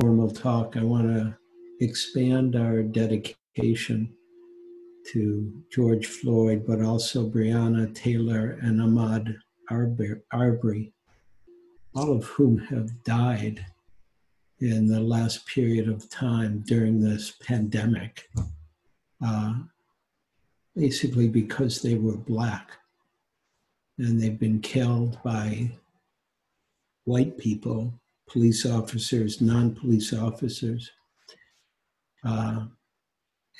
formal 0.00 0.30
talk, 0.30 0.76
I 0.76 0.82
want 0.82 1.08
to 1.08 1.36
expand 1.80 2.56
our 2.56 2.82
dedication 2.82 4.14
to 5.12 5.52
George 5.70 6.06
Floyd, 6.06 6.64
but 6.66 6.80
also 6.80 7.28
Breonna 7.28 7.94
Taylor 7.94 8.58
and 8.62 8.80
Ahmaud 8.80 9.36
Arbery, 9.70 10.92
all 11.94 12.12
of 12.12 12.24
whom 12.24 12.58
have 12.58 13.02
died 13.04 13.64
in 14.60 14.86
the 14.86 15.00
last 15.00 15.46
period 15.46 15.88
of 15.88 16.08
time 16.08 16.62
during 16.66 17.00
this 17.00 17.34
pandemic, 17.42 18.28
uh, 19.24 19.54
basically 20.76 21.28
because 21.28 21.82
they 21.82 21.94
were 21.94 22.16
black 22.16 22.70
and 23.98 24.20
they've 24.20 24.38
been 24.38 24.60
killed 24.60 25.18
by 25.22 25.70
white 27.04 27.36
people, 27.36 27.92
police 28.30 28.64
officers, 28.64 29.40
non 29.40 29.74
police 29.74 30.12
officers. 30.12 30.90
Uh, 32.24 32.66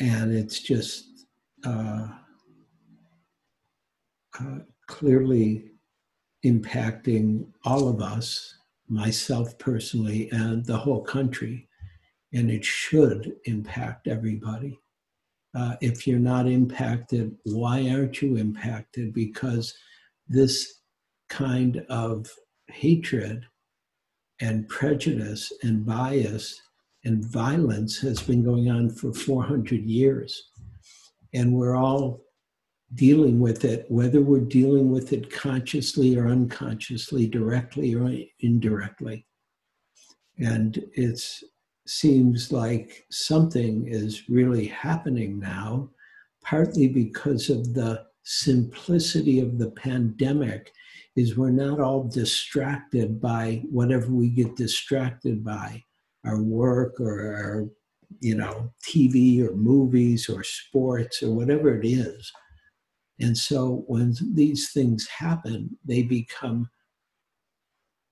and 0.01 0.33
it's 0.33 0.61
just 0.61 1.27
uh, 1.65 2.07
uh, 4.39 4.59
clearly 4.87 5.71
impacting 6.45 7.47
all 7.65 7.89
of 7.89 8.01
us, 8.01 8.55
myself 8.89 9.59
personally, 9.59 10.31
and 10.33 10.65
the 10.65 10.77
whole 10.77 11.03
country. 11.03 11.69
And 12.33 12.51
it 12.51 12.65
should 12.65 13.37
impact 13.47 14.07
everybody. 14.07 14.79
Uh, 15.53 15.75
if 15.81 16.07
you're 16.07 16.21
not 16.21 16.47
impacted, 16.47 17.37
why 17.45 17.91
aren't 17.91 18.23
you 18.23 18.37
impacted? 18.37 19.13
Because 19.13 19.75
this 20.29 20.81
kind 21.29 21.85
of 21.89 22.31
hatred 22.69 23.47
and 24.41 24.69
prejudice 24.69 25.53
and 25.63 25.85
bias 25.85 26.61
and 27.05 27.25
violence 27.25 27.99
has 27.99 28.21
been 28.23 28.43
going 28.43 28.71
on 28.71 28.91
for 28.91 29.13
400 29.13 29.85
years. 29.85 30.51
And 31.33 31.55
we're 31.55 31.77
all 31.77 32.21
dealing 32.95 33.39
with 33.39 33.65
it, 33.65 33.87
whether 33.89 34.21
we're 34.21 34.41
dealing 34.41 34.91
with 34.91 35.13
it 35.13 35.31
consciously 35.31 36.17
or 36.17 36.29
unconsciously, 36.29 37.27
directly 37.27 37.95
or 37.95 38.13
indirectly. 38.41 39.27
And 40.39 40.83
it 40.95 41.23
seems 41.87 42.51
like 42.51 43.05
something 43.11 43.87
is 43.87 44.29
really 44.29 44.67
happening 44.67 45.39
now, 45.39 45.91
partly 46.43 46.89
because 46.89 47.51
of 47.51 47.75
the 47.75 48.05
simplicity 48.25 49.41
of 49.41 49.59
the 49.59 49.71
pandemic 49.73 50.73
is 51.17 51.37
we're 51.37 51.51
not 51.51 51.81
all 51.81 52.05
distracted 52.05 53.21
by 53.21 53.63
whatever 53.71 54.09
we 54.09 54.29
get 54.29 54.57
distracted 54.57 55.45
by 55.45 55.83
our 56.25 56.41
work 56.41 57.01
or 57.01 57.35
our 57.35 57.69
you 58.21 58.35
know 58.35 58.73
tv 58.85 59.47
or 59.47 59.55
movies 59.55 60.29
or 60.29 60.43
sports 60.43 61.23
or 61.23 61.31
whatever 61.35 61.79
it 61.81 61.87
is. 61.87 62.31
And 63.21 63.37
so 63.37 63.85
when 63.87 64.15
these 64.35 64.73
things 64.73 65.07
happen 65.09 65.77
they 65.85 66.03
become 66.03 66.71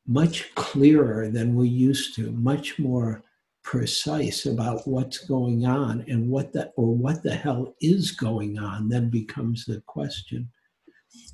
much 0.06 0.54
clearer 0.54 1.28
than 1.28 1.54
we 1.54 1.68
used 1.68 2.14
to 2.16 2.32
much 2.32 2.78
more 2.78 3.22
precise 3.62 4.46
about 4.46 4.88
what's 4.88 5.18
going 5.18 5.66
on 5.66 6.02
and 6.08 6.28
what 6.28 6.52
the 6.52 6.72
or 6.76 6.94
what 6.94 7.22
the 7.22 7.34
hell 7.34 7.74
is 7.80 8.12
going 8.12 8.58
on 8.58 8.88
then 8.88 9.10
becomes 9.10 9.66
the 9.66 9.82
question 9.86 10.48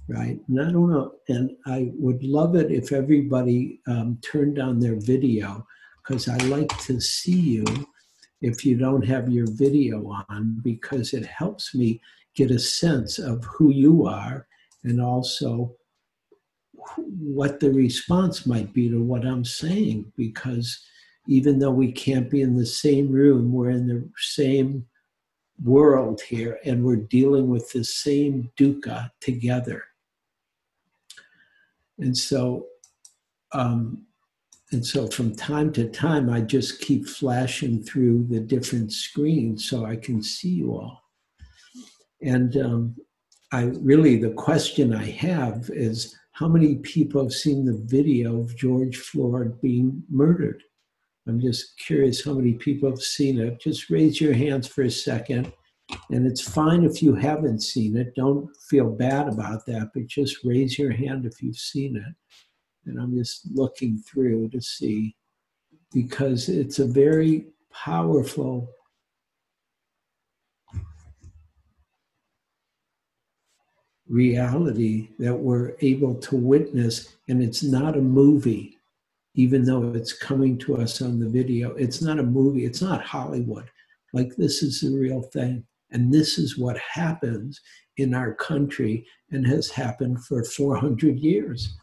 right 0.08 0.38
and 0.48 0.60
i 0.60 0.70
don't 0.70 0.90
know 0.90 1.12
and 1.28 1.50
i 1.66 1.90
would 1.94 2.22
love 2.22 2.54
it 2.56 2.70
if 2.70 2.92
everybody 2.92 3.80
um, 3.86 4.18
turned 4.22 4.58
on 4.58 4.78
their 4.78 4.96
video 4.96 5.66
because 6.02 6.28
i 6.28 6.36
like 6.44 6.76
to 6.78 7.00
see 7.00 7.38
you 7.38 7.64
if 8.42 8.64
you 8.64 8.76
don't 8.76 9.06
have 9.06 9.30
your 9.30 9.46
video 9.52 10.06
on 10.28 10.60
because 10.62 11.14
it 11.14 11.24
helps 11.24 11.74
me 11.74 12.00
get 12.34 12.50
a 12.50 12.58
sense 12.58 13.18
of 13.18 13.42
who 13.44 13.70
you 13.70 14.06
are 14.06 14.46
and 14.82 15.00
also 15.00 15.74
what 16.96 17.58
the 17.60 17.70
response 17.70 18.46
might 18.46 18.72
be 18.74 18.90
to 18.90 19.02
what 19.02 19.24
i'm 19.24 19.44
saying 19.44 20.12
because 20.16 20.84
even 21.26 21.58
though 21.58 21.70
we 21.70 21.90
can't 21.90 22.30
be 22.30 22.42
in 22.42 22.56
the 22.56 22.66
same 22.66 23.10
room, 23.10 23.52
we're 23.52 23.70
in 23.70 23.86
the 23.86 24.08
same 24.18 24.86
world 25.62 26.20
here 26.20 26.58
and 26.64 26.84
we're 26.84 26.96
dealing 26.96 27.48
with 27.48 27.70
the 27.72 27.84
same 27.84 28.50
dukkha 28.58 29.10
together. 29.20 29.84
And 31.98 32.16
so, 32.16 32.66
um, 33.52 34.06
and 34.72 34.84
so 34.84 35.06
from 35.06 35.34
time 35.36 35.72
to 35.74 35.88
time, 35.88 36.28
I 36.28 36.40
just 36.40 36.80
keep 36.80 37.06
flashing 37.06 37.82
through 37.82 38.26
the 38.28 38.40
different 38.40 38.92
screens 38.92 39.68
so 39.68 39.84
I 39.84 39.96
can 39.96 40.22
see 40.22 40.48
you 40.48 40.72
all. 40.72 41.00
And 42.22 42.56
um, 42.56 42.96
I 43.52 43.64
really, 43.80 44.16
the 44.16 44.32
question 44.32 44.94
I 44.94 45.10
have 45.10 45.70
is 45.72 46.16
how 46.32 46.48
many 46.48 46.76
people 46.76 47.22
have 47.22 47.32
seen 47.32 47.64
the 47.64 47.80
video 47.84 48.40
of 48.40 48.56
George 48.56 48.96
Floyd 48.96 49.60
being 49.60 50.02
murdered? 50.10 50.62
I'm 51.28 51.40
just 51.40 51.78
curious 51.78 52.24
how 52.24 52.34
many 52.34 52.54
people 52.54 52.90
have 52.90 53.00
seen 53.00 53.38
it. 53.38 53.60
Just 53.60 53.90
raise 53.90 54.20
your 54.20 54.34
hands 54.34 54.66
for 54.66 54.82
a 54.82 54.90
second. 54.90 55.52
And 56.10 56.26
it's 56.26 56.40
fine 56.40 56.84
if 56.84 57.02
you 57.02 57.14
haven't 57.14 57.60
seen 57.60 57.96
it. 57.96 58.14
Don't 58.14 58.48
feel 58.68 58.90
bad 58.90 59.28
about 59.28 59.66
that, 59.66 59.90
but 59.94 60.06
just 60.06 60.44
raise 60.44 60.78
your 60.78 60.92
hand 60.92 61.26
if 61.26 61.42
you've 61.42 61.58
seen 61.58 61.96
it. 61.96 62.14
And 62.86 62.98
I'm 63.00 63.14
just 63.14 63.46
looking 63.52 63.98
through 63.98 64.48
to 64.50 64.60
see 64.60 65.16
because 65.92 66.48
it's 66.48 66.78
a 66.78 66.86
very 66.86 67.46
powerful 67.72 68.70
reality 74.08 75.08
that 75.18 75.34
we're 75.34 75.74
able 75.80 76.14
to 76.14 76.36
witness, 76.36 77.16
and 77.28 77.42
it's 77.42 77.62
not 77.62 77.96
a 77.96 78.02
movie 78.02 78.74
even 79.34 79.64
though 79.64 79.92
it's 79.94 80.12
coming 80.12 80.56
to 80.58 80.76
us 80.76 81.02
on 81.02 81.18
the 81.18 81.28
video. 81.28 81.72
It's 81.72 82.00
not 82.00 82.18
a 82.18 82.22
movie, 82.22 82.64
it's 82.64 82.82
not 82.82 83.02
Hollywood. 83.02 83.68
Like, 84.12 84.36
this 84.36 84.62
is 84.62 84.80
the 84.80 84.96
real 84.96 85.22
thing. 85.22 85.64
And 85.94 86.12
this 86.12 86.38
is 86.38 86.58
what 86.58 86.76
happens 86.78 87.60
in 87.96 88.14
our 88.14 88.34
country 88.34 89.06
and 89.30 89.46
has 89.46 89.70
happened 89.70 90.24
for 90.24 90.44
400 90.44 91.18
years. 91.18 91.76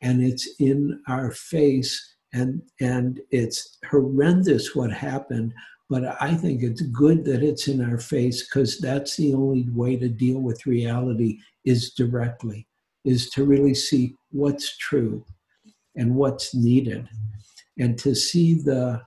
And 0.00 0.22
it's 0.22 0.48
in 0.58 1.00
our 1.06 1.30
face, 1.30 2.16
and, 2.32 2.62
and 2.80 3.20
it's 3.30 3.78
horrendous 3.90 4.74
what 4.74 4.90
happened. 4.90 5.52
But 5.90 6.16
I 6.20 6.34
think 6.34 6.62
it's 6.62 6.80
good 6.80 7.24
that 7.26 7.42
it's 7.42 7.68
in 7.68 7.82
our 7.82 7.98
face 7.98 8.48
because 8.48 8.78
that's 8.78 9.16
the 9.16 9.34
only 9.34 9.68
way 9.70 9.96
to 9.96 10.08
deal 10.08 10.38
with 10.38 10.66
reality 10.66 11.38
is 11.64 11.92
directly, 11.92 12.66
is 13.04 13.28
to 13.30 13.44
really 13.44 13.74
see 13.74 14.14
what's 14.30 14.76
true 14.78 15.24
and 15.94 16.14
what's 16.14 16.54
needed. 16.54 17.08
And 17.78 17.98
to 17.98 18.14
see 18.14 18.54
the 18.54 19.02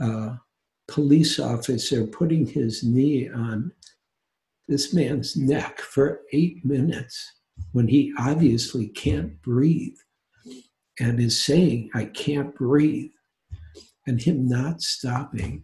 uh, 0.00 0.36
police 0.88 1.38
officer 1.38 2.06
putting 2.06 2.46
his 2.46 2.82
knee 2.82 3.28
on 3.28 3.72
this 4.66 4.92
man's 4.92 5.36
neck 5.36 5.80
for 5.80 6.22
eight 6.32 6.64
minutes 6.64 7.32
when 7.72 7.86
he 7.86 8.12
obviously 8.18 8.88
can't 8.88 9.40
breathe 9.42 9.96
and 11.00 11.20
is 11.20 11.40
saying, 11.40 11.90
I 11.94 12.06
can't 12.06 12.54
breathe, 12.54 13.10
and 14.06 14.20
him 14.20 14.48
not 14.48 14.82
stopping. 14.82 15.62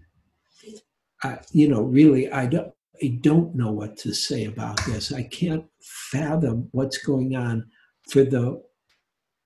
I, 1.23 1.39
you 1.51 1.69
know, 1.69 1.83
really, 1.83 2.31
I 2.31 2.47
don't, 2.47 2.73
I 3.03 3.19
don't 3.21 3.55
know 3.55 3.73
what 3.73 3.97
to 3.99 4.15
say 4.15 4.45
about 4.45 4.85
this. 4.87 5.12
I 5.12 5.25
can't 5.25 5.65
fathom 5.81 6.69
what's 6.73 6.99
going 6.99 7.35
on 7.35 7.67
for 8.09 8.23
the 8.23 8.62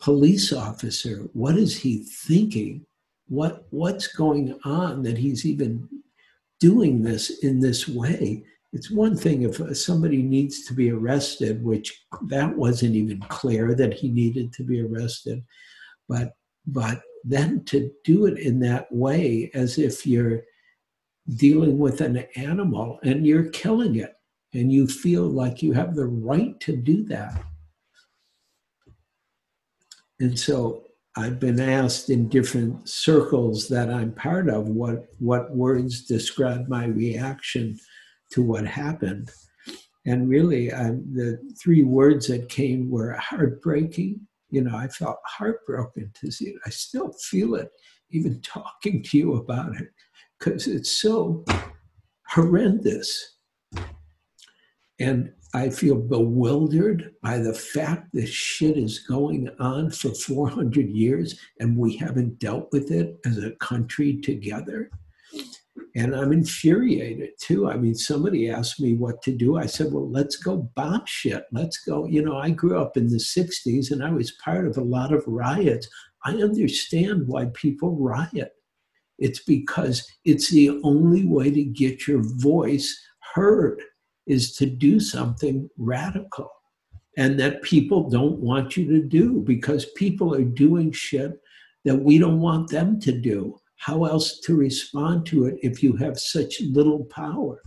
police 0.00 0.52
officer 0.52 1.28
what 1.32 1.56
is 1.56 1.76
he 1.76 2.04
thinking 2.04 2.86
what 3.28 3.66
what's 3.70 4.08
going 4.08 4.58
on 4.64 5.02
that 5.02 5.18
he's 5.18 5.44
even 5.44 5.88
doing 6.60 7.02
this 7.02 7.42
in 7.44 7.60
this 7.60 7.88
way? 7.88 8.44
It's 8.72 8.90
one 8.90 9.16
thing 9.16 9.42
if 9.42 9.60
uh, 9.60 9.72
somebody 9.72 10.22
needs 10.22 10.64
to 10.66 10.74
be 10.74 10.90
arrested 10.90 11.62
which 11.64 12.04
that 12.26 12.54
wasn't 12.56 12.94
even 12.94 13.20
clear 13.22 13.74
that 13.74 13.94
he 13.94 14.10
needed 14.10 14.52
to 14.54 14.62
be 14.62 14.82
arrested 14.82 15.42
but 16.06 16.32
but 16.66 17.00
then 17.24 17.64
to 17.64 17.90
do 18.04 18.26
it 18.26 18.38
in 18.38 18.60
that 18.60 18.90
way 18.92 19.50
as 19.54 19.78
if 19.78 20.06
you're 20.06 20.42
dealing 21.36 21.78
with 21.78 22.00
an 22.00 22.18
animal 22.36 22.98
and 23.02 23.26
you're 23.26 23.50
killing 23.50 23.96
it 23.96 24.14
and 24.54 24.72
you 24.72 24.86
feel 24.86 25.24
like 25.24 25.62
you 25.62 25.72
have 25.72 25.94
the 25.94 26.06
right 26.06 26.58
to 26.60 26.76
do 26.76 27.04
that. 27.04 27.42
And 30.20 30.38
so 30.38 30.84
I've 31.18 31.40
been 31.40 31.58
asked 31.58 32.10
in 32.10 32.28
different 32.28 32.88
circles 32.88 33.66
that 33.70 33.90
I'm 33.90 34.12
part 34.12 34.48
of 34.48 34.68
what, 34.68 35.06
what 35.18 35.50
words 35.50 36.02
describe 36.02 36.68
my 36.68 36.84
reaction 36.84 37.76
to 38.30 38.40
what 38.40 38.64
happened. 38.64 39.28
And 40.06 40.28
really, 40.28 40.70
um, 40.70 41.04
the 41.12 41.40
three 41.60 41.82
words 41.82 42.28
that 42.28 42.48
came 42.48 42.88
were 42.88 43.14
heartbreaking. 43.14 44.20
You 44.50 44.62
know, 44.62 44.76
I 44.76 44.86
felt 44.86 45.18
heartbroken 45.26 46.12
to 46.20 46.30
see 46.30 46.50
it. 46.50 46.56
I 46.64 46.70
still 46.70 47.12
feel 47.28 47.56
it 47.56 47.68
even 48.10 48.40
talking 48.42 49.02
to 49.02 49.18
you 49.18 49.34
about 49.34 49.74
it 49.74 49.88
because 50.38 50.68
it's 50.68 51.02
so 51.02 51.44
horrendous. 52.28 53.38
And 55.00 55.32
I 55.54 55.70
feel 55.70 55.96
bewildered 55.96 57.14
by 57.22 57.38
the 57.38 57.54
fact 57.54 58.08
this 58.12 58.28
shit 58.28 58.76
is 58.76 58.98
going 58.98 59.48
on 59.58 59.90
for 59.90 60.10
400 60.10 60.90
years 60.90 61.40
and 61.58 61.76
we 61.76 61.96
haven't 61.96 62.38
dealt 62.38 62.68
with 62.70 62.90
it 62.90 63.16
as 63.24 63.38
a 63.38 63.52
country 63.52 64.20
together. 64.20 64.90
And 65.96 66.14
I'm 66.14 66.32
infuriated 66.32 67.30
too. 67.40 67.68
I 67.68 67.76
mean, 67.76 67.94
somebody 67.94 68.50
asked 68.50 68.78
me 68.78 68.94
what 68.94 69.22
to 69.22 69.32
do. 69.32 69.56
I 69.56 69.66
said, 69.66 69.90
well, 69.90 70.10
let's 70.10 70.36
go 70.36 70.70
bomb 70.76 71.06
shit. 71.06 71.44
Let's 71.50 71.78
go. 71.78 72.06
You 72.06 72.22
know, 72.22 72.36
I 72.36 72.50
grew 72.50 72.78
up 72.78 72.96
in 72.96 73.08
the 73.08 73.16
60s 73.16 73.90
and 73.90 74.04
I 74.04 74.10
was 74.10 74.32
part 74.44 74.66
of 74.66 74.76
a 74.76 74.82
lot 74.82 75.14
of 75.14 75.24
riots. 75.26 75.88
I 76.24 76.34
understand 76.34 77.26
why 77.26 77.46
people 77.54 77.96
riot. 77.96 78.52
It's 79.18 79.42
because 79.42 80.06
it's 80.24 80.50
the 80.50 80.78
only 80.84 81.24
way 81.24 81.50
to 81.50 81.64
get 81.64 82.06
your 82.06 82.22
voice 82.22 82.96
heard 83.34 83.80
is 84.28 84.54
to 84.56 84.66
do 84.66 85.00
something 85.00 85.68
radical 85.78 86.50
and 87.16 87.38
that 87.40 87.62
people 87.62 88.08
don't 88.08 88.38
want 88.38 88.76
you 88.76 88.86
to 88.88 89.02
do 89.02 89.40
because 89.40 89.86
people 89.96 90.34
are 90.34 90.44
doing 90.44 90.92
shit 90.92 91.40
that 91.84 91.96
we 91.96 92.18
don't 92.18 92.40
want 92.40 92.70
them 92.70 93.00
to 93.00 93.12
do. 93.12 93.58
How 93.76 94.04
else 94.04 94.40
to 94.40 94.56
respond 94.56 95.26
to 95.26 95.46
it 95.46 95.58
if 95.62 95.82
you 95.82 95.96
have 95.96 96.18
such 96.18 96.60
little 96.60 97.04
power? 97.06 97.60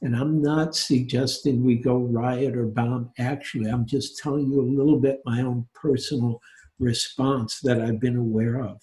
And 0.00 0.16
I'm 0.16 0.40
not 0.42 0.74
suggesting 0.74 1.62
we 1.62 1.76
go 1.76 1.98
riot 1.98 2.56
or 2.56 2.66
bomb. 2.66 3.10
Actually, 3.18 3.70
I'm 3.70 3.86
just 3.86 4.18
telling 4.18 4.50
you 4.50 4.60
a 4.60 4.74
little 4.78 4.98
bit 4.98 5.20
my 5.24 5.42
own 5.42 5.66
personal 5.74 6.40
response 6.78 7.60
that 7.60 7.80
I've 7.80 8.00
been 8.00 8.16
aware 8.16 8.60
of 8.60 8.80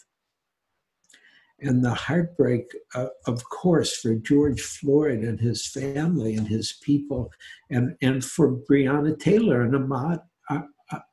and 1.61 1.83
the 1.83 1.93
heartbreak, 1.93 2.65
uh, 2.95 3.07
of 3.27 3.43
course, 3.49 3.97
for 3.97 4.15
George 4.15 4.61
Floyd 4.61 5.19
and 5.19 5.39
his 5.39 5.67
family 5.67 6.35
and 6.35 6.47
his 6.47 6.79
people, 6.81 7.31
and, 7.69 7.95
and 8.01 8.23
for 8.23 8.57
Breonna 8.69 9.17
Taylor 9.19 9.61
and 9.61 9.73
Ahmaud 9.73 10.21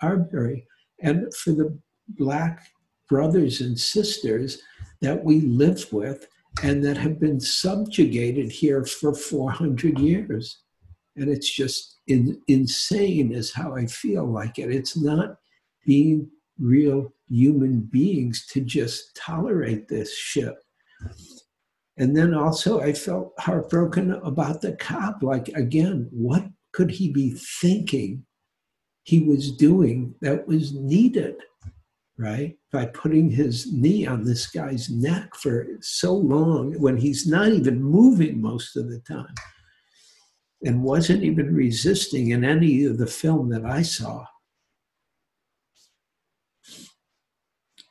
Arbery, 0.01 0.67
and 1.01 1.33
for 1.35 1.51
the 1.53 1.79
Black 2.11 2.67
brothers 3.09 3.61
and 3.61 3.79
sisters 3.79 4.61
that 5.01 5.23
we 5.25 5.41
live 5.41 5.93
with 5.93 6.27
and 6.63 6.85
that 6.85 6.97
have 6.97 7.21
been 7.21 7.41
subjugated 7.41 8.51
here 8.51 8.85
for 8.85 9.15
400 9.15 9.99
years. 9.99 10.63
And 11.17 11.29
it's 11.29 11.51
just 11.51 11.99
in, 12.07 12.41
insane, 12.49 13.33
is 13.33 13.53
how 13.53 13.75
I 13.75 13.87
feel 13.87 14.25
like 14.27 14.59
it. 14.59 14.73
It's 14.73 14.97
not 14.97 15.37
being 15.85 16.31
real 16.59 17.13
human 17.29 17.81
beings 17.81 18.47
to 18.47 18.61
just 18.61 19.15
tolerate 19.17 19.89
this 19.89 20.17
shit. 20.17 20.55
And 21.99 22.15
then 22.17 22.35
also, 22.35 22.81
I 22.81 22.93
felt 22.93 23.33
heartbroken 23.39 24.13
about 24.13 24.61
the 24.61 24.73
cop. 24.73 25.23
Like, 25.23 25.49
again, 25.49 26.09
what 26.11 26.45
could 26.73 26.91
he 26.91 27.11
be 27.11 27.31
thinking 27.61 28.25
he 29.05 29.21
was 29.21 29.53
doing 29.53 30.15
that 30.21 30.47
was 30.47 30.75
needed, 30.75 31.37
right? 32.19 32.57
By 32.71 32.87
putting 32.87 33.31
his 33.31 33.73
knee 33.73 34.07
on 34.07 34.25
this 34.25 34.47
guy's 34.49 34.91
neck 34.91 35.35
for 35.37 35.67
so 35.81 36.13
long 36.13 36.75
when 36.81 36.97
he's 36.97 37.27
not 37.27 37.49
even 37.49 37.83
moving 37.83 38.43
most 38.43 38.77
of 38.77 38.91
the 38.91 39.01
time 39.01 39.35
and 40.65 40.83
wasn't 40.83 41.23
even 41.23 41.55
resisting 41.55 42.31
in 42.31 42.45
any 42.45 42.85
of 42.85 42.99
the 42.99 43.07
film 43.07 43.49
that 43.51 43.65
I 43.65 43.83
saw. 43.83 44.27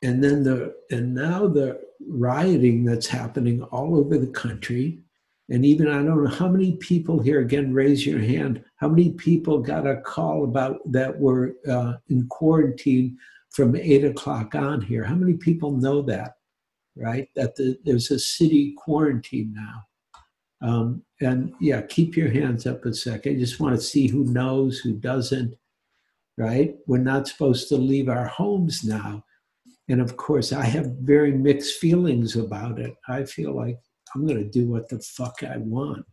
And 0.02 0.22
then 0.22 0.42
the 0.42 0.74
and 0.90 1.14
now 1.14 1.46
the 1.46 1.80
rioting 2.08 2.84
that's 2.84 3.06
happening 3.06 3.62
all 3.64 3.96
over 3.96 4.18
the 4.18 4.26
country. 4.28 5.00
And 5.48 5.64
even 5.64 5.88
i 5.88 6.02
don't 6.02 6.24
know 6.24 6.30
how 6.30 6.48
many 6.48 6.72
people 6.78 7.20
here 7.20 7.40
again 7.40 7.72
raise 7.72 8.04
your 8.04 8.18
hand 8.18 8.64
how 8.76 8.88
many 8.88 9.12
people 9.12 9.60
got 9.60 9.86
a 9.86 10.00
call 10.00 10.42
about 10.42 10.80
that 10.90 11.16
were 11.16 11.54
uh, 11.68 11.94
in 12.08 12.26
quarantine 12.26 13.16
from 13.50 13.76
eight 13.76 14.04
o'clock 14.04 14.54
on 14.56 14.80
here? 14.82 15.04
How 15.04 15.14
many 15.14 15.34
people 15.34 15.70
know 15.70 16.02
that 16.02 16.32
right? 16.96 17.28
That 17.36 17.54
the, 17.54 17.78
there's 17.84 18.10
a 18.10 18.18
city 18.18 18.74
quarantine 18.76 19.54
now. 19.54 19.84
Um, 20.66 21.02
and 21.20 21.52
yeah 21.60 21.82
keep 21.82 22.16
your 22.16 22.30
hands 22.30 22.66
up 22.66 22.84
a 22.86 22.92
second 22.92 23.36
i 23.36 23.38
just 23.38 23.60
want 23.60 23.76
to 23.76 23.80
see 23.80 24.08
who 24.08 24.24
knows 24.24 24.78
who 24.78 24.94
doesn't 24.94 25.54
right? 26.36 26.76
We're 26.86 26.98
not 26.98 27.28
supposed 27.28 27.68
to 27.68 27.76
leave 27.76 28.08
our 28.08 28.26
homes 28.26 28.84
now 28.84 29.24
and 29.88 30.00
of 30.00 30.16
course, 30.16 30.52
I 30.52 30.64
have 30.64 30.96
very 31.00 31.32
mixed 31.32 31.78
feelings 31.78 32.36
about 32.36 32.80
it. 32.80 32.94
I 33.08 33.24
feel 33.24 33.54
like 33.54 33.78
I'm 34.14 34.26
going 34.26 34.42
to 34.42 34.50
do 34.50 34.66
what 34.66 34.88
the 34.88 34.98
fuck 35.00 35.42
I 35.42 35.58
want, 35.58 36.04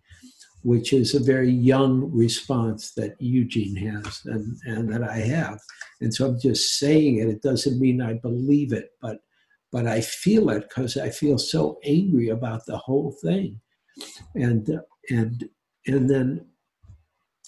which 0.62 0.94
is 0.94 1.16
a 1.16 1.20
very 1.20 1.50
young 1.50 2.12
response 2.12 2.92
that 2.94 3.16
Eugene 3.20 3.76
has 3.76 4.22
and, 4.26 4.58
and 4.66 4.94
that 4.94 5.04
I 5.04 5.18
have. 5.18 5.60
And 6.02 6.14
so 6.14 6.28
I'm 6.28 6.40
just 6.40 6.78
saying 6.78 7.18
it. 7.18 7.30
It 7.30 7.42
doesn't 7.42 7.80
mean 7.80 8.02
I 8.02 8.14
believe 8.14 8.74
it, 8.74 8.90
but 9.02 9.20
but 9.72 9.88
I 9.88 10.02
feel 10.02 10.52
it 10.52 10.70
because 10.70 10.98
I 10.98 11.10
feel 11.10 11.40
so 11.40 11.80
angry 11.84 12.30
about 12.30 12.64
the 12.68 12.78
whole 12.78 13.16
thing. 13.24 13.60
And 14.36 14.80
and 15.10 15.50
and 15.88 16.08
then 16.08 16.46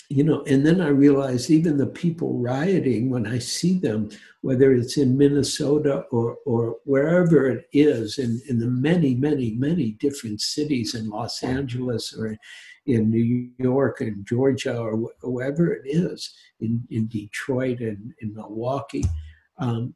you 0.09 0.23
know, 0.23 0.43
and 0.43 0.65
then 0.65 0.81
I 0.81 0.89
realized 0.89 1.49
even 1.49 1.77
the 1.77 1.87
people 1.87 2.37
rioting, 2.37 3.09
when 3.09 3.25
I 3.25 3.39
see 3.39 3.79
them, 3.79 4.09
whether 4.41 4.71
it's 4.71 4.97
in 4.97 5.17
Minnesota 5.17 6.05
or, 6.11 6.37
or 6.45 6.77
wherever 6.85 7.47
it 7.47 7.67
is, 7.73 8.19
in, 8.19 8.39
in 8.47 8.59
the 8.59 8.67
many, 8.67 9.15
many, 9.15 9.51
many 9.51 9.91
different 9.93 10.41
cities 10.41 10.93
in 10.93 11.09
Los 11.09 11.41
Angeles 11.41 12.15
or 12.17 12.37
in 12.85 13.09
New 13.09 13.49
York 13.57 14.01
and 14.01 14.25
Georgia 14.27 14.77
or 14.77 15.11
wherever 15.23 15.73
it 15.73 15.83
is, 15.85 16.35
in, 16.59 16.83
in 16.91 17.07
Detroit 17.07 17.79
and 17.79 18.13
in 18.21 18.33
Milwaukee, 18.35 19.05
um, 19.57 19.95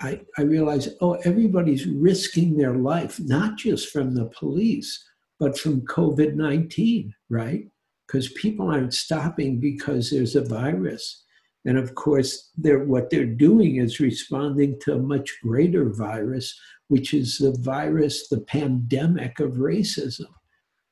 I, 0.00 0.20
I 0.36 0.42
realized, 0.42 0.90
oh, 1.00 1.14
everybody's 1.24 1.86
risking 1.86 2.56
their 2.56 2.74
life, 2.74 3.18
not 3.18 3.56
just 3.56 3.88
from 3.88 4.14
the 4.14 4.26
police, 4.26 5.04
but 5.40 5.58
from 5.58 5.80
COVID 5.82 6.34
19, 6.34 7.14
right? 7.30 7.66
Because 8.08 8.32
people 8.32 8.70
aren't 8.70 8.94
stopping 8.94 9.60
because 9.60 10.10
there's 10.10 10.34
a 10.34 10.42
virus. 10.42 11.24
And 11.66 11.76
of 11.76 11.94
course, 11.94 12.50
they're, 12.56 12.84
what 12.84 13.10
they're 13.10 13.26
doing 13.26 13.76
is 13.76 14.00
responding 14.00 14.78
to 14.80 14.94
a 14.94 14.98
much 14.98 15.30
greater 15.42 15.90
virus, 15.90 16.58
which 16.88 17.12
is 17.12 17.36
the 17.36 17.56
virus, 17.60 18.28
the 18.28 18.40
pandemic 18.40 19.38
of 19.40 19.52
racism. 19.52 20.26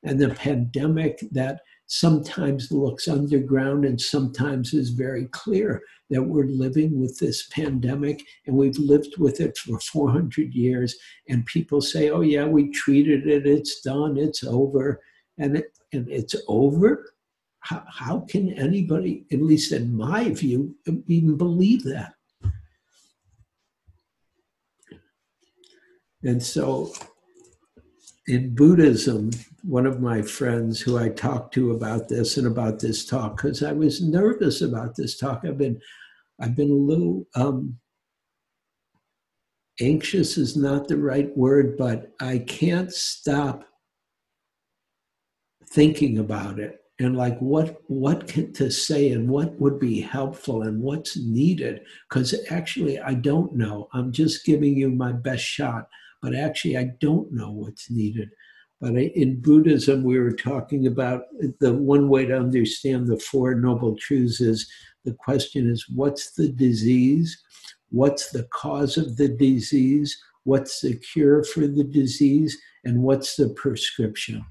And 0.03 0.19
the 0.19 0.29
pandemic 0.29 1.19
that 1.31 1.61
sometimes 1.87 2.71
looks 2.71 3.07
underground 3.07 3.83
and 3.83 3.99
sometimes 3.99 4.73
is 4.73 4.91
very 4.91 5.25
clear 5.27 5.81
that 6.11 6.21
we're 6.21 6.45
living 6.45 6.99
with 6.99 7.17
this 7.17 7.47
pandemic 7.47 8.23
and 8.45 8.55
we've 8.55 8.77
lived 8.77 9.17
with 9.17 9.41
it 9.41 9.57
for 9.57 9.79
400 9.79 10.53
years. 10.53 10.95
And 11.27 11.45
people 11.47 11.81
say, 11.81 12.09
oh, 12.11 12.21
yeah, 12.21 12.45
we 12.45 12.69
treated 12.69 13.25
it, 13.25 13.47
it's 13.47 13.81
done, 13.81 14.17
it's 14.17 14.43
over. 14.43 15.01
And 15.39 15.57
it, 15.57 15.77
and 15.93 16.07
it's 16.09 16.35
over? 16.47 17.05
How, 17.59 17.83
how 17.89 18.19
can 18.21 18.53
anybody, 18.53 19.25
at 19.31 19.41
least 19.41 19.71
in 19.71 19.95
my 19.95 20.29
view, 20.29 20.75
even 21.07 21.37
believe 21.37 21.83
that? 21.83 22.13
And 26.23 26.41
so 26.41 26.93
in 28.27 28.55
Buddhism, 28.55 29.31
one 29.63 29.85
of 29.85 30.01
my 30.01 30.21
friends 30.21 30.79
who 30.79 30.97
I 30.97 31.09
talked 31.09 31.53
to 31.55 31.71
about 31.71 32.09
this 32.09 32.37
and 32.37 32.47
about 32.47 32.79
this 32.79 33.05
talk, 33.05 33.37
because 33.37 33.63
I 33.63 33.71
was 33.71 34.01
nervous 34.01 34.61
about 34.61 34.95
this 34.95 35.17
talk, 35.17 35.43
I've 35.45 35.57
been, 35.57 35.79
I've 36.39 36.55
been 36.55 36.71
a 36.71 36.73
little 36.73 37.25
um, 37.35 37.79
anxious 39.79 40.37
is 40.37 40.57
not 40.57 40.87
the 40.87 40.97
right 40.97 41.35
word, 41.37 41.77
but 41.77 42.11
I 42.19 42.39
can't 42.39 42.91
stop 42.93 43.65
thinking 45.69 46.17
about 46.19 46.59
it 46.59 46.79
and 46.99 47.15
like 47.15 47.37
what 47.39 47.81
what 47.87 48.27
to 48.27 48.71
say 48.71 49.11
and 49.11 49.29
what 49.29 49.59
would 49.59 49.79
be 49.79 50.01
helpful 50.01 50.63
and 50.63 50.81
what's 50.81 51.17
needed? 51.17 51.81
Because 52.09 52.33
actually 52.49 52.99
i 52.99 53.13
don't 53.13 53.55
know. 53.55 53.87
I'm 53.93 54.11
just 54.11 54.45
giving 54.45 54.75
you 54.75 54.89
my 54.89 55.11
best 55.11 55.43
shot 55.43 55.87
but 56.21 56.35
actually 56.35 56.77
i 56.77 56.91
don't 56.99 57.31
know 57.31 57.51
what's 57.51 57.89
needed. 57.89 58.29
But 58.81 58.95
in 58.95 59.41
buddhism 59.41 60.03
we 60.03 60.19
were 60.19 60.31
talking 60.31 60.87
about 60.87 61.23
the 61.59 61.73
one 61.73 62.09
way 62.09 62.25
to 62.25 62.37
understand 62.37 63.07
the 63.07 63.19
four 63.19 63.55
noble 63.55 63.95
truths 63.95 64.41
is 64.41 64.69
the 65.05 65.13
question 65.13 65.69
is 65.69 65.85
what's 65.93 66.31
the 66.31 66.49
disease? 66.49 67.41
What's 67.89 68.31
the 68.31 68.43
cause 68.51 68.97
of 68.97 69.15
the 69.17 69.29
disease? 69.29 70.21
What's 70.43 70.81
the 70.81 70.95
cure 70.95 71.43
for 71.43 71.67
the 71.67 71.83
disease? 71.83 72.57
And 72.83 73.03
what's 73.03 73.35
the 73.35 73.49
prescription 73.49 74.45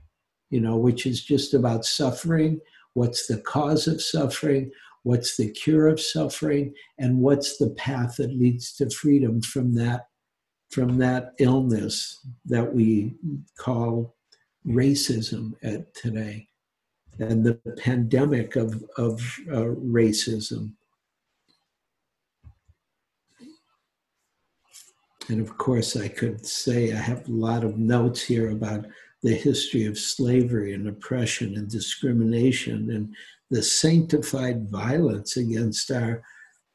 you 0.51 0.61
know, 0.61 0.77
which 0.77 1.07
is 1.07 1.25
just 1.25 1.55
about 1.55 1.85
suffering. 1.85 2.61
What's 2.95 3.27
the 3.27 3.39
cause 3.39 3.87
of 3.87 4.03
suffering? 4.03 4.71
What's 5.03 5.37
the 5.37 5.51
cure 5.51 5.89
of 5.89 6.01
suffering? 6.01 6.75
And 6.99 7.19
what's 7.19 7.59
the 7.59 7.71
path 7.71 8.17
that 8.17 8.37
leads 8.37 8.75
to 8.77 8.91
freedom 8.91 9.41
from 9.43 9.75
that 9.75 10.07
from 10.71 10.99
that 10.99 11.33
illness 11.39 12.27
that 12.45 12.75
we 12.75 13.15
call 13.57 14.17
racism 14.67 15.53
at 15.63 15.95
today 15.95 16.49
and 17.19 17.45
the 17.45 17.55
pandemic 17.79 18.57
of, 18.57 18.85
of 18.97 19.21
uh, 19.51 19.73
racism. 19.81 20.73
And 25.29 25.41
of 25.41 25.57
course, 25.59 25.97
I 25.97 26.09
could 26.09 26.47
say 26.47 26.93
I 26.93 26.97
have 26.97 27.27
a 27.29 27.33
lot 27.33 27.65
of 27.65 27.79
notes 27.79 28.23
here 28.23 28.51
about 28.51 28.87
the 29.27 29.35
history 29.35 29.87
of 29.87 29.99
slavery 29.99 30.73
and 30.73 30.87
oppression 30.87 31.57
and 31.57 31.69
discrimination 31.69 32.93
and 32.93 33.13
the 33.51 33.61
sanctified 33.61 34.71
violence 34.71 35.37
against 35.37 35.91
our 35.91 36.23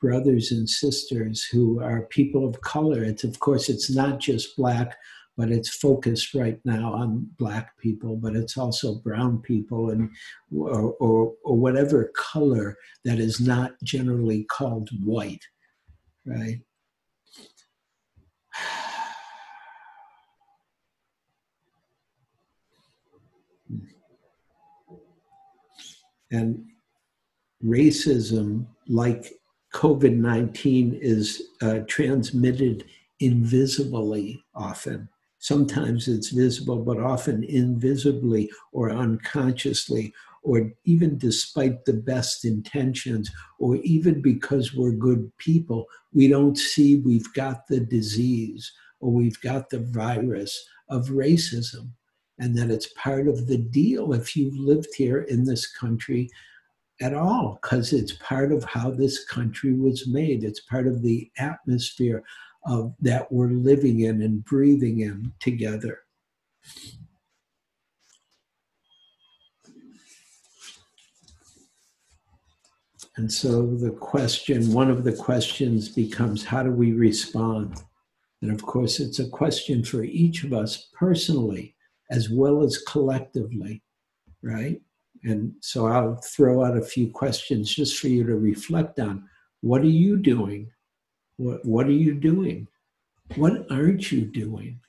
brothers 0.01 0.51
and 0.51 0.69
sisters 0.69 1.45
who 1.45 1.79
are 1.79 2.07
people 2.07 2.45
of 2.45 2.59
color. 2.59 3.05
It's 3.05 3.23
of 3.23 3.39
course 3.39 3.69
it's 3.69 3.89
not 3.89 4.19
just 4.19 4.57
black, 4.57 4.97
but 5.37 5.49
it's 5.49 5.77
focused 5.77 6.33
right 6.33 6.59
now 6.65 6.91
on 6.93 7.25
black 7.39 7.77
people, 7.77 8.17
but 8.17 8.35
it's 8.35 8.57
also 8.57 8.95
brown 8.95 9.41
people 9.41 9.91
and 9.91 10.09
or, 10.53 10.91
or, 10.99 11.33
or 11.45 11.55
whatever 11.55 12.11
color 12.17 12.75
that 13.05 13.17
is 13.17 13.39
not 13.39 13.71
generally 13.81 14.43
called 14.43 14.89
white, 15.05 15.45
right? 16.25 16.59
And 26.31 26.65
racism, 27.63 28.65
like 28.87 29.33
COVID 29.73 30.15
19 30.15 30.99
is 31.01 31.41
uh, 31.61 31.79
transmitted 31.87 32.85
invisibly 33.19 34.43
often. 34.55 35.07
Sometimes 35.39 36.07
it's 36.07 36.29
visible, 36.29 36.83
but 36.83 36.99
often 36.99 37.43
invisibly 37.43 38.51
or 38.73 38.91
unconsciously, 38.91 40.13
or 40.43 40.71
even 40.85 41.17
despite 41.17 41.85
the 41.85 41.93
best 41.93 42.45
intentions, 42.45 43.31
or 43.59 43.77
even 43.77 44.21
because 44.21 44.73
we're 44.73 44.91
good 44.91 45.31
people, 45.37 45.85
we 46.13 46.27
don't 46.27 46.57
see 46.57 46.97
we've 46.97 47.31
got 47.33 47.67
the 47.67 47.79
disease 47.79 48.71
or 48.99 49.11
we've 49.11 49.41
got 49.41 49.69
the 49.69 49.79
virus 49.79 50.63
of 50.89 51.07
racism, 51.07 51.89
and 52.41 52.57
that 52.57 52.71
it's 52.71 52.87
part 52.93 53.27
of 53.27 53.45
the 53.45 53.57
deal 53.57 54.13
if 54.13 54.35
you've 54.35 54.57
lived 54.57 54.89
here 54.95 55.21
in 55.21 55.45
this 55.45 55.71
country 55.71 56.27
at 56.99 57.13
all 57.13 57.59
because 57.61 57.93
it's 57.93 58.13
part 58.13 58.51
of 58.51 58.63
how 58.63 58.89
this 58.89 59.23
country 59.25 59.73
was 59.73 60.07
made. 60.07 60.43
It's 60.43 60.61
part 60.61 60.87
of 60.87 61.03
the 61.03 61.29
atmosphere 61.37 62.23
of 62.65 62.95
that 62.99 63.31
we're 63.31 63.51
living 63.51 64.01
in 64.01 64.23
and 64.23 64.43
breathing 64.43 65.01
in 65.01 65.31
together. 65.39 65.99
And 73.17 73.31
so 73.31 73.67
the 73.67 73.91
question, 73.91 74.73
one 74.73 74.89
of 74.89 75.03
the 75.03 75.13
questions 75.13 75.89
becomes 75.89 76.43
how 76.43 76.63
do 76.63 76.71
we 76.71 76.93
respond? 76.93 77.83
And 78.41 78.51
of 78.51 78.63
course, 78.63 78.99
it's 78.99 79.19
a 79.19 79.29
question 79.29 79.83
for 79.83 80.03
each 80.03 80.43
of 80.43 80.53
us 80.53 80.89
personally 80.93 81.75
as 82.11 82.29
well 82.29 82.61
as 82.61 82.77
collectively, 82.77 83.81
right? 84.43 84.79
And 85.23 85.53
so 85.61 85.87
I'll 85.87 86.15
throw 86.17 86.63
out 86.65 86.77
a 86.77 86.81
few 86.81 87.09
questions 87.09 87.73
just 87.73 87.97
for 87.97 88.07
you 88.07 88.23
to 88.25 88.35
reflect 88.35 88.99
on. 88.99 89.27
What 89.61 89.81
are 89.81 89.85
you 89.85 90.17
doing? 90.17 90.69
What, 91.37 91.65
what 91.65 91.87
are 91.87 91.91
you 91.91 92.13
doing? 92.13 92.67
What 93.35 93.65
aren't 93.71 94.11
you 94.11 94.25
doing? 94.25 94.79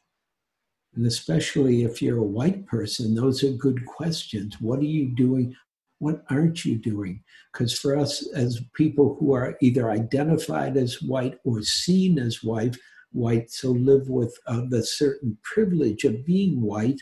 And 0.94 1.06
especially 1.06 1.84
if 1.84 2.02
you're 2.02 2.18
a 2.18 2.22
white 2.22 2.66
person, 2.66 3.14
those 3.14 3.44
are 3.44 3.52
good 3.52 3.86
questions. 3.86 4.60
What 4.60 4.80
are 4.80 4.84
you 4.84 5.08
doing? 5.08 5.54
What 6.00 6.24
aren't 6.28 6.64
you 6.64 6.76
doing? 6.76 7.22
Because 7.52 7.78
for 7.78 7.96
us, 7.96 8.26
as 8.34 8.60
people 8.74 9.16
who 9.18 9.32
are 9.32 9.56
either 9.62 9.90
identified 9.90 10.76
as 10.76 11.00
white 11.00 11.38
or 11.44 11.62
seen 11.62 12.18
as 12.18 12.42
white, 12.42 12.76
white, 13.12 13.50
so 13.50 13.70
live 13.70 14.08
with 14.08 14.36
uh, 14.46 14.62
the 14.68 14.84
certain 14.84 15.36
privilege 15.42 16.04
of 16.04 16.24
being 16.24 16.60
white, 16.60 17.00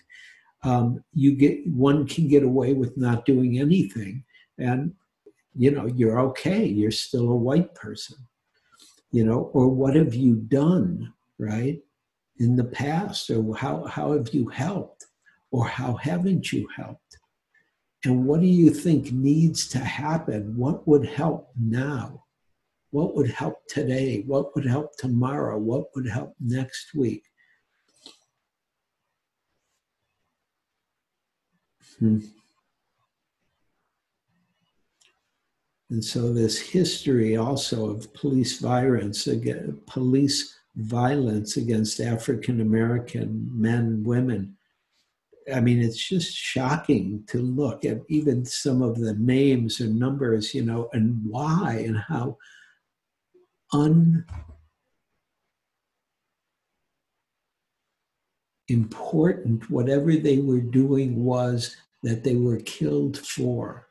um, 0.63 1.03
you 1.15 1.35
get 1.37 1.67
one 1.67 2.07
can 2.07 2.29
get 2.29 2.43
away 2.43 2.75
with 2.75 2.97
not 2.97 3.25
doing 3.25 3.59
anything, 3.59 4.25
and 4.59 4.93
you 5.55 5.71
know 5.71 5.87
you're 5.87 6.21
okay. 6.21 6.65
You're 6.65 6.91
still 6.91 7.31
a 7.31 7.37
white 7.37 7.75
person, 7.75 8.17
you 9.11 9.25
know. 9.25 9.51
Or 9.55 9.69
what 9.69 9.95
have 9.95 10.15
you 10.15 10.37
done, 10.37 11.13
right, 11.39 11.81
in 12.39 12.57
the 12.57 12.65
past, 12.65 13.31
or 13.31 13.57
how 13.57 13.85
how 13.85 14.13
have 14.13 14.35
you 14.35 14.49
helped, 14.49 15.07
or 15.51 15.67
how 15.67 15.95
haven't 15.95 16.53
you 16.53 16.69
helped? 16.77 17.17
And 18.05 18.27
what 18.27 18.41
do 18.41 18.47
you 18.47 18.71
think 18.71 19.13
needs 19.13 19.69
to 19.69 19.79
happen? 19.79 20.57
What 20.57 20.87
would 20.89 21.07
help 21.07 21.51
now? 21.59 22.25
What 22.91 23.15
would 23.15 23.31
help 23.31 23.67
today? 23.69 24.25
What 24.27 24.55
would 24.55 24.67
help 24.67 24.97
tomorrow? 24.97 25.59
What 25.59 25.87
would 25.95 26.09
help 26.09 26.35
next 26.41 26.95
week? 26.95 27.25
Hmm. 31.99 32.19
And 35.91 36.05
so 36.05 36.33
this 36.33 36.59
history 36.59 37.37
also 37.37 37.91
of 37.91 38.13
police 38.15 38.61
violence 38.61 39.27
against 39.27 39.87
police 39.87 40.57
violence 40.77 41.57
against 41.57 42.01
African 42.01 42.61
American 42.61 43.51
men, 43.53 44.03
women. 44.05 44.57
I 45.53 45.61
mean, 45.61 45.81
it's 45.81 46.09
just 46.09 46.33
shocking 46.33 47.25
to 47.29 47.39
look 47.39 47.85
at 47.85 48.03
even 48.09 48.45
some 48.45 48.83
of 48.83 49.01
the 49.01 49.15
names 49.15 49.81
and 49.81 49.99
numbers, 49.99 50.55
you 50.55 50.65
know, 50.65 50.89
and 50.93 51.19
why 51.25 51.83
and 51.87 51.99
how 51.99 52.37
un 53.73 54.25
important 58.69 59.69
whatever 59.69 60.17
they 60.17 60.39
were 60.39 60.61
doing 60.61 61.25
was 61.25 61.77
that 62.03 62.23
they 62.23 62.37
were 62.37 62.59
killed 62.59 63.19
for, 63.19 63.89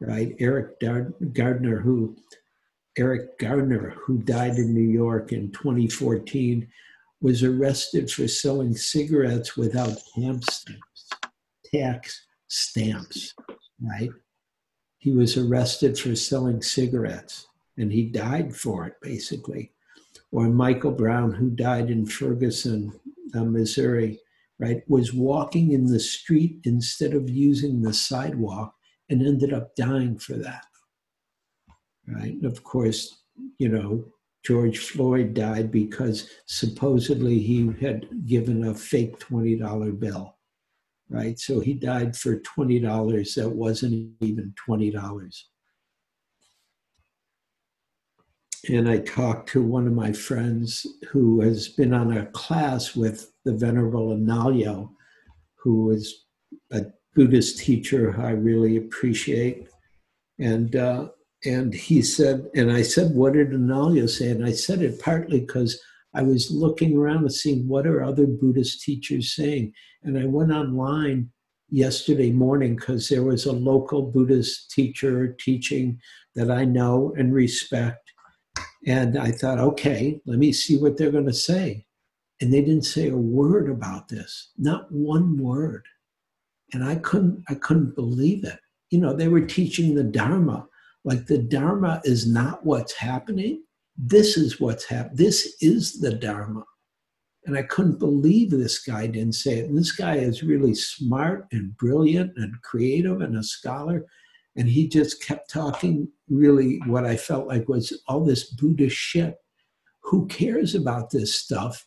right? 0.00 0.34
Eric 0.38 0.80
Gardner, 0.80 1.80
who 1.80 2.16
Eric 2.96 3.38
Gardner, 3.38 3.90
who 3.90 4.18
died 4.18 4.56
in 4.56 4.72
New 4.72 4.88
York 4.88 5.32
in 5.32 5.50
2014, 5.52 6.66
was 7.20 7.42
arrested 7.42 8.10
for 8.10 8.28
selling 8.28 8.74
cigarettes 8.74 9.56
without 9.56 9.98
stamp 9.98 10.44
stamps, 10.44 11.10
tax 11.64 12.26
stamps, 12.48 13.34
right? 13.82 14.10
He 14.98 15.12
was 15.12 15.36
arrested 15.36 15.98
for 15.98 16.14
selling 16.14 16.62
cigarettes 16.62 17.46
and 17.78 17.92
he 17.92 18.04
died 18.04 18.54
for 18.54 18.86
it, 18.86 18.94
basically. 19.02 19.72
Or 20.32 20.48
Michael 20.48 20.92
Brown, 20.92 21.32
who 21.32 21.50
died 21.50 21.90
in 21.90 22.06
Ferguson, 22.06 22.92
uh, 23.34 23.44
Missouri, 23.44 24.18
right, 24.58 24.82
was 24.88 25.12
walking 25.12 25.72
in 25.72 25.86
the 25.86 26.00
street 26.00 26.60
instead 26.64 27.14
of 27.14 27.28
using 27.28 27.82
the 27.82 27.92
sidewalk 27.92 28.74
and 29.08 29.24
ended 29.24 29.52
up 29.52 29.74
dying 29.76 30.18
for 30.18 30.34
that. 30.34 30.64
Right. 32.08 32.34
And 32.34 32.44
of 32.44 32.62
course, 32.64 33.22
you 33.58 33.68
know, 33.68 34.04
George 34.44 34.78
Floyd 34.78 35.34
died 35.34 35.72
because 35.72 36.30
supposedly 36.46 37.38
he 37.40 37.72
had 37.80 38.06
given 38.26 38.64
a 38.64 38.74
fake 38.74 39.18
$20 39.18 39.98
bill. 39.98 40.36
Right. 41.08 41.38
So 41.38 41.60
he 41.60 41.74
died 41.74 42.16
for 42.16 42.40
$20 42.40 43.34
that 43.34 43.48
wasn't 43.48 44.12
even 44.20 44.54
$20. 44.68 45.30
And 48.68 48.88
I 48.88 48.98
talked 48.98 49.48
to 49.50 49.62
one 49.62 49.86
of 49.86 49.92
my 49.92 50.12
friends 50.12 50.86
who 51.08 51.40
has 51.40 51.68
been 51.68 51.92
on 51.92 52.16
a 52.16 52.26
class 52.26 52.96
with 52.96 53.32
the 53.44 53.52
Venerable 53.52 54.16
Analayo, 54.16 54.90
who 55.54 55.90
is 55.90 56.24
a 56.72 56.86
Buddhist 57.14 57.58
teacher 57.58 58.14
I 58.18 58.30
really 58.30 58.76
appreciate. 58.76 59.68
And 60.38 60.76
uh, 60.76 61.08
and 61.44 61.72
he 61.72 62.02
said, 62.02 62.48
and 62.54 62.72
I 62.72 62.82
said, 62.82 63.14
what 63.14 63.34
did 63.34 63.50
Analayo 63.50 64.08
say? 64.08 64.30
And 64.30 64.44
I 64.44 64.52
said 64.52 64.82
it 64.82 65.00
partly 65.00 65.40
because 65.40 65.80
I 66.14 66.22
was 66.22 66.50
looking 66.50 66.96
around 66.96 67.18
and 67.18 67.32
seeing 67.32 67.68
what 67.68 67.86
are 67.86 68.02
other 68.02 68.26
Buddhist 68.26 68.82
teachers 68.82 69.34
saying. 69.34 69.72
And 70.02 70.18
I 70.18 70.24
went 70.24 70.50
online 70.50 71.30
yesterday 71.68 72.32
morning 72.32 72.76
because 72.76 73.08
there 73.08 73.22
was 73.22 73.44
a 73.44 73.52
local 73.52 74.02
Buddhist 74.02 74.70
teacher 74.70 75.36
teaching 75.38 76.00
that 76.34 76.50
I 76.50 76.64
know 76.64 77.14
and 77.18 77.34
respect 77.34 78.05
and 78.86 79.18
I 79.18 79.32
thought, 79.32 79.58
okay, 79.58 80.20
let 80.26 80.38
me 80.38 80.52
see 80.52 80.78
what 80.78 80.96
they're 80.96 81.10
going 81.10 81.26
to 81.26 81.34
say. 81.34 81.86
And 82.40 82.52
they 82.52 82.60
didn't 82.60 82.84
say 82.84 83.08
a 83.08 83.16
word 83.16 83.68
about 83.68 84.08
this, 84.08 84.52
not 84.56 84.90
one 84.92 85.38
word. 85.38 85.84
And 86.72 86.84
I 86.84 86.96
couldn't, 86.96 87.42
I 87.48 87.54
couldn't 87.54 87.96
believe 87.96 88.44
it. 88.44 88.58
You 88.90 89.00
know, 89.00 89.12
they 89.12 89.28
were 89.28 89.40
teaching 89.40 89.94
the 89.94 90.04
Dharma. 90.04 90.66
Like 91.04 91.26
the 91.26 91.38
Dharma 91.38 92.00
is 92.04 92.26
not 92.26 92.64
what's 92.64 92.92
happening. 92.92 93.62
This 93.96 94.36
is 94.36 94.60
what's 94.60 94.84
happening. 94.84 95.16
This 95.16 95.56
is 95.60 96.00
the 96.00 96.12
Dharma. 96.12 96.64
And 97.46 97.56
I 97.56 97.62
couldn't 97.62 97.98
believe 97.98 98.50
this 98.50 98.80
guy 98.80 99.06
didn't 99.06 99.34
say 99.34 99.58
it. 99.58 99.68
And 99.68 99.78
this 99.78 99.92
guy 99.92 100.16
is 100.16 100.42
really 100.42 100.74
smart 100.74 101.46
and 101.52 101.76
brilliant 101.76 102.32
and 102.36 102.60
creative 102.62 103.20
and 103.20 103.36
a 103.36 103.42
scholar. 103.42 104.04
And 104.56 104.68
he 104.68 104.88
just 104.88 105.22
kept 105.22 105.50
talking 105.50 106.08
really 106.28 106.80
what 106.86 107.04
I 107.04 107.16
felt 107.16 107.46
like 107.46 107.68
was 107.68 108.02
all 108.08 108.24
this 108.24 108.50
Buddhist 108.54 108.96
shit. 108.96 109.36
Who 110.00 110.26
cares 110.26 110.74
about 110.74 111.10
this 111.10 111.38
stuff 111.38 111.84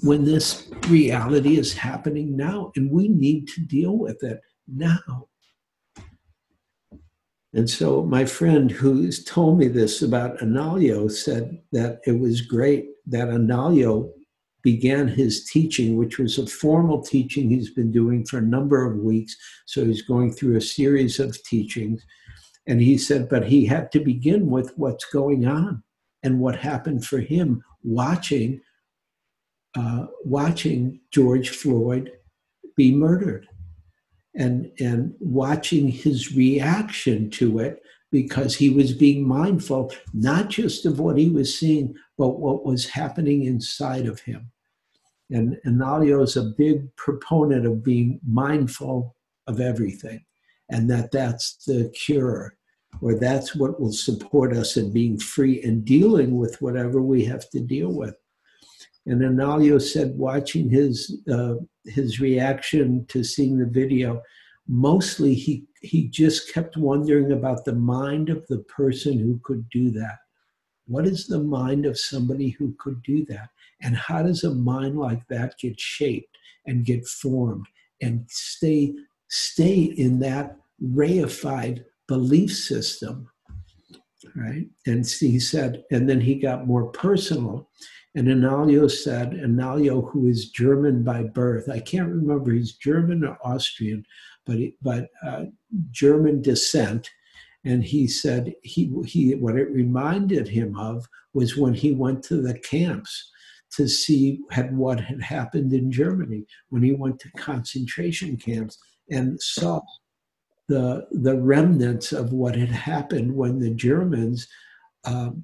when 0.00 0.24
this 0.24 0.70
reality 0.88 1.58
is 1.58 1.72
happening 1.74 2.36
now? 2.36 2.72
And 2.76 2.90
we 2.90 3.08
need 3.08 3.48
to 3.48 3.60
deal 3.60 3.98
with 3.98 4.22
it 4.22 4.40
now. 4.66 5.28
And 7.52 7.68
so 7.68 8.04
my 8.04 8.24
friend 8.24 8.70
who's 8.70 9.24
told 9.24 9.58
me 9.58 9.66
this 9.66 10.02
about 10.02 10.38
Analayo 10.38 11.10
said 11.10 11.60
that 11.72 11.98
it 12.06 12.18
was 12.18 12.40
great 12.40 12.86
that 13.06 13.28
Analayo 13.28 14.12
began 14.62 15.08
his 15.08 15.44
teaching, 15.44 15.96
which 15.96 16.18
was 16.18 16.38
a 16.38 16.46
formal 16.46 17.02
teaching 17.02 17.48
he's 17.48 17.70
been 17.70 17.90
doing 17.90 18.24
for 18.24 18.38
a 18.38 18.42
number 18.42 18.84
of 18.84 18.98
weeks. 18.98 19.36
So 19.66 19.84
he's 19.84 20.02
going 20.02 20.32
through 20.32 20.56
a 20.56 20.60
series 20.60 21.18
of 21.18 21.42
teachings. 21.44 22.04
And 22.66 22.80
he 22.80 22.98
said, 22.98 23.28
but 23.28 23.46
he 23.46 23.64
had 23.64 23.90
to 23.92 24.00
begin 24.00 24.50
with 24.50 24.72
what's 24.76 25.04
going 25.06 25.46
on 25.46 25.82
and 26.22 26.40
what 26.40 26.56
happened 26.56 27.04
for 27.04 27.20
him 27.20 27.62
watching 27.82 28.60
uh, 29.76 30.06
watching 30.24 31.00
George 31.12 31.50
Floyd 31.50 32.10
be 32.76 32.92
murdered 32.92 33.46
and 34.34 34.70
and 34.80 35.14
watching 35.20 35.88
his 35.88 36.34
reaction 36.34 37.30
to 37.30 37.58
it 37.60 37.82
because 38.10 38.56
he 38.56 38.70
was 38.70 38.92
being 38.92 39.26
mindful 39.26 39.92
not 40.12 40.48
just 40.48 40.86
of 40.86 40.98
what 40.98 41.16
he 41.16 41.30
was 41.30 41.56
seeing 41.56 41.94
but 42.20 42.38
what 42.38 42.66
was 42.66 42.86
happening 42.86 43.44
inside 43.44 44.06
of 44.06 44.20
him 44.20 44.52
and 45.30 45.56
Analayo 45.66 46.22
is 46.22 46.36
a 46.36 46.52
big 46.58 46.94
proponent 46.96 47.64
of 47.64 47.82
being 47.82 48.20
mindful 48.26 49.16
of 49.46 49.58
everything 49.58 50.22
and 50.68 50.90
that 50.90 51.10
that's 51.10 51.64
the 51.64 51.90
cure 52.04 52.56
or 53.00 53.14
that's 53.14 53.56
what 53.56 53.80
will 53.80 53.92
support 53.92 54.54
us 54.54 54.76
in 54.76 54.92
being 54.92 55.18
free 55.18 55.62
and 55.62 55.86
dealing 55.86 56.36
with 56.36 56.60
whatever 56.60 57.00
we 57.00 57.24
have 57.24 57.48
to 57.50 57.60
deal 57.60 57.92
with 58.02 58.14
and 59.06 59.22
Analayo 59.22 59.80
said, 59.80 60.16
watching 60.16 60.68
his 60.68 61.22
uh, 61.32 61.54
his 61.84 62.20
reaction 62.20 63.06
to 63.08 63.24
seeing 63.24 63.58
the 63.58 63.66
video, 63.66 64.22
mostly 64.68 65.34
he 65.34 65.64
he 65.80 66.08
just 66.08 66.52
kept 66.52 66.76
wondering 66.76 67.32
about 67.32 67.64
the 67.64 67.74
mind 67.74 68.28
of 68.28 68.46
the 68.48 68.58
person 68.58 69.18
who 69.18 69.40
could 69.42 69.68
do 69.70 69.90
that. 69.92 70.18
What 70.90 71.06
is 71.06 71.26
the 71.26 71.38
mind 71.38 71.86
of 71.86 71.98
somebody 71.98 72.50
who 72.50 72.74
could 72.78 73.02
do 73.02 73.24
that? 73.26 73.50
And 73.82 73.96
how 73.96 74.22
does 74.22 74.44
a 74.44 74.54
mind 74.54 74.98
like 74.98 75.26
that 75.28 75.58
get 75.58 75.78
shaped 75.78 76.36
and 76.66 76.84
get 76.84 77.06
formed 77.06 77.66
and 78.02 78.24
stay 78.28 78.94
stay 79.28 79.82
in 79.82 80.18
that 80.20 80.56
reified 80.82 81.84
belief 82.08 82.52
system? 82.52 83.28
Right. 84.36 84.66
And 84.86 85.06
he 85.06 85.38
said, 85.38 85.84
and 85.90 86.08
then 86.08 86.20
he 86.20 86.34
got 86.34 86.66
more 86.66 86.90
personal 86.90 87.70
and 88.14 88.26
Analayo 88.26 88.90
said, 88.90 89.32
Analayo, 89.32 90.10
who 90.10 90.26
is 90.26 90.50
German 90.50 91.04
by 91.04 91.22
birth, 91.22 91.68
I 91.68 91.78
can't 91.78 92.08
remember 92.08 92.52
he's 92.52 92.74
German 92.74 93.24
or 93.24 93.38
Austrian, 93.44 94.04
but 94.46 94.58
but 94.82 95.08
uh, 95.24 95.44
German 95.90 96.42
descent. 96.42 97.08
And 97.64 97.84
he 97.84 98.06
said 98.06 98.54
he 98.62 98.92
he 99.04 99.34
what 99.34 99.56
it 99.56 99.70
reminded 99.70 100.48
him 100.48 100.76
of 100.78 101.06
was 101.34 101.56
when 101.56 101.74
he 101.74 101.92
went 101.92 102.22
to 102.24 102.40
the 102.40 102.58
camps 102.58 103.30
to 103.72 103.86
see 103.86 104.40
had 104.50 104.76
what 104.76 104.98
had 104.98 105.20
happened 105.20 105.72
in 105.72 105.92
Germany 105.92 106.44
when 106.70 106.82
he 106.82 106.92
went 106.92 107.20
to 107.20 107.30
concentration 107.32 108.36
camps 108.36 108.78
and 109.10 109.40
saw 109.40 109.80
the 110.68 111.06
the 111.10 111.36
remnants 111.36 112.12
of 112.12 112.32
what 112.32 112.56
had 112.56 112.70
happened 112.70 113.34
when 113.34 113.58
the 113.58 113.70
Germans 113.70 114.48
um, 115.04 115.42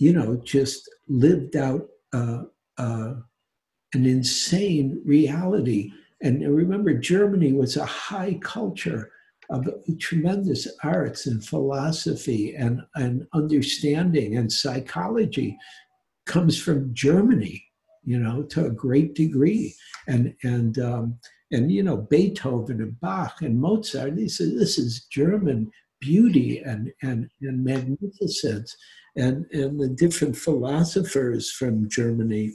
you 0.00 0.14
know, 0.14 0.40
just 0.42 0.88
lived 1.08 1.56
out 1.56 1.86
uh, 2.14 2.44
uh, 2.78 3.14
an 3.92 4.06
insane 4.06 5.00
reality. 5.04 5.92
And 6.22 6.42
remember, 6.56 6.94
Germany 6.94 7.52
was 7.52 7.76
a 7.76 7.84
high 7.84 8.38
culture 8.40 9.12
of 9.50 9.66
tremendous 9.98 10.68
arts 10.84 11.26
and 11.26 11.44
philosophy 11.44 12.54
and, 12.54 12.82
and 12.94 13.26
understanding 13.34 14.36
and 14.36 14.52
psychology 14.52 15.56
comes 16.26 16.60
from 16.60 16.94
Germany, 16.94 17.64
you 18.04 18.18
know, 18.18 18.42
to 18.44 18.66
a 18.66 18.70
great 18.70 19.14
degree. 19.14 19.74
And 20.06 20.34
and 20.44 20.78
um, 20.78 21.18
and 21.50 21.70
you 21.70 21.82
know, 21.82 21.96
Beethoven 21.96 22.80
and 22.80 22.98
Bach 23.00 23.42
and 23.42 23.60
Mozart, 23.60 24.16
this 24.16 24.40
is 24.40 24.58
this 24.58 24.78
is 24.78 25.06
German 25.10 25.70
beauty 26.00 26.60
and 26.60 26.92
and, 27.02 27.28
and 27.42 27.64
magnificence 27.64 28.76
and, 29.16 29.46
and 29.52 29.78
the 29.78 29.88
different 29.88 30.36
philosophers 30.36 31.50
from 31.50 31.88
Germany. 31.88 32.52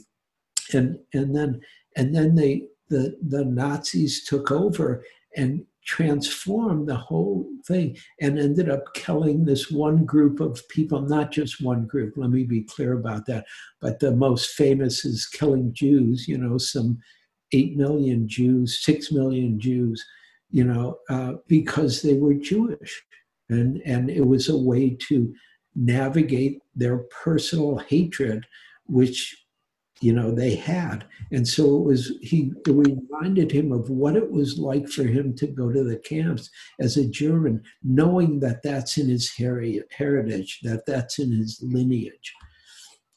And, 0.72 0.98
and 1.12 1.34
then, 1.34 1.60
and 1.96 2.14
then 2.14 2.34
they, 2.34 2.68
the, 2.88 3.16
the 3.28 3.44
Nazis 3.44 4.24
took 4.24 4.50
over 4.50 5.04
and 5.36 5.64
transformed 5.86 6.88
the 6.88 6.96
whole 6.96 7.48
thing 7.66 7.96
and 8.20 8.38
ended 8.38 8.68
up 8.68 8.92
killing 8.94 9.44
this 9.44 9.70
one 9.70 10.04
group 10.04 10.40
of 10.40 10.68
people, 10.68 11.00
not 11.00 11.30
just 11.30 11.62
one 11.62 11.86
group, 11.86 12.14
let 12.16 12.30
me 12.30 12.42
be 12.42 12.62
clear 12.62 12.94
about 12.94 13.24
that. 13.26 13.46
But 13.80 14.00
the 14.00 14.10
most 14.10 14.50
famous 14.50 15.04
is 15.04 15.26
killing 15.26 15.72
Jews, 15.72 16.26
you 16.26 16.38
know, 16.38 16.58
some 16.58 16.98
8 17.52 17.76
million 17.76 18.28
Jews, 18.28 18.84
6 18.84 19.12
million 19.12 19.60
Jews, 19.60 20.04
you 20.50 20.64
know, 20.64 20.98
uh, 21.08 21.34
because 21.46 22.02
they 22.02 22.14
were 22.14 22.34
Jewish. 22.34 23.02
And, 23.48 23.80
and 23.86 24.10
it 24.10 24.26
was 24.26 24.48
a 24.48 24.58
way 24.58 24.96
to 25.08 25.32
navigate 25.76 26.58
their 26.74 26.98
personal 27.22 27.78
hatred, 27.78 28.44
which 28.86 29.45
you 30.00 30.12
know 30.12 30.30
they 30.30 30.54
had. 30.54 31.06
And 31.32 31.46
so 31.46 31.76
it 31.76 31.84
was 31.84 32.12
he 32.20 32.52
it 32.66 32.70
reminded 32.70 33.50
him 33.50 33.72
of 33.72 33.88
what 33.88 34.16
it 34.16 34.30
was 34.30 34.58
like 34.58 34.88
for 34.88 35.04
him 35.04 35.34
to 35.36 35.46
go 35.46 35.72
to 35.72 35.82
the 35.82 35.96
camps 35.96 36.50
as 36.80 36.96
a 36.96 37.06
german 37.06 37.62
knowing 37.82 38.40
that 38.40 38.62
that's 38.62 38.98
in 38.98 39.08
his 39.08 39.32
heritage 39.36 40.60
that 40.62 40.84
that's 40.86 41.18
in 41.18 41.32
his 41.32 41.58
lineage 41.62 42.34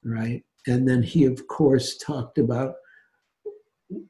right? 0.04 0.44
And 0.68 0.88
then 0.88 1.04
he 1.04 1.26
of 1.26 1.48
course 1.48 1.98
talked 1.98 2.38
about 2.38 2.76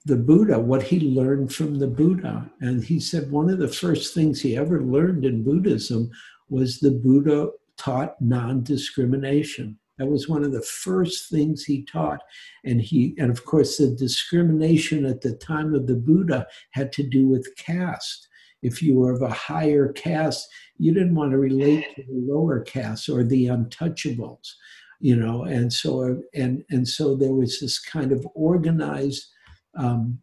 the 0.05 0.17
buddha 0.17 0.59
what 0.59 0.83
he 0.83 0.99
learned 0.99 1.53
from 1.53 1.79
the 1.79 1.87
buddha. 1.87 2.49
And 2.59 2.83
he 2.83 2.99
said 2.99 3.31
one 3.31 3.49
of 3.49 3.59
the 3.59 3.67
first 3.67 4.13
things 4.13 4.41
he 4.41 4.57
ever 4.57 4.81
learned 4.81 5.25
in 5.25 5.43
buddhism 5.43 6.09
was 6.49 6.79
the 6.79 6.91
buddha 6.91 7.49
taught 7.77 8.21
non-discrimination. 8.21 9.77
That 9.99 10.07
was 10.07 10.27
one 10.27 10.43
of 10.43 10.53
the 10.53 10.61
first 10.61 11.29
things 11.29 11.63
he 11.63 11.83
taught. 11.83 12.21
And 12.63 12.81
he, 12.81 13.13
and 13.19 13.29
of 13.29 13.45
course, 13.45 13.77
the 13.77 13.89
discrimination 13.89 15.05
at 15.05 15.21
the 15.21 15.35
time 15.35 15.75
of 15.75 15.85
the 15.85 15.95
Buddha 15.95 16.47
had 16.71 16.91
to 16.93 17.03
do 17.03 17.27
with 17.27 17.55
caste. 17.57 18.27
If 18.61 18.81
you 18.81 18.95
were 18.95 19.11
of 19.11 19.21
a 19.21 19.29
higher 19.29 19.91
caste, 19.91 20.47
you 20.77 20.93
didn't 20.93 21.15
want 21.15 21.31
to 21.31 21.37
relate 21.37 21.85
to 21.95 22.03
the 22.03 22.33
lower 22.33 22.61
caste 22.61 23.09
or 23.09 23.23
the 23.23 23.47
untouchables, 23.47 24.53
you 24.99 25.15
know. 25.15 25.43
And 25.43 25.71
so, 25.71 26.21
and 26.33 26.63
and 26.69 26.87
so 26.87 27.15
there 27.15 27.33
was 27.33 27.59
this 27.59 27.79
kind 27.79 28.11
of 28.11 28.25
organized 28.35 29.27
um, 29.75 30.19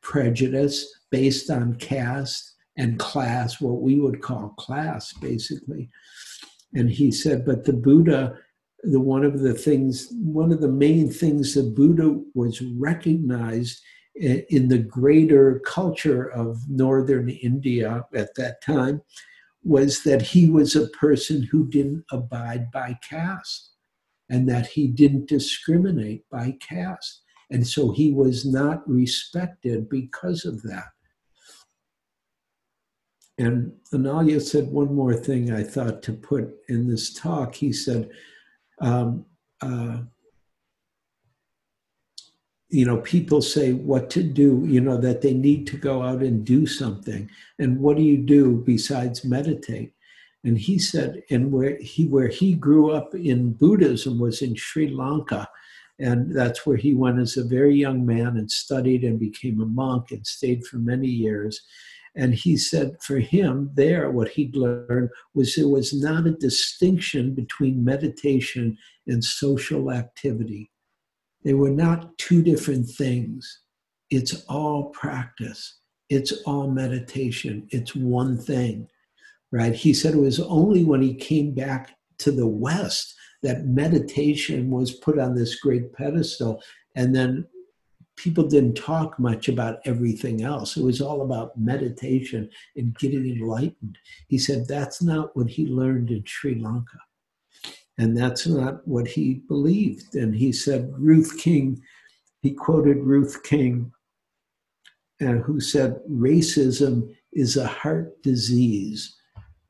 prejudice 0.00 0.86
based 1.10 1.50
on 1.50 1.74
caste 1.76 2.54
and 2.76 2.98
class, 2.98 3.60
what 3.60 3.80
we 3.82 3.98
would 3.98 4.22
call 4.22 4.54
class, 4.56 5.12
basically. 5.14 5.90
And 6.74 6.88
he 6.88 7.10
said, 7.10 7.44
but 7.44 7.64
the 7.64 7.72
Buddha, 7.72 8.38
the 8.90 9.00
one 9.00 9.24
of 9.24 9.40
the 9.40 9.54
things, 9.54 10.08
one 10.12 10.52
of 10.52 10.60
the 10.60 10.68
main 10.68 11.10
things 11.10 11.54
that 11.54 11.74
Buddha 11.74 12.20
was 12.34 12.60
recognized 12.62 13.82
in 14.14 14.68
the 14.68 14.78
greater 14.78 15.60
culture 15.60 16.28
of 16.32 16.58
northern 16.68 17.28
India 17.28 18.04
at 18.14 18.34
that 18.34 18.62
time 18.62 19.00
was 19.62 20.02
that 20.02 20.22
he 20.22 20.48
was 20.48 20.74
a 20.74 20.88
person 20.88 21.42
who 21.42 21.68
didn't 21.68 22.04
abide 22.10 22.70
by 22.72 22.98
caste 23.08 23.72
and 24.30 24.48
that 24.48 24.66
he 24.66 24.88
didn't 24.88 25.28
discriminate 25.28 26.24
by 26.30 26.56
caste. 26.60 27.22
And 27.50 27.66
so 27.66 27.92
he 27.92 28.12
was 28.12 28.44
not 28.44 28.88
respected 28.88 29.88
because 29.88 30.44
of 30.44 30.62
that. 30.62 30.88
And 33.38 33.72
Analayo 33.92 34.42
said 34.42 34.66
one 34.68 34.94
more 34.94 35.14
thing 35.14 35.52
I 35.52 35.62
thought 35.62 36.02
to 36.04 36.12
put 36.12 36.50
in 36.68 36.88
this 36.88 37.14
talk. 37.14 37.54
He 37.54 37.72
said, 37.72 38.10
um, 38.80 39.24
uh, 39.60 39.98
you 42.70 42.84
know, 42.84 42.98
people 42.98 43.40
say 43.40 43.72
what 43.72 44.10
to 44.10 44.22
do, 44.22 44.62
you 44.66 44.80
know, 44.80 44.98
that 44.98 45.22
they 45.22 45.32
need 45.32 45.66
to 45.68 45.76
go 45.76 46.02
out 46.02 46.22
and 46.22 46.44
do 46.44 46.66
something. 46.66 47.30
And 47.58 47.80
what 47.80 47.96
do 47.96 48.02
you 48.02 48.18
do 48.18 48.62
besides 48.66 49.24
meditate? 49.24 49.92
And 50.44 50.58
he 50.58 50.78
said, 50.78 51.22
and 51.30 51.50
where 51.50 51.78
he 51.78 52.06
where 52.06 52.28
he 52.28 52.54
grew 52.54 52.90
up 52.92 53.14
in 53.14 53.52
Buddhism 53.52 54.18
was 54.18 54.42
in 54.42 54.54
Sri 54.54 54.88
Lanka. 54.88 55.48
And 55.98 56.32
that's 56.34 56.64
where 56.64 56.76
he 56.76 56.94
went 56.94 57.18
as 57.18 57.36
a 57.36 57.44
very 57.44 57.74
young 57.74 58.06
man 58.06 58.36
and 58.36 58.48
studied 58.48 59.02
and 59.02 59.18
became 59.18 59.60
a 59.60 59.66
monk 59.66 60.12
and 60.12 60.24
stayed 60.24 60.64
for 60.64 60.76
many 60.76 61.08
years. 61.08 61.60
And 62.18 62.34
he 62.34 62.56
said 62.56 62.96
for 63.00 63.20
him, 63.20 63.70
there, 63.74 64.10
what 64.10 64.30
he'd 64.30 64.56
learned 64.56 65.10
was 65.34 65.54
there 65.54 65.68
was 65.68 65.94
not 65.94 66.26
a 66.26 66.32
distinction 66.32 67.32
between 67.32 67.84
meditation 67.84 68.76
and 69.06 69.22
social 69.22 69.92
activity. 69.92 70.72
They 71.44 71.54
were 71.54 71.70
not 71.70 72.18
two 72.18 72.42
different 72.42 72.90
things. 72.90 73.60
It's 74.10 74.44
all 74.48 74.90
practice, 74.90 75.78
it's 76.10 76.32
all 76.44 76.68
meditation, 76.68 77.68
it's 77.70 77.94
one 77.94 78.36
thing, 78.36 78.88
right? 79.52 79.74
He 79.74 79.94
said 79.94 80.14
it 80.14 80.18
was 80.18 80.40
only 80.40 80.82
when 80.82 81.02
he 81.02 81.14
came 81.14 81.54
back 81.54 81.94
to 82.18 82.32
the 82.32 82.48
West 82.48 83.14
that 83.44 83.66
meditation 83.66 84.70
was 84.70 84.90
put 84.90 85.20
on 85.20 85.36
this 85.36 85.60
great 85.60 85.92
pedestal. 85.92 86.60
And 86.96 87.14
then 87.14 87.46
people 88.18 88.44
didn't 88.44 88.74
talk 88.74 89.18
much 89.18 89.48
about 89.48 89.78
everything 89.84 90.42
else. 90.42 90.76
It 90.76 90.82
was 90.82 91.00
all 91.00 91.22
about 91.22 91.56
meditation 91.56 92.50
and 92.76 92.98
getting 92.98 93.26
enlightened. 93.30 93.96
He 94.26 94.38
said 94.38 94.66
that's 94.66 95.00
not 95.00 95.34
what 95.36 95.48
he 95.48 95.66
learned 95.66 96.10
in 96.10 96.24
Sri 96.26 96.60
Lanka. 96.60 96.98
And 97.96 98.16
that's 98.16 98.46
not 98.46 98.86
what 98.86 99.06
he 99.06 99.42
believed. 99.48 100.16
And 100.16 100.34
he 100.34 100.52
said, 100.52 100.92
Ruth 100.98 101.38
King, 101.38 101.80
he 102.42 102.52
quoted 102.52 102.98
Ruth 102.98 103.42
King, 103.44 103.92
uh, 105.20 105.38
who 105.46 105.60
said, 105.60 106.00
racism 106.10 107.14
is 107.32 107.56
a 107.56 107.66
heart 107.66 108.20
disease. 108.22 109.16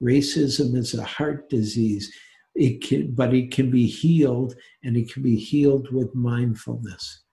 Racism 0.03 0.77
is 0.77 0.95
a 0.95 1.05
heart 1.05 1.49
disease. 1.51 2.13
It 2.55 2.83
can, 2.83 3.15
but 3.15 3.35
it 3.35 3.51
can 3.51 3.71
be 3.71 3.87
healed, 3.87 4.55
and 4.85 4.97
it 4.97 5.13
can 5.13 5.23
be 5.23 5.37
healed 5.37 5.93
with 5.93 6.15
mindfulness. 6.15 7.25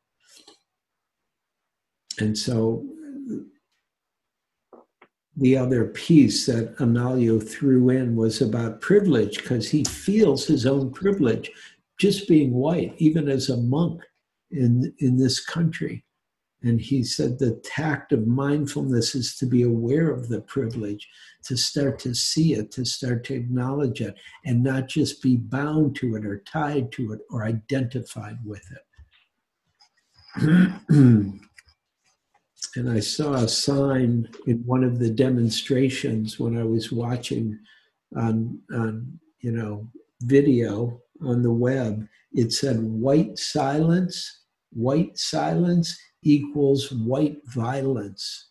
And 2.20 2.38
so 2.38 2.86
the 5.38 5.58
other 5.58 5.86
piece 5.86 6.46
that 6.46 6.76
Analayo 6.78 7.46
threw 7.46 7.90
in 7.90 8.16
was 8.16 8.42
about 8.42 8.82
privilege 8.82 9.38
because 9.38 9.70
he 9.70 9.84
feels 9.84 10.46
his 10.46 10.66
own 10.66 10.92
privilege 10.92 11.52
just 12.00 12.28
being 12.28 12.54
white, 12.54 12.94
even 12.98 13.28
as 13.28 13.50
a 13.50 13.58
monk 13.58 14.02
in, 14.52 14.94
in 15.00 15.18
this 15.18 15.44
country. 15.44 16.04
And 16.64 16.80
he 16.82 17.04
said 17.04 17.38
the 17.38 17.62
tact 17.64 18.12
of 18.12 18.26
mindfulness 18.26 19.14
is 19.14 19.38
to 19.38 19.46
be 19.46 19.64
aware 19.64 20.10
of 20.10 20.30
the 20.30 20.42
privilege, 20.42 21.08
to 21.46 21.56
start 21.56 22.00
to 22.00 22.16
see 22.16 22.54
it, 22.54 22.72
to 22.72 22.86
start 22.86 23.24
to 23.26 23.36
acknowledge 23.36 24.02
it, 24.02 24.16
and 24.46 24.64
not 24.64 24.88
just 24.88 25.22
be 25.22 25.36
bound 25.36 25.96
to 25.98 26.16
it 26.16 26.26
or 26.26 26.40
tied 26.40 26.92
to 26.94 27.14
it 27.14 27.20
or 27.30 27.44
identified 27.44 28.38
with 28.44 28.66
it. 28.72 28.82
and 32.76 32.90
I 32.90 33.00
saw 33.00 33.34
a 33.36 33.48
sign 33.48 34.28
in 34.48 34.58
one 34.66 34.84
of 34.84 35.00
the 35.00 35.10
demonstrations 35.10 36.40
when 36.40 36.58
I 36.58 36.64
was 36.64 36.92
watching 36.92 37.58
on, 38.16 38.60
on 38.74 39.20
you 39.40 39.52
know 39.52 39.88
video 40.22 41.02
on 41.22 41.42
the 41.42 41.52
web. 41.52 42.08
It 42.34 42.52
said 42.52 42.82
white 42.82 43.38
silence, 43.38 44.44
white 44.72 45.18
silence 45.18 45.98
equals 46.24 46.92
white 46.92 47.38
violence. 47.46 48.50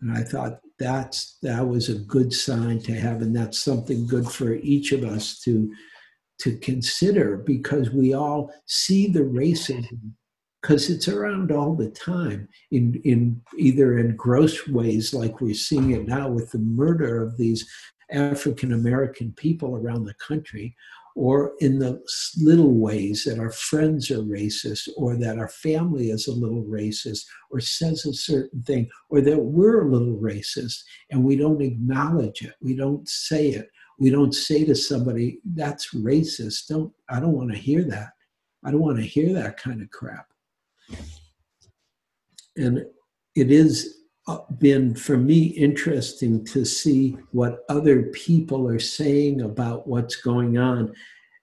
And 0.00 0.16
I 0.16 0.22
thought 0.22 0.60
that's 0.78 1.38
that 1.42 1.66
was 1.66 1.88
a 1.88 1.94
good 1.94 2.32
sign 2.32 2.80
to 2.80 2.94
have, 2.94 3.22
and 3.22 3.34
that's 3.34 3.62
something 3.62 4.06
good 4.06 4.26
for 4.26 4.54
each 4.54 4.92
of 4.92 5.04
us 5.04 5.40
to 5.40 5.72
to 6.40 6.56
consider 6.58 7.36
because 7.36 7.90
we 7.90 8.12
all 8.12 8.52
see 8.66 9.06
the 9.06 9.20
racism 9.20 10.14
because 10.64 10.88
it's 10.88 11.08
around 11.08 11.52
all 11.52 11.74
the 11.74 11.90
time 11.90 12.48
in, 12.70 12.98
in 13.04 13.38
either 13.58 13.98
in 13.98 14.16
gross 14.16 14.66
ways 14.66 15.12
like 15.12 15.42
we're 15.42 15.52
seeing 15.52 15.90
it 15.90 16.08
now 16.08 16.26
with 16.26 16.50
the 16.52 16.58
murder 16.58 17.22
of 17.22 17.36
these 17.36 17.70
African 18.10 18.72
American 18.72 19.32
people 19.32 19.76
around 19.76 20.04
the 20.04 20.14
country, 20.14 20.74
or 21.16 21.52
in 21.60 21.78
the 21.78 22.02
little 22.38 22.72
ways 22.72 23.24
that 23.24 23.38
our 23.38 23.50
friends 23.50 24.10
are 24.10 24.22
racist, 24.22 24.88
or 24.96 25.16
that 25.16 25.36
our 25.36 25.48
family 25.48 26.08
is 26.08 26.28
a 26.28 26.32
little 26.32 26.64
racist, 26.64 27.26
or 27.50 27.60
says 27.60 28.06
a 28.06 28.14
certain 28.14 28.62
thing, 28.62 28.88
or 29.10 29.20
that 29.20 29.38
we're 29.38 29.82
a 29.82 29.90
little 29.90 30.16
racist 30.16 30.82
and 31.10 31.22
we 31.22 31.36
don't 31.36 31.60
acknowledge 31.60 32.40
it, 32.40 32.54
we 32.62 32.74
don't 32.74 33.06
say 33.06 33.48
it, 33.48 33.68
we 33.98 34.08
don't 34.08 34.34
say 34.34 34.64
to 34.64 34.74
somebody, 34.74 35.40
that's 35.44 35.92
racist. 35.92 36.68
Don't 36.68 36.90
I 37.10 37.20
don't 37.20 37.36
want 37.36 37.52
to 37.52 37.58
hear 37.58 37.84
that. 37.84 38.12
I 38.64 38.70
don't 38.70 38.80
want 38.80 38.96
to 38.96 39.04
hear 39.04 39.34
that 39.34 39.58
kind 39.58 39.82
of 39.82 39.90
crap. 39.90 40.26
And 42.56 42.86
it 43.34 43.50
has 43.50 44.04
uh, 44.26 44.38
been 44.58 44.94
for 44.94 45.16
me 45.16 45.46
interesting 45.46 46.44
to 46.46 46.64
see 46.64 47.16
what 47.32 47.64
other 47.68 48.04
people 48.04 48.68
are 48.68 48.78
saying 48.78 49.42
about 49.42 49.86
what's 49.86 50.16
going 50.16 50.56
on. 50.56 50.92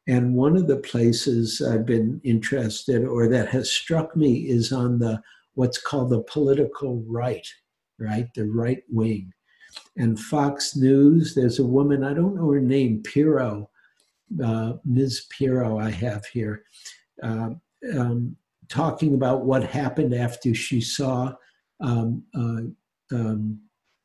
And 0.08 0.36
one 0.36 0.58
of 0.58 0.67
the 0.67 0.77
places 0.77 1.62
I've 1.62 1.86
been 1.86 2.19
interested 2.23 3.06
or 3.06 3.27
that 3.27 3.49
has 3.49 3.71
struck 3.71 4.15
me 4.15 4.49
is 4.49 4.71
on 4.71 4.99
the 4.99 5.21
what's 5.54 5.80
called 5.80 6.10
the 6.10 6.23
political 6.23 7.04
right, 7.08 7.47
right? 7.99 8.27
The 8.34 8.45
right 8.45 8.82
wing. 8.89 9.32
And 9.97 10.19
Fox 10.19 10.75
News, 10.75 11.36
there's 11.36 11.60
a 11.60 11.65
woman, 11.65 12.04
I 12.04 12.13
don't 12.13 12.36
know 12.36 12.49
her 12.49 12.62
name, 12.62 13.04
Pirro, 13.04 13.69
uh, 14.43 14.73
Ms. 14.86 15.27
Pirro, 15.30 15.77
I 15.77 15.91
have 15.91 16.25
here. 16.25 16.63
Uh, 17.21 17.51
um, 17.95 18.36
talking 18.71 19.13
about 19.13 19.45
what 19.45 19.63
happened 19.63 20.13
after 20.15 20.55
she 20.55 20.81
saw 20.81 21.34
um, 21.81 22.23
uh, 22.34 23.15
um, 23.15 23.60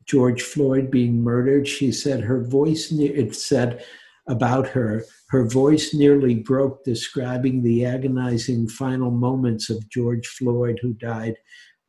George 0.04 0.42
Floyd 0.42 0.90
being 0.90 1.22
murdered. 1.22 1.66
She 1.66 1.92
said 1.92 2.20
her 2.20 2.42
voice, 2.42 2.92
it 2.92 3.34
said 3.34 3.84
about 4.28 4.66
her, 4.68 5.04
her 5.28 5.46
voice 5.48 5.94
nearly 5.94 6.34
broke 6.34 6.84
describing 6.84 7.62
the 7.62 7.84
agonizing 7.84 8.68
final 8.68 9.10
moments 9.10 9.70
of 9.70 9.88
George 9.88 10.26
Floyd, 10.26 10.78
who 10.82 10.94
died 10.94 11.36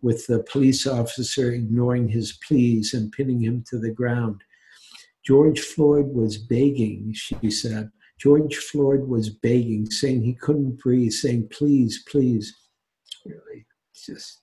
with 0.01 0.27
the 0.27 0.43
police 0.51 0.85
officer 0.85 1.51
ignoring 1.51 2.07
his 2.07 2.37
pleas 2.47 2.93
and 2.93 3.11
pinning 3.11 3.41
him 3.41 3.63
to 3.69 3.79
the 3.79 3.89
ground. 3.89 4.41
George 5.25 5.59
Floyd 5.59 6.07
was 6.07 6.37
begging, 6.37 7.11
she 7.13 7.49
said. 7.49 7.89
George 8.19 8.55
Floyd 8.55 9.07
was 9.07 9.29
begging, 9.29 9.89
saying 9.89 10.21
he 10.23 10.33
couldn't 10.33 10.79
breathe, 10.79 11.11
saying, 11.11 11.49
please, 11.51 12.03
please 12.09 12.55
really 13.27 13.65
just 13.93 14.41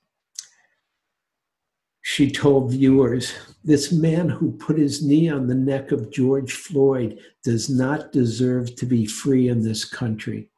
she 2.06 2.30
told 2.30 2.70
viewers 2.70 3.32
this 3.64 3.90
man 3.90 4.28
who 4.28 4.52
put 4.52 4.76
his 4.76 5.02
knee 5.02 5.30
on 5.30 5.46
the 5.46 5.54
neck 5.54 5.90
of 5.90 6.12
George 6.12 6.52
Floyd 6.52 7.18
does 7.42 7.70
not 7.70 8.12
deserve 8.12 8.76
to 8.76 8.84
be 8.84 9.06
free 9.06 9.48
in 9.48 9.62
this 9.62 9.86
country. 9.86 10.50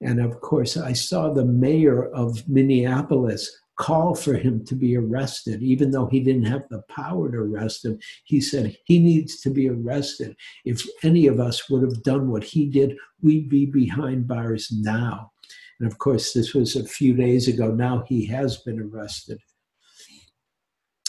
And 0.00 0.20
of 0.20 0.40
course, 0.40 0.76
I 0.76 0.92
saw 0.92 1.32
the 1.32 1.44
mayor 1.44 2.06
of 2.12 2.48
Minneapolis 2.48 3.48
call 3.76 4.16
for 4.16 4.34
him 4.34 4.64
to 4.64 4.74
be 4.74 4.96
arrested, 4.96 5.62
even 5.62 5.92
though 5.92 6.06
he 6.06 6.20
didn't 6.20 6.44
have 6.44 6.68
the 6.68 6.82
power 6.88 7.30
to 7.30 7.38
arrest 7.38 7.84
him. 7.84 7.98
He 8.24 8.40
said 8.40 8.76
he 8.84 8.98
needs 8.98 9.40
to 9.42 9.50
be 9.50 9.68
arrested. 9.68 10.36
If 10.64 10.82
any 11.04 11.28
of 11.28 11.40
us 11.40 11.70
would 11.70 11.82
have 11.82 12.02
done 12.02 12.28
what 12.28 12.44
he 12.44 12.66
did, 12.66 12.96
we'd 13.22 13.48
be 13.48 13.66
behind 13.66 14.26
bars 14.26 14.70
now. 14.72 15.31
And 15.82 15.90
of 15.90 15.98
course, 15.98 16.32
this 16.32 16.54
was 16.54 16.76
a 16.76 16.84
few 16.84 17.12
days 17.12 17.48
ago. 17.48 17.72
Now 17.72 18.04
he 18.06 18.24
has 18.26 18.58
been 18.58 18.80
arrested. 18.80 19.40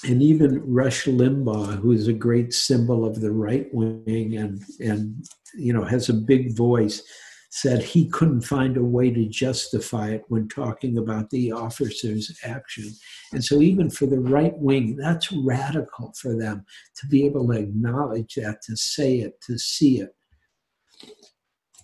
And 0.03 0.19
even 0.23 0.63
Rush 0.65 1.05
Limbaugh, 1.05 1.79
who 1.79 1.91
is 1.91 2.07
a 2.07 2.13
great 2.13 2.53
symbol 2.55 3.05
of 3.05 3.21
the 3.21 3.31
right 3.31 3.71
wing 3.71 4.36
and, 4.36 4.63
and 4.79 5.23
you 5.53 5.73
know 5.73 5.83
has 5.83 6.09
a 6.09 6.13
big 6.13 6.57
voice, 6.57 7.03
said 7.51 7.83
he 7.83 8.09
couldn't 8.09 8.41
find 8.41 8.75
a 8.75 8.83
way 8.83 9.12
to 9.12 9.27
justify 9.27 10.09
it 10.09 10.23
when 10.29 10.47
talking 10.47 10.97
about 10.97 11.29
the 11.29 11.51
officer's 11.51 12.36
action. 12.43 12.89
And 13.31 13.45
so, 13.45 13.62
even 13.62 13.91
for 13.91 14.07
the 14.07 14.19
right 14.19 14.57
wing, 14.57 14.95
that's 14.95 15.31
radical 15.31 16.15
for 16.19 16.36
them 16.36 16.65
to 16.95 17.05
be 17.05 17.27
able 17.27 17.47
to 17.49 17.59
acknowledge 17.59 18.33
that, 18.38 18.63
to 18.63 18.75
say 18.75 19.17
it, 19.17 19.39
to 19.45 19.59
see 19.59 20.01
it. 20.01 20.15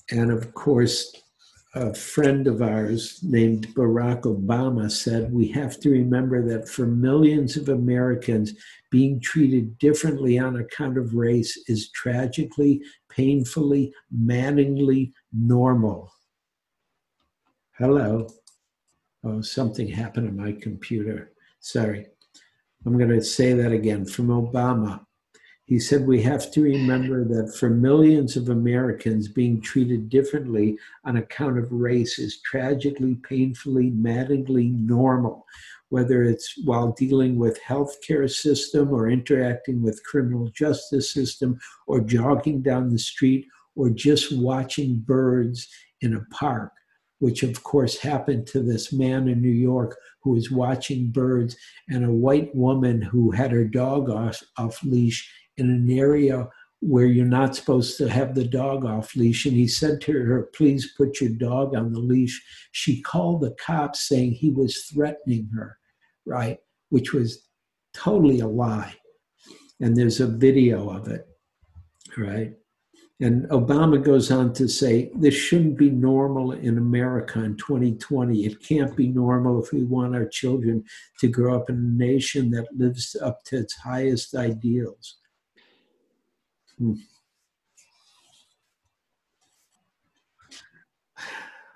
And 0.10 0.32
of 0.32 0.56
course, 0.56 1.15
a 1.75 1.93
friend 1.93 2.47
of 2.47 2.62
ours 2.62 3.19
named 3.21 3.67
Barack 3.75 4.21
Obama 4.21 4.89
said, 4.89 5.32
We 5.32 5.47
have 5.49 5.79
to 5.82 5.91
remember 5.91 6.41
that 6.47 6.67
for 6.67 6.88
millions 6.88 7.58
of 7.58 7.69
Americans, 7.69 8.53
being 8.89 9.19
treated 9.19 9.77
differently 9.77 10.39
on 10.39 10.55
account 10.55 10.97
of 10.97 11.13
race 11.13 11.58
is 11.67 11.91
tragically, 11.91 12.82
painfully, 13.08 13.93
maddeningly 14.12 15.13
normal. 15.32 16.12
Hello. 17.77 18.27
Oh, 19.23 19.41
something 19.41 19.88
happened 19.88 20.27
to 20.27 20.34
my 20.34 20.53
computer. 20.53 21.34
Sorry. 21.60 22.08
I'm 22.86 22.97
going 22.97 23.10
to 23.10 23.21
say 23.21 23.53
that 23.53 23.71
again 23.71 24.05
from 24.05 24.27
Obama. 24.29 25.05
He 25.69 25.77
said, 25.77 26.08
We 26.08 26.23
have 26.23 26.49
to 26.53 26.63
remember 26.63 27.23
that 27.25 27.55
for 27.55 27.69
millions 27.69 28.36
of 28.36 28.49
Americans, 28.49 29.27
being 29.27 29.62
treated 29.62 30.10
differently 30.10 30.79
on 31.05 31.17
account 31.17 31.60
of 31.60 31.71
race 31.71 32.17
is 32.17 32.41
tragically, 32.41 33.13
painfully, 33.13 33.91
maddeningly 33.91 34.69
normal, 34.69 35.45
whether 35.89 36.23
it's 36.23 36.55
while 36.65 36.93
dealing 36.93 37.38
with 37.38 37.62
healthcare 37.62 38.27
system 38.27 38.91
or 38.91 39.12
interacting 39.12 39.84
with 39.84 40.03
criminal 40.05 40.47
justice 40.47 41.13
system 41.13 41.60
or 41.86 42.01
jogging 42.01 42.63
down 42.63 42.89
the 42.89 42.97
street 42.97 43.45
or 43.75 43.91
just 43.91 44.36
watching 44.36 44.97
birds 44.97 45.67
in 46.01 46.15
a 46.15 46.25
park 46.32 46.71
which 47.19 47.43
of 47.43 47.63
course 47.63 47.97
happened 47.97 48.47
to 48.47 48.62
this 48.62 48.91
man 48.91 49.27
in 49.27 49.41
New 49.41 49.49
York 49.49 49.97
who 50.21 50.32
was 50.32 50.51
watching 50.51 51.12
birds, 51.12 51.55
and 51.89 52.03
a 52.03 52.12
white 52.12 52.53
woman 52.55 53.01
who 53.01 53.32
had 53.32 53.51
her 53.51 53.63
dog 53.63 54.10
off, 54.10 54.41
off 54.58 54.82
leash 54.84 55.29
in 55.60 55.69
an 55.69 55.89
area 55.89 56.48
where 56.82 57.06
you're 57.06 57.26
not 57.26 57.56
supposed 57.56 57.98
to 57.98 58.10
have 58.10 58.36
the 58.36 58.45
dog 58.45 58.86
off 58.86 59.15
leash. 59.15 59.45
And 59.45 59.56
he 59.56 59.67
said 59.67 60.00
to 60.02 60.13
her, 60.13 60.50
Please 60.56 60.93
put 60.98 61.19
your 61.19 61.32
dog 61.32 61.76
on 61.76 61.91
the 61.91 62.00
leash. 62.00 62.41
She 62.72 63.02
called 63.02 63.41
the 63.41 63.56
cops 63.63 64.08
saying 64.08 64.32
he 64.32 64.52
was 64.52 64.86
threatening 64.93 65.50
her, 65.56 65.78
right? 66.26 66.58
Which 66.89 67.13
was 67.13 67.48
totally 67.93 68.39
a 68.39 68.48
lie. 68.48 68.95
And 69.82 69.95
there's 69.95 70.19
a 70.19 70.28
video 70.28 70.89
of 70.89 71.08
it, 71.08 71.28
right? 72.17 72.54
And 73.22 73.50
Obama 73.50 74.02
goes 74.02 74.32
on 74.32 74.54
to 74.54 74.69
say, 74.69 75.12
this 75.13 75.34
shouldn't 75.34 75.78
be 75.78 75.89
normal 75.89 76.54
in 76.54 76.78
America 76.78 77.43
in 77.43 77.58
2020. 77.58 78.45
It 78.45 78.63
can't 78.63 78.95
be 78.95 79.10
normal 79.10 79.62
if 79.62 79.74
we 79.74 79.84
want 79.84 80.15
our 80.15 80.28
children 80.28 80.86
to 81.19 81.28
grow 81.28 81.58
up 81.58 81.69
in 81.69 81.76
a 81.76 82.04
nation 82.04 82.50
that 82.52 82.67
lives 82.78 83.17
up 83.22 83.43
to 83.45 83.58
its 83.58 83.76
highest 83.76 84.36
ideals. 84.36 85.17
Hmm. 86.80 86.94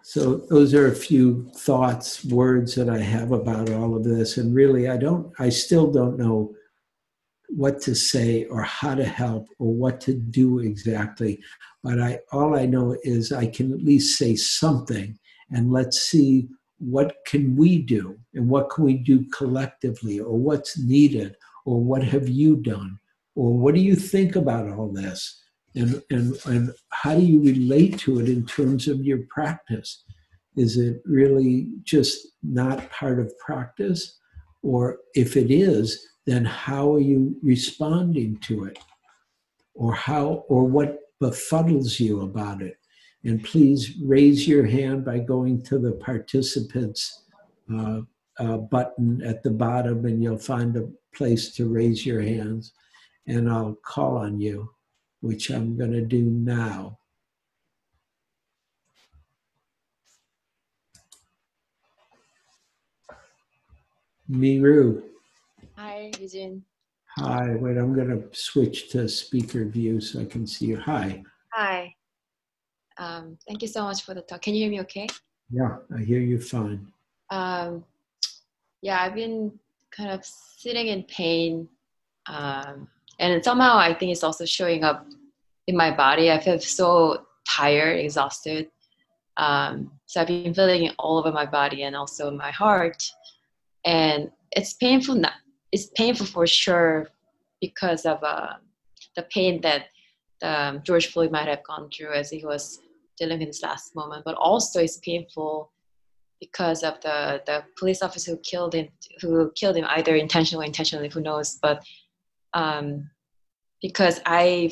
So 0.01 0.37
those 0.49 0.73
are 0.73 0.87
a 0.87 0.95
few 0.95 1.49
thoughts, 1.55 2.23
words 2.25 2.75
that 2.75 2.89
I 2.89 2.99
have 2.99 3.31
about 3.31 3.71
all 3.71 3.95
of 3.95 4.03
this. 4.03 4.37
And 4.37 4.53
really, 4.53 4.87
I 4.87 4.95
don't, 4.95 5.33
I 5.39 5.49
still 5.49 5.91
don't 5.91 6.19
know 6.19 6.53
what 7.49 7.81
to 7.81 7.95
say 7.95 8.45
or 8.45 8.61
how 8.61 8.95
to 8.95 9.03
help 9.03 9.47
or 9.59 9.73
what 9.73 9.99
to 10.01 10.13
do 10.13 10.59
exactly. 10.59 11.41
But 11.83 11.99
I, 11.99 12.19
all 12.31 12.55
I 12.55 12.65
know 12.65 12.95
is 13.03 13.31
I 13.31 13.47
can 13.47 13.73
at 13.73 13.83
least 13.83 14.17
say 14.17 14.35
something 14.35 15.17
and 15.51 15.71
let's 15.71 16.01
see 16.01 16.47
what 16.77 17.15
can 17.25 17.55
we 17.55 17.81
do 17.81 18.17
and 18.33 18.47
what 18.47 18.69
can 18.69 18.83
we 18.83 18.95
do 18.95 19.25
collectively 19.29 20.19
or 20.19 20.37
what's 20.37 20.79
needed 20.79 21.35
or 21.65 21.79
what 21.81 22.03
have 22.03 22.29
you 22.29 22.57
done 22.57 22.99
or 23.35 23.57
what 23.57 23.75
do 23.75 23.81
you 23.81 23.95
think 23.95 24.35
about 24.35 24.69
all 24.69 24.91
this 24.91 25.43
and, 25.75 26.01
and, 26.09 26.35
and 26.45 26.71
how 26.89 27.15
do 27.15 27.21
you 27.21 27.41
relate 27.41 27.97
to 27.99 28.19
it 28.19 28.29
in 28.29 28.45
terms 28.45 28.87
of 28.87 29.03
your 29.03 29.19
practice? 29.29 30.03
Is 30.55 30.77
it 30.77 31.01
really 31.05 31.67
just 31.83 32.27
not 32.43 32.89
part 32.91 33.19
of 33.19 33.37
practice? 33.39 34.19
Or 34.61 34.99
if 35.15 35.35
it 35.35 35.49
is, 35.49 36.07
then 36.25 36.45
how 36.45 36.93
are 36.93 36.99
you 36.99 37.35
responding 37.41 38.37
to 38.41 38.65
it? 38.65 38.77
Or 39.73 39.95
how 39.95 40.45
or 40.47 40.65
what 40.65 40.99
befuddles 41.21 41.99
you 41.99 42.21
about 42.21 42.61
it? 42.61 42.77
And 43.23 43.43
please 43.43 43.97
raise 44.03 44.47
your 44.47 44.65
hand 44.65 45.05
by 45.05 45.19
going 45.19 45.63
to 45.63 45.79
the 45.79 45.93
participants 45.93 47.23
uh, 47.73 48.01
uh, 48.37 48.57
button 48.57 49.21
at 49.23 49.41
the 49.43 49.49
bottom, 49.51 50.05
and 50.05 50.21
you'll 50.21 50.37
find 50.37 50.75
a 50.75 50.89
place 51.15 51.55
to 51.55 51.67
raise 51.67 52.05
your 52.05 52.21
hands. 52.21 52.73
And 53.25 53.49
I'll 53.49 53.77
call 53.85 54.17
on 54.17 54.39
you, 54.39 54.71
which 55.21 55.49
I'm 55.49 55.77
going 55.77 55.93
to 55.93 56.01
do 56.01 56.23
now. 56.23 56.99
Miru. 64.27 65.03
Hi, 65.77 66.11
Eugene. 66.19 66.63
Hi, 67.17 67.55
wait, 67.55 67.77
I'm 67.77 67.93
going 67.93 68.09
to 68.09 68.27
switch 68.31 68.89
to 68.89 69.07
speaker 69.07 69.65
view 69.65 70.01
so 70.01 70.21
I 70.21 70.25
can 70.25 70.47
see 70.47 70.65
you. 70.65 70.77
Hi. 70.77 71.23
Hi. 71.51 71.93
Um, 72.97 73.37
thank 73.47 73.61
you 73.61 73.67
so 73.67 73.83
much 73.83 74.03
for 74.03 74.13
the 74.13 74.21
talk. 74.21 74.41
Can 74.41 74.55
you 74.55 74.63
hear 74.63 74.71
me 74.71 74.81
okay? 74.81 75.07
Yeah, 75.51 75.77
I 75.95 76.01
hear 76.01 76.19
you 76.19 76.39
fine. 76.39 76.87
Um, 77.29 77.83
yeah, 78.81 79.01
I've 79.01 79.15
been 79.15 79.59
kind 79.91 80.11
of 80.11 80.25
sitting 80.25 80.87
in 80.87 81.03
pain. 81.03 81.67
Um, 82.27 82.87
and 83.19 83.43
somehow 83.43 83.77
I 83.77 83.93
think 83.93 84.11
it's 84.11 84.23
also 84.23 84.45
showing 84.45 84.83
up 84.83 85.05
in 85.67 85.77
my 85.77 85.91
body. 85.95 86.31
I 86.31 86.39
feel 86.39 86.59
so 86.59 87.25
tired, 87.47 87.99
exhausted. 87.99 88.69
Um, 89.37 89.91
so 90.05 90.21
I've 90.21 90.27
been 90.27 90.53
feeling 90.53 90.83
it 90.85 90.95
all 90.99 91.17
over 91.17 91.31
my 91.31 91.45
body 91.45 91.83
and 91.83 91.95
also 91.95 92.29
my 92.31 92.51
heart. 92.51 93.03
And 93.85 94.31
it's 94.51 94.73
painful 94.73 95.15
now 95.15 95.31
it's 95.73 95.87
painful 95.95 96.27
for 96.27 96.45
sure 96.45 97.09
because 97.59 98.05
of 98.05 98.23
uh, 98.23 98.53
the 99.15 99.23
pain 99.23 99.59
that 99.61 99.87
um, 100.43 100.81
George 100.83 101.07
Floyd 101.07 101.31
might 101.31 101.47
have 101.47 101.63
gone 101.63 101.89
through 101.89 102.13
as 102.13 102.29
he 102.29 102.45
was 102.45 102.79
dealing 103.17 103.39
with 103.39 103.47
his 103.47 103.63
last 103.63 103.95
moment. 103.95 104.23
But 104.23 104.35
also, 104.35 104.79
it's 104.79 104.97
painful 104.97 105.71
because 106.39 106.83
of 106.83 107.01
the 107.01 107.41
the 107.47 107.63
police 107.77 108.03
officer 108.03 108.31
who 108.31 108.37
killed 108.37 108.75
him, 108.75 108.87
who 109.19 109.51
killed 109.55 109.75
him 109.75 109.85
either 109.89 110.15
intentionally 110.15 110.63
or 110.63 110.67
intentionally, 110.67 111.09
who 111.09 111.21
knows? 111.21 111.57
But 111.59 111.83
um, 112.53 113.09
because 113.81 114.21
I 114.25 114.71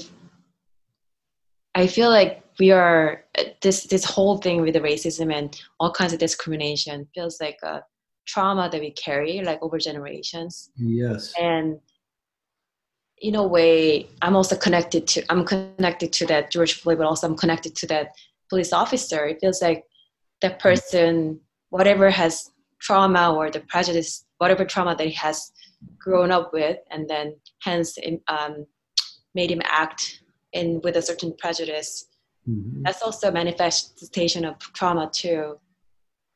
I 1.76 1.88
feel 1.88 2.10
like 2.10 2.44
we 2.60 2.72
are 2.72 3.24
this 3.62 3.86
this 3.86 4.04
whole 4.04 4.38
thing 4.38 4.62
with 4.62 4.74
the 4.74 4.82
racism 4.82 5.34
and 5.34 5.60
all 5.80 5.92
kinds 5.92 6.14
of 6.14 6.20
discrimination 6.20 7.08
feels 7.14 7.40
like 7.40 7.58
a 7.64 7.84
trauma 8.28 8.70
that 8.72 8.80
we 8.80 8.92
carry 8.92 9.42
like 9.42 9.62
over 9.62 9.78
generations. 9.78 10.72
Yes. 10.78 11.34
And 11.40 11.80
in 13.24 13.36
a 13.36 13.48
way 13.48 14.08
i'm 14.24 14.36
also 14.36 14.56
connected 14.56 15.06
to 15.06 15.24
i'm 15.30 15.46
connected 15.46 16.12
to 16.12 16.26
that 16.26 16.50
george 16.50 16.74
floyd 16.74 16.98
but 16.98 17.06
also 17.06 17.28
i'm 17.28 17.38
connected 17.38 17.76
to 17.76 17.86
that 17.86 18.08
police 18.52 18.74
officer. 18.74 19.26
It 19.26 19.40
feels 19.40 19.62
like 19.62 19.86
that 20.42 20.60
person 20.60 21.40
whatever 21.70 22.10
has 22.10 22.52
trauma 22.82 23.34
or 23.34 23.50
the 23.50 23.62
prejudice 23.62 24.26
whatever 24.38 24.66
trauma 24.66 24.96
that 24.96 25.08
he 25.08 25.14
has 25.14 25.52
grown 25.98 26.32
up 26.32 26.52
with 26.54 26.78
and 26.92 27.10
then 27.10 27.36
hence 27.62 27.98
um, 28.28 28.66
made 29.34 29.52
him 29.52 29.62
act 29.66 30.24
in 30.54 30.82
with 30.84 30.98
a 30.98 31.02
certain 31.02 31.34
prejudice 31.38 32.08
mm-hmm. 32.48 32.84
that's 32.84 33.02
also 33.02 33.30
a 33.30 33.32
manifestation 33.32 34.46
of 34.46 34.60
trauma 34.60 35.10
too 35.14 35.58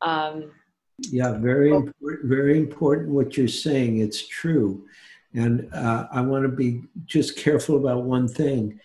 um, 0.01 0.51
yeah, 0.99 1.37
very 1.37 1.71
important. 1.71 2.25
Very 2.25 2.57
important 2.57 3.09
what 3.09 3.35
you're 3.35 3.47
saying. 3.47 3.97
It's 3.97 4.27
true, 4.27 4.85
and 5.33 5.67
uh, 5.73 6.07
I 6.11 6.21
want 6.21 6.43
to 6.43 6.49
be 6.49 6.83
just 7.05 7.37
careful 7.37 7.77
about 7.77 8.03
one 8.03 8.27
thing. 8.27 8.79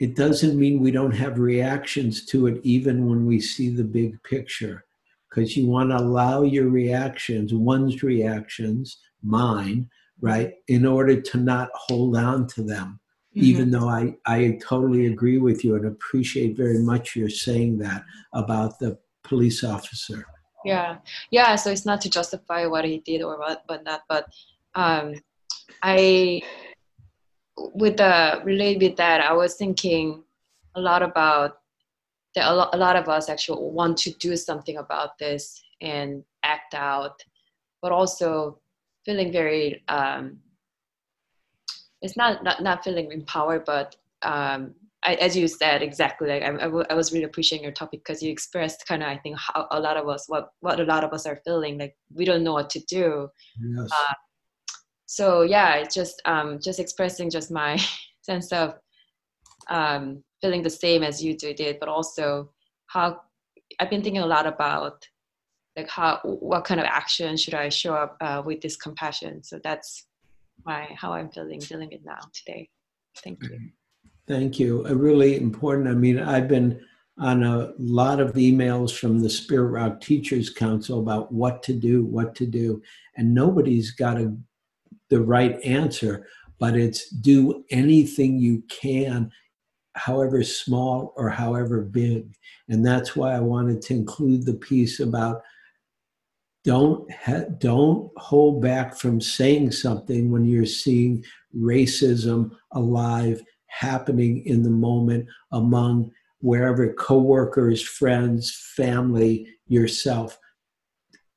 It 0.00 0.14
doesn't 0.14 0.58
mean 0.58 0.80
we 0.80 0.90
don't 0.90 1.14
have 1.14 1.38
reactions 1.38 2.26
to 2.26 2.46
it, 2.46 2.60
even 2.62 3.08
when 3.08 3.26
we 3.26 3.40
see 3.40 3.70
the 3.70 3.84
big 3.84 4.22
picture, 4.22 4.84
because 5.28 5.56
you 5.56 5.66
want 5.66 5.90
to 5.90 5.98
allow 5.98 6.42
your 6.42 6.68
reactions, 6.68 7.52
one's 7.52 8.02
reactions, 8.02 8.98
mine, 9.22 9.88
right, 10.20 10.54
in 10.68 10.86
order 10.86 11.20
to 11.20 11.38
not 11.38 11.68
hold 11.74 12.16
on 12.16 12.46
to 12.48 12.62
them. 12.62 13.00
Mm-hmm. 13.36 13.44
Even 13.44 13.70
though 13.70 13.88
I, 13.88 14.16
I 14.26 14.58
totally 14.66 15.06
agree 15.06 15.38
with 15.38 15.64
you 15.64 15.74
and 15.76 15.86
appreciate 15.86 16.56
very 16.56 16.78
much 16.78 17.14
you're 17.14 17.28
saying 17.28 17.78
that 17.78 18.04
about 18.32 18.78
the 18.78 18.98
police 19.22 19.64
officer 19.64 20.24
yeah 20.66 20.96
yeah 21.30 21.54
so 21.54 21.70
it's 21.70 21.86
not 21.86 22.00
to 22.00 22.10
justify 22.10 22.66
what 22.66 22.84
he 22.84 22.98
did 22.98 23.22
or 23.22 23.38
what 23.38 23.62
but 23.68 23.84
not 23.84 24.02
but 24.08 24.26
um 24.74 25.14
i 25.82 26.42
with 27.56 27.96
the 27.96 28.40
related 28.44 28.82
with 28.82 28.96
that 28.96 29.20
i 29.20 29.32
was 29.32 29.54
thinking 29.54 30.22
a 30.74 30.80
lot 30.80 31.02
about 31.02 31.58
that 32.34 32.50
a 32.50 32.54
lot, 32.54 32.74
a 32.74 32.76
lot 32.76 32.96
of 32.96 33.08
us 33.08 33.28
actually 33.28 33.62
want 33.62 33.96
to 33.96 34.10
do 34.14 34.36
something 34.36 34.76
about 34.76 35.16
this 35.18 35.62
and 35.80 36.24
act 36.42 36.74
out 36.74 37.22
but 37.80 37.92
also 37.92 38.58
feeling 39.06 39.32
very 39.32 39.82
um 39.88 40.38
it's 42.02 42.16
not 42.16 42.44
not, 42.44 42.62
not 42.62 42.84
feeling 42.84 43.10
empowered 43.10 43.64
but 43.64 43.96
um 44.22 44.74
I, 45.04 45.14
as 45.14 45.36
you 45.36 45.46
said 45.46 45.82
exactly 45.82 46.28
like 46.28 46.42
I, 46.42 46.48
I, 46.48 46.68
w- 46.74 46.84
I 46.90 46.94
was 46.94 47.12
really 47.12 47.24
appreciating 47.24 47.62
your 47.62 47.72
topic 47.72 48.00
because 48.00 48.22
you 48.22 48.30
expressed 48.30 48.86
kind 48.88 49.02
of 49.02 49.08
i 49.08 49.16
think 49.16 49.38
how 49.38 49.68
a 49.70 49.80
lot 49.80 49.96
of 49.96 50.08
us 50.08 50.24
what 50.28 50.50
what 50.60 50.80
a 50.80 50.84
lot 50.84 51.04
of 51.04 51.12
us 51.12 51.26
are 51.26 51.40
feeling 51.44 51.78
like 51.78 51.96
we 52.12 52.24
don't 52.24 52.42
know 52.42 52.54
what 52.54 52.70
to 52.70 52.80
do 52.80 53.28
yes. 53.60 53.90
Uh, 53.92 54.14
so 55.06 55.42
yeah 55.42 55.76
it's 55.76 55.94
just 55.94 56.20
um 56.24 56.58
just 56.60 56.80
expressing 56.80 57.30
just 57.30 57.50
my 57.50 57.78
sense 58.22 58.52
of 58.52 58.74
um 59.70 60.22
feeling 60.40 60.62
the 60.62 60.70
same 60.70 61.02
as 61.02 61.22
you 61.22 61.36
did 61.36 61.78
but 61.78 61.88
also 61.88 62.50
how 62.86 63.20
i've 63.80 63.90
been 63.90 64.02
thinking 64.02 64.22
a 64.22 64.26
lot 64.26 64.46
about 64.46 65.06
like 65.76 65.88
how 65.88 66.18
what 66.24 66.64
kind 66.64 66.80
of 66.80 66.86
action 66.86 67.36
should 67.36 67.54
i 67.54 67.68
show 67.68 67.94
up 67.94 68.16
uh, 68.20 68.42
with 68.44 68.60
this 68.60 68.76
compassion 68.76 69.42
so 69.42 69.60
that's 69.62 70.06
my 70.64 70.88
how 70.96 71.12
i'm 71.12 71.30
feeling 71.30 71.60
feeling 71.60 71.92
it 71.92 72.04
now 72.04 72.20
today 72.32 72.68
Thank 73.22 73.42
you. 73.42 73.60
Thank 74.26 74.58
you. 74.58 74.86
Uh, 74.86 74.94
really 74.94 75.36
important. 75.36 75.88
I 75.88 75.92
mean, 75.94 76.18
I've 76.18 76.48
been 76.48 76.80
on 77.18 77.42
a 77.42 77.72
lot 77.78 78.20
of 78.20 78.34
emails 78.34 78.96
from 78.96 79.20
the 79.20 79.30
Spirit 79.30 79.68
Rock 79.68 80.00
Teachers 80.00 80.50
Council 80.50 81.00
about 81.00 81.32
what 81.32 81.62
to 81.64 81.72
do, 81.72 82.04
what 82.04 82.34
to 82.36 82.46
do, 82.46 82.82
and 83.16 83.34
nobody's 83.34 83.92
got 83.92 84.18
a, 84.18 84.36
the 85.08 85.20
right 85.20 85.62
answer. 85.64 86.26
But 86.58 86.76
it's 86.76 87.10
do 87.10 87.64
anything 87.70 88.38
you 88.38 88.62
can, 88.68 89.30
however 89.94 90.42
small 90.42 91.14
or 91.16 91.30
however 91.30 91.82
big, 91.82 92.34
and 92.68 92.84
that's 92.84 93.14
why 93.14 93.34
I 93.34 93.40
wanted 93.40 93.80
to 93.82 93.94
include 93.94 94.44
the 94.44 94.54
piece 94.54 95.00
about 95.00 95.42
don't 96.66 97.10
ha- 97.12 97.48
don't 97.58 98.10
hold 98.18 98.60
back 98.60 98.96
from 98.96 99.20
saying 99.20 99.70
something 99.70 100.30
when 100.30 100.44
you're 100.44 100.66
seeing 100.66 101.24
racism 101.56 102.50
alive 102.72 103.40
happening 103.68 104.44
in 104.46 104.62
the 104.62 104.70
moment 104.70 105.26
among 105.52 106.10
wherever 106.40 106.92
coworkers, 106.94 107.80
friends, 107.80 108.72
family, 108.76 109.46
yourself. 109.68 110.38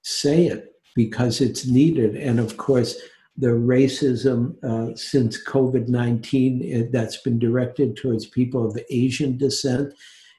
Say 0.02 0.48
it 0.48 0.74
because 0.96 1.42
it's 1.42 1.68
needed. 1.68 2.16
And 2.16 2.40
of 2.40 2.58
course, 2.58 2.98
the 3.38 3.50
racism 3.50 4.62
uh, 4.64 4.96
since 4.96 5.42
COVID 5.46 5.88
19 5.88 6.92
that's 6.92 7.18
been 7.22 7.38
directed 7.38 7.96
towards 7.96 8.26
people 8.26 8.68
of 8.68 8.80
Asian 8.90 9.38
descent 9.38 9.94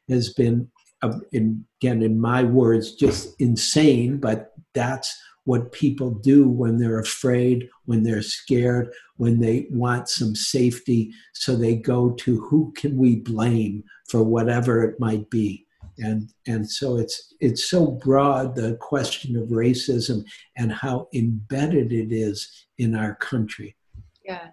has 0.09 0.33
been, 0.35 0.69
uh, 1.03 1.19
in, 1.33 1.65
again, 1.81 2.03
in 2.03 2.21
my 2.21 2.43
words, 2.45 2.95
just 2.95 3.41
insane, 3.41 4.19
but 4.19 4.53
that's 4.75 5.17
what 5.45 5.73
people 5.73 6.11
do 6.11 6.49
when 6.49 6.79
they're 6.79 7.01
afraid, 7.01 7.69
when 7.87 8.03
they're 8.03 8.23
scared, 8.23 8.93
when 9.17 9.41
they 9.41 9.67
want 9.71 10.09
some 10.09 10.35
safety. 10.35 11.13
So 11.33 11.57
they 11.57 11.77
go 11.77 12.11
to 12.11 12.41
who 12.43 12.73
can 12.77 12.97
we 12.97 13.17
blame 13.17 13.83
for 14.09 14.23
whatever 14.23 14.85
it 14.85 15.01
might 15.01 15.29
be. 15.31 15.67
And, 15.99 16.31
and 16.47 16.71
so 16.71 16.99
it's, 16.99 17.35
it's 17.41 17.69
so 17.69 17.87
broad, 17.87 18.55
the 18.55 18.77
question 18.77 19.37
of 19.37 19.49
racism 19.49 20.25
and 20.57 20.73
how 20.73 21.09
embedded 21.15 21.93
it 21.93 22.13
is 22.13 22.67
in 22.79 22.95
our 22.95 23.17
country. 23.17 23.77
Yeah. 24.25 24.49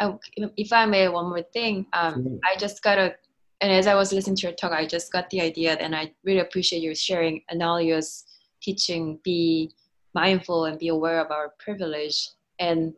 I, 0.00 0.14
if 0.56 0.72
I 0.72 0.86
may, 0.86 1.08
one 1.08 1.26
more 1.26 1.42
thing. 1.42 1.86
Um, 1.92 2.40
I 2.44 2.58
just 2.58 2.82
got 2.82 2.98
a, 2.98 3.14
and 3.60 3.72
as 3.72 3.86
I 3.86 3.94
was 3.94 4.12
listening 4.12 4.36
to 4.36 4.42
your 4.48 4.52
talk, 4.52 4.72
I 4.72 4.86
just 4.86 5.12
got 5.12 5.30
the 5.30 5.40
idea, 5.40 5.74
and 5.74 5.96
I 5.96 6.12
really 6.24 6.40
appreciate 6.40 6.82
you 6.82 6.94
sharing 6.94 7.42
Analayo's 7.52 8.24
teaching, 8.62 9.18
be 9.22 9.72
mindful 10.14 10.64
and 10.64 10.78
be 10.78 10.88
aware 10.88 11.20
of 11.20 11.30
our 11.30 11.54
privilege. 11.58 12.28
And 12.58 12.94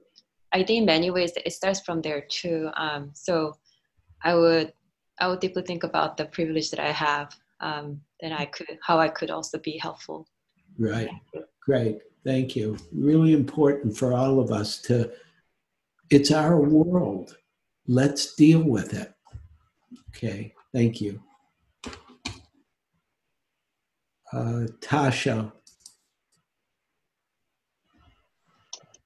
I 0.53 0.59
think 0.59 0.79
in 0.79 0.85
many 0.87 1.11
ways 1.11 1.33
it 1.37 1.53
starts 1.53 1.81
from 1.81 2.01
there 2.01 2.23
too. 2.29 2.71
Um, 2.77 3.11
so 3.13 3.55
I 4.23 4.35
would 4.35 4.73
I 5.21 5.27
would 5.29 5.41
deeply 5.41 5.63
think 5.63 5.83
about 5.83 6.17
the 6.17 6.27
privilege 6.27 6.71
that 6.71 6.81
I 6.81 6.93
have. 6.93 7.35
Um, 7.61 8.01
and 8.23 8.33
I 8.33 8.47
could 8.47 8.79
how 8.83 8.99
I 8.99 9.09
could 9.09 9.31
also 9.31 9.59
be 9.59 9.79
helpful. 9.79 10.27
Right. 10.79 11.11
Great. 11.61 11.99
Thank 12.25 12.57
you. 12.57 12.79
Really 12.93 13.33
important 13.33 13.97
for 13.97 14.13
all 14.13 14.41
of 14.41 14.51
us 14.51 14.81
to. 14.83 15.11
It's 16.11 16.31
our 16.31 16.59
world. 16.61 17.37
Let's 17.87 18.35
deal 18.35 18.63
with 18.63 18.95
it. 18.95 19.13
Okay. 20.11 20.55
Thank 20.73 21.01
you. 21.01 21.21
Uh, 24.33 24.67
Tasha, 24.81 25.53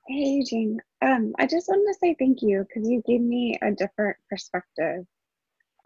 Hey, 0.08 0.30
Eugene. 0.30 0.80
Um, 1.00 1.32
I 1.38 1.46
just 1.46 1.68
wanted 1.68 1.86
to 1.92 1.98
say 1.98 2.16
thank 2.18 2.42
you 2.42 2.66
because 2.68 2.90
you 2.90 3.02
gave 3.06 3.20
me 3.20 3.56
a 3.62 3.70
different 3.70 4.16
perspective. 4.28 5.06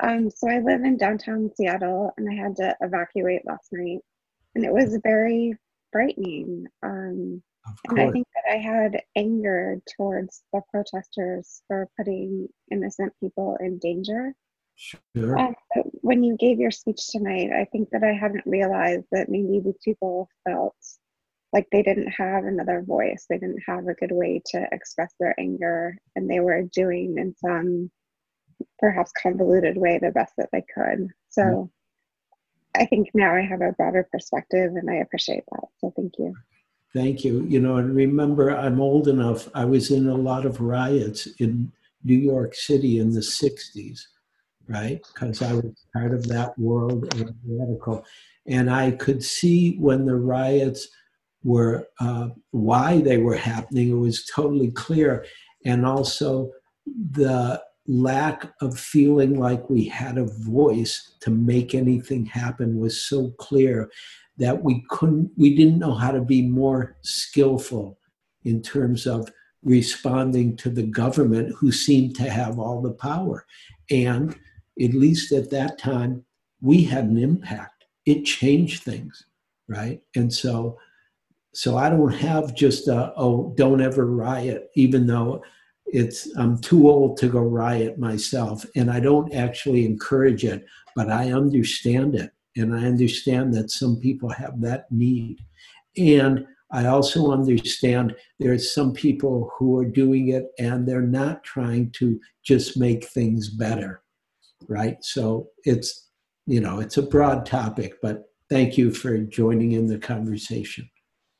Um, 0.02 0.30
so 0.30 0.48
I 0.48 0.60
live 0.60 0.82
in 0.82 0.96
downtown 0.96 1.50
Seattle 1.54 2.12
and 2.16 2.28
I 2.28 2.34
had 2.34 2.56
to 2.56 2.74
evacuate 2.80 3.46
last 3.46 3.68
night, 3.72 4.00
and 4.54 4.64
it 4.64 4.72
was 4.72 4.98
very 5.02 5.56
frightening. 5.92 6.66
Um, 6.82 7.42
and 7.88 8.00
I 8.00 8.10
think 8.10 8.26
that 8.34 8.52
I 8.52 8.56
had 8.56 9.02
anger 9.16 9.80
towards 9.96 10.42
the 10.52 10.62
protesters 10.70 11.62
for 11.68 11.88
putting 11.98 12.48
innocent 12.72 13.12
people 13.20 13.56
in 13.60 13.78
danger. 13.78 14.34
Sure. 14.76 15.38
Um, 15.38 15.54
when 16.02 16.22
you 16.22 16.36
gave 16.36 16.60
your 16.60 16.70
speech 16.70 17.08
tonight, 17.08 17.50
I 17.50 17.64
think 17.72 17.88
that 17.90 18.04
I 18.04 18.12
hadn't 18.12 18.44
realized 18.46 19.06
that 19.10 19.30
maybe 19.30 19.60
these 19.64 19.78
people 19.82 20.28
felt 20.46 20.76
like 21.52 21.66
they 21.72 21.82
didn't 21.82 22.08
have 22.08 22.44
another 22.44 22.82
voice. 22.86 23.26
They 23.28 23.38
didn't 23.38 23.62
have 23.66 23.88
a 23.88 23.94
good 23.94 24.12
way 24.12 24.42
to 24.46 24.66
express 24.72 25.12
their 25.18 25.34
anger 25.40 25.96
and 26.14 26.28
they 26.28 26.40
were 26.40 26.62
doing 26.74 27.16
in 27.16 27.34
some 27.36 27.90
perhaps 28.78 29.12
convoluted 29.20 29.78
way 29.78 29.98
the 29.98 30.10
best 30.10 30.34
that 30.36 30.50
they 30.52 30.64
could. 30.74 31.08
So 31.30 31.42
mm-hmm. 31.42 32.82
i 32.82 32.86
think 32.86 33.08
now 33.14 33.34
i 33.34 33.42
have 33.42 33.60
a 33.60 33.72
broader 33.72 34.06
perspective 34.10 34.72
and 34.76 34.90
i 34.90 34.96
appreciate 34.96 35.44
that. 35.52 35.64
So 35.78 35.92
thank 35.96 36.12
you. 36.18 36.34
Thank 36.92 37.24
you. 37.24 37.44
You 37.48 37.60
know 37.60 37.76
and 37.76 37.94
remember 37.94 38.50
i'm 38.50 38.80
old 38.80 39.08
enough. 39.08 39.48
I 39.54 39.64
was 39.64 39.90
in 39.90 40.08
a 40.08 40.14
lot 40.14 40.44
of 40.44 40.60
riots 40.60 41.26
in 41.38 41.72
new 42.04 42.14
york 42.14 42.54
city 42.54 42.98
in 42.98 43.10
the 43.10 43.20
60s 43.20 44.00
right? 44.68 45.00
Because 45.12 45.42
i 45.42 45.52
was 45.52 45.86
part 45.92 46.12
of 46.12 46.26
that 46.28 46.58
world 46.58 47.12
of 47.14 47.34
radical. 47.46 48.04
And 48.46 48.70
i 48.70 48.90
could 48.92 49.22
see 49.22 49.76
when 49.76 50.06
the 50.06 50.16
riots 50.16 50.88
were 51.44 51.86
uh, 52.00 52.28
why 52.50 53.00
they 53.00 53.18
were 53.18 53.36
happening. 53.36 53.90
It 53.90 53.94
was 53.94 54.26
totally 54.26 54.70
clear, 54.72 55.24
and 55.64 55.86
also 55.86 56.50
the 57.12 57.62
lack 57.86 58.52
of 58.60 58.78
feeling 58.78 59.38
like 59.38 59.70
we 59.70 59.84
had 59.84 60.18
a 60.18 60.24
voice 60.24 61.14
to 61.20 61.30
make 61.30 61.72
anything 61.72 62.26
happen 62.26 62.78
was 62.78 63.00
so 63.00 63.30
clear 63.38 63.88
that 64.38 64.64
we 64.64 64.84
couldn't 64.88 65.30
we 65.36 65.54
didn't 65.54 65.78
know 65.78 65.94
how 65.94 66.10
to 66.10 66.20
be 66.20 66.42
more 66.42 66.96
skillful 67.02 67.98
in 68.44 68.60
terms 68.60 69.06
of 69.06 69.30
responding 69.62 70.56
to 70.56 70.70
the 70.70 70.82
government 70.82 71.54
who 71.56 71.72
seemed 71.72 72.14
to 72.16 72.30
have 72.30 72.58
all 72.58 72.80
the 72.80 72.92
power. 72.92 73.44
And 73.90 74.36
at 74.82 74.94
least 74.94 75.32
at 75.32 75.50
that 75.50 75.78
time 75.78 76.24
we 76.60 76.82
had 76.82 77.04
an 77.04 77.18
impact. 77.18 77.84
It 78.04 78.24
changed 78.24 78.82
things 78.82 79.26
right? 79.68 80.00
And 80.14 80.32
so 80.32 80.78
so 81.54 81.78
I 81.78 81.88
don't 81.88 82.12
have 82.12 82.54
just 82.54 82.86
a, 82.86 83.14
oh, 83.16 83.54
don't 83.56 83.80
ever 83.80 84.04
riot, 84.04 84.68
even 84.74 85.06
though 85.06 85.42
it's 85.86 86.28
I'm 86.36 86.58
too 86.58 86.90
old 86.90 87.16
to 87.18 87.28
go 87.28 87.40
riot 87.40 87.98
myself, 87.98 88.66
and 88.76 88.90
I 88.90 89.00
don't 89.00 89.32
actually 89.32 89.86
encourage 89.86 90.44
it, 90.44 90.66
but 90.94 91.10
I 91.10 91.32
understand 91.32 92.14
it, 92.14 92.30
and 92.56 92.74
I 92.74 92.84
understand 92.84 93.54
that 93.54 93.70
some 93.70 93.96
people 93.96 94.28
have 94.30 94.60
that 94.60 94.90
need, 94.90 95.38
and 95.96 96.46
I 96.72 96.86
also 96.86 97.32
understand 97.32 98.14
there's 98.38 98.74
some 98.74 98.92
people 98.92 99.50
who 99.56 99.78
are 99.78 99.84
doing 99.84 100.28
it 100.28 100.46
and 100.58 100.86
they're 100.86 101.00
not 101.00 101.44
trying 101.44 101.92
to 101.92 102.20
just 102.42 102.76
make 102.76 103.04
things 103.04 103.48
better, 103.48 104.02
right? 104.68 105.02
So 105.02 105.48
it's 105.64 106.08
you 106.46 106.60
know 106.60 106.80
it's 106.80 106.96
a 106.96 107.02
broad 107.02 107.46
topic, 107.46 107.94
but 108.02 108.24
thank 108.48 108.76
you 108.78 108.92
for 108.92 109.18
joining 109.18 109.72
in 109.72 109.86
the 109.86 109.98
conversation. 109.98 110.88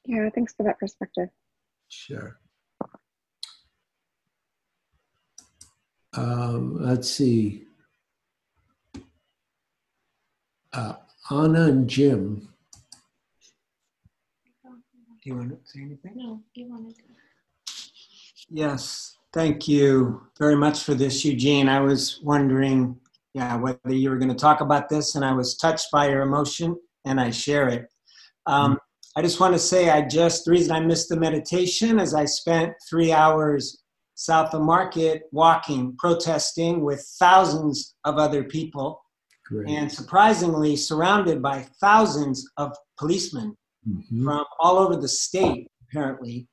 Yeah, 0.05 0.29
thanks 0.35 0.55
for 0.55 0.63
that 0.63 0.79
perspective. 0.79 1.29
Sure. 1.89 2.39
Um, 6.15 6.83
let's 6.83 7.11
see. 7.11 7.65
Uh, 10.73 10.95
Anna 11.31 11.65
and 11.65 11.89
Jim. 11.89 12.49
Do 14.65 14.73
you 15.25 15.37
want 15.37 15.51
to 15.51 15.59
say 15.65 15.81
anything? 15.81 16.13
No, 16.15 16.41
you 16.55 16.69
wanted 16.69 16.97
to. 16.97 17.03
Yes, 18.49 19.17
thank 19.33 19.67
you 19.67 20.23
very 20.39 20.55
much 20.55 20.85
for 20.85 20.95
this, 20.95 21.25
Eugene. 21.25 21.69
I 21.69 21.81
was 21.81 22.21
wondering, 22.23 22.99
yeah, 23.37 23.55
whether 23.55 23.93
you 23.93 24.09
were 24.09 24.17
going 24.17 24.31
to 24.31 24.35
talk 24.35 24.63
about 24.63 24.89
this, 24.89 25.15
and 25.15 25.23
I 25.23 25.33
was 25.35 25.59
touched 25.59 25.89
by 25.93 26.09
your 26.09 26.23
emotion, 26.23 26.75
and 27.05 27.21
I 27.21 27.31
share 27.31 27.69
it. 27.69 27.87
Um, 28.47 28.79
I 29.15 29.21
just 29.21 29.41
want 29.41 29.53
to 29.53 29.59
say 29.59 29.91
I 29.91 30.01
just, 30.09 30.47
the 30.47 30.53
reason 30.53 30.73
I 30.75 30.81
missed 30.81 31.11
the 31.11 31.21
meditation 31.21 32.01
is 32.01 32.15
I 32.15 32.25
spent 32.25 32.73
three 32.89 33.13
hours 33.13 33.83
south 34.15 34.55
of 34.55 34.63
Market 34.63 35.25
walking, 35.33 35.95
protesting 35.99 36.83
with 36.83 37.07
thousands 37.19 37.95
of 38.05 38.17
other 38.17 38.43
people. 38.43 39.03
Great. 39.45 39.69
And 39.69 39.93
surprisingly, 39.93 40.75
surrounded 40.75 41.43
by 41.43 41.67
thousands 41.79 42.43
of 42.57 42.73
policemen 42.99 43.55
mm-hmm. 43.87 44.25
from 44.25 44.47
all 44.61 44.79
over 44.79 44.97
the 44.97 45.09
state, 45.09 45.69
apparently. 45.83 46.49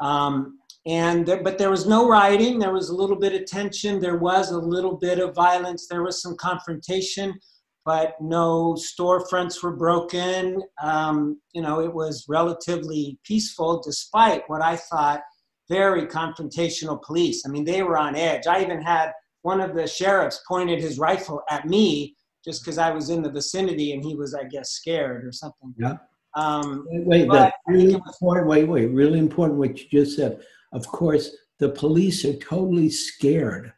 Um, 0.00 0.58
and 0.86 1.24
there, 1.26 1.42
but 1.42 1.58
there 1.58 1.70
was 1.70 1.86
no 1.86 2.08
rioting. 2.08 2.58
There 2.58 2.72
was 2.72 2.88
a 2.88 2.94
little 2.94 3.16
bit 3.16 3.34
of 3.34 3.46
tension. 3.46 4.00
There 4.00 4.18
was 4.18 4.50
a 4.50 4.58
little 4.58 4.96
bit 4.96 5.18
of 5.18 5.34
violence. 5.34 5.86
There 5.88 6.02
was 6.02 6.20
some 6.22 6.36
confrontation 6.36 7.38
but 7.84 8.14
no 8.20 8.74
storefronts 8.74 9.62
were 9.62 9.74
broken. 9.74 10.62
Um, 10.82 11.40
you 11.52 11.62
know, 11.62 11.80
it 11.80 11.92
was 11.92 12.26
relatively 12.28 13.18
peaceful 13.24 13.82
despite 13.84 14.48
what 14.48 14.62
I 14.62 14.76
thought 14.76 15.22
very 15.68 16.06
confrontational 16.06 17.02
police. 17.02 17.44
I 17.46 17.48
mean, 17.48 17.64
they 17.64 17.82
were 17.82 17.96
on 17.96 18.14
edge. 18.14 18.46
I 18.46 18.62
even 18.62 18.82
had 18.82 19.12
one 19.42 19.60
of 19.60 19.74
the 19.74 19.86
sheriffs 19.86 20.42
pointed 20.46 20.80
his 20.80 20.98
rifle 20.98 21.42
at 21.50 21.66
me 21.66 22.14
just 22.44 22.62
because 22.62 22.78
I 22.78 22.90
was 22.90 23.10
in 23.10 23.22
the 23.22 23.30
vicinity 23.30 23.92
and 23.92 24.04
he 24.04 24.14
was, 24.14 24.34
I 24.34 24.44
guess, 24.44 24.70
scared 24.70 25.24
or 25.24 25.32
something. 25.32 25.74
Yeah. 25.78 25.96
Um, 26.34 26.86
Wait, 26.88 27.06
wait, 27.06 27.28
But 27.28 27.34
that's 27.34 27.56
I 27.68 27.72
think 27.72 27.82
really 27.82 27.94
important. 27.94 28.48
Wait, 28.48 28.64
wait, 28.64 28.86
really 28.86 29.18
important 29.18 29.58
what 29.58 29.78
you 29.78 29.86
just 29.90 30.16
said. 30.16 30.40
Of 30.72 30.86
course, 30.88 31.30
the 31.58 31.68
police 31.68 32.24
are 32.24 32.36
totally 32.36 32.90
scared, 32.90 33.72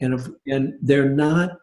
and 0.00 0.14
if, 0.14 0.26
and 0.46 0.74
they're 0.82 1.08
not 1.08 1.58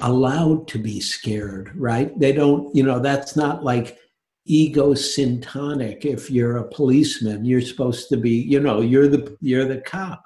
allowed 0.00 0.66
to 0.68 0.78
be 0.78 1.00
scared, 1.00 1.72
right? 1.76 2.18
They 2.18 2.32
don't, 2.32 2.74
you 2.74 2.82
know, 2.82 2.98
that's 2.98 3.36
not 3.36 3.62
like 3.62 3.98
ego 4.46 4.94
syntonic. 4.94 6.04
If 6.04 6.30
you're 6.30 6.58
a 6.58 6.68
policeman, 6.68 7.44
you're 7.44 7.60
supposed 7.60 8.08
to 8.08 8.16
be, 8.16 8.30
you 8.30 8.60
know, 8.60 8.80
you're 8.80 9.08
the 9.08 9.36
you're 9.40 9.66
the 9.66 9.80
cop, 9.82 10.24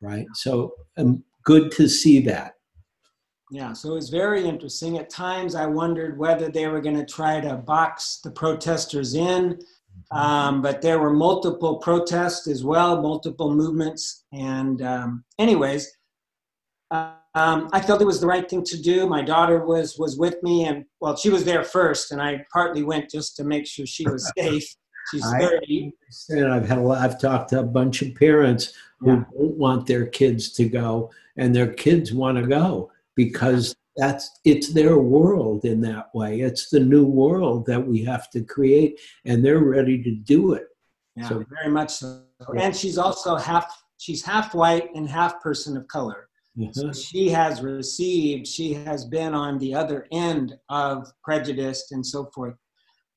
right? 0.00 0.26
So, 0.34 0.74
um, 0.96 1.22
good 1.44 1.70
to 1.72 1.88
see 1.88 2.20
that. 2.22 2.54
Yeah, 3.50 3.74
so 3.74 3.90
it 3.90 3.94
was 3.94 4.08
very 4.08 4.46
interesting. 4.46 4.96
At 4.96 5.10
times, 5.10 5.54
I 5.54 5.66
wondered 5.66 6.18
whether 6.18 6.48
they 6.48 6.68
were 6.68 6.80
going 6.80 6.96
to 6.96 7.04
try 7.04 7.38
to 7.40 7.56
box 7.56 8.20
the 8.24 8.30
protesters 8.30 9.14
in, 9.14 9.58
um, 10.10 10.60
but 10.60 10.82
there 10.82 10.98
were 10.98 11.12
multiple 11.12 11.76
protests 11.76 12.46
as 12.46 12.62
well, 12.64 13.00
multiple 13.00 13.54
movements. 13.54 14.24
And, 14.32 14.82
um, 14.82 15.24
anyways, 15.38 15.90
uh, 16.90 17.12
um, 17.34 17.70
I 17.72 17.80
felt 17.80 18.02
it 18.02 18.06
was 18.06 18.20
the 18.20 18.26
right 18.26 18.48
thing 18.48 18.62
to 18.64 18.80
do. 18.80 19.06
My 19.06 19.22
daughter 19.22 19.64
was 19.64 19.98
was 19.98 20.18
with 20.18 20.42
me, 20.42 20.66
and 20.66 20.84
well, 21.00 21.16
she 21.16 21.30
was 21.30 21.44
there 21.44 21.64
first, 21.64 22.12
and 22.12 22.20
I 22.20 22.44
partly 22.52 22.82
went 22.82 23.08
just 23.08 23.36
to 23.36 23.44
make 23.44 23.66
sure 23.66 23.86
she 23.86 24.06
was 24.06 24.30
safe. 24.38 24.74
She's 25.10 25.26
I- 25.26 25.40
30. 25.40 25.92
And 26.28 26.52
I've 26.52 26.68
had 26.68 26.78
a 26.78 26.82
lot, 26.82 26.98
I've 26.98 27.18
talked 27.18 27.50
to 27.50 27.60
a 27.60 27.64
bunch 27.64 28.02
of 28.02 28.14
parents 28.14 28.74
who 29.00 29.06
don't 29.06 29.56
want 29.56 29.86
their 29.86 30.06
kids 30.06 30.52
to 30.52 30.68
go, 30.68 31.10
and 31.36 31.56
their 31.56 31.72
kids 31.72 32.12
want 32.12 32.36
to 32.36 32.46
go 32.46 32.92
because 33.16 33.74
that's 33.96 34.40
it's 34.44 34.72
their 34.72 34.98
world 34.98 35.64
in 35.64 35.80
that 35.82 36.14
way. 36.14 36.40
It's 36.40 36.70
the 36.70 36.80
new 36.80 37.04
world 37.04 37.66
that 37.66 37.86
we 37.86 38.02
have 38.04 38.30
to 38.30 38.42
create, 38.42 39.00
and 39.24 39.44
they're 39.44 39.64
ready 39.64 40.02
to 40.02 40.10
do 40.14 40.54
it. 40.54 40.66
Yeah, 41.16 41.28
So- 41.28 41.44
very 41.50 41.70
much 41.72 41.90
so. 41.90 42.22
And 42.58 42.74
she's 42.74 42.98
also 42.98 43.36
half 43.36 43.66
she's 43.98 44.24
half 44.24 44.52
white 44.54 44.88
and 44.96 45.08
half 45.08 45.40
person 45.40 45.76
of 45.76 45.86
color. 45.86 46.28
So 46.72 46.86
Mhm. 46.88 47.06
she 47.08 47.28
has 47.30 47.62
received, 47.62 48.46
she 48.46 48.74
has 48.74 49.04
been 49.06 49.32
on 49.32 49.58
the 49.58 49.74
other 49.74 50.06
end 50.12 50.58
of 50.68 51.06
prejudice 51.24 51.92
and 51.92 52.04
so 52.04 52.26
forth. 52.34 52.56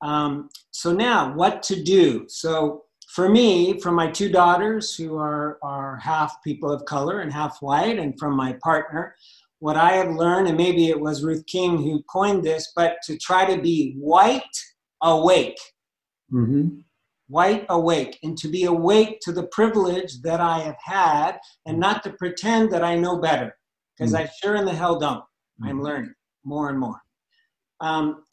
Um, 0.04 0.50
so 0.72 0.94
now, 0.94 1.34
what 1.34 1.64
to 1.64 1.84
do? 1.84 2.26
So 2.30 2.84
for 3.10 3.28
me, 3.28 3.80
from 3.80 3.96
my 3.96 4.10
two 4.10 4.30
daughters 4.30 4.96
who 4.96 5.18
are, 5.18 5.58
are 5.64 5.98
half 5.98 6.42
people 6.44 6.72
of 6.72 6.86
color 6.86 7.20
and 7.22 7.34
half 7.34 7.62
white, 7.62 7.98
and 8.00 8.18
from 8.20 8.36
my 8.36 8.54
partner, 8.64 9.16
what 9.60 9.78
I 9.78 9.94
have 9.94 10.12
learned, 10.14 10.48
and 10.48 10.58
maybe 10.58 10.90
it 10.90 11.00
was 11.00 11.24
Ruth 11.24 11.46
King 11.46 11.78
who 11.78 12.04
coined 12.04 12.44
this, 12.44 12.72
but 12.76 12.98
to 13.06 13.18
try 13.18 13.46
to 13.46 13.62
be 13.62 13.96
white 13.98 14.44
awake 15.02 15.60
Mhm. 16.32 16.84
wide 17.30 17.66
awake 17.70 18.20
and 18.24 18.38
to 18.38 18.48
be 18.48 18.66
awake 18.66 19.20
to 19.22 19.32
the 19.32 19.48
privilege 19.48 20.22
that 20.22 20.40
I 20.40 20.60
have 20.60 20.78
had 20.84 21.40
and 21.66 21.80
not 21.80 22.04
to 22.04 22.14
pretend 22.14 22.72
that 22.72 22.84
I 22.84 22.96
know 22.96 23.18
better 23.18 23.58
because 23.98 24.14
I 24.14 24.30
sure 24.42 24.56
in 24.56 24.66
the 24.66 24.74
hell 24.74 25.00
don't. 25.00 25.24
I'm 25.64 25.82
learning 25.82 26.14
more 26.44 26.70
and 26.70 26.80
more. 26.80 27.02
Um, 27.80 28.26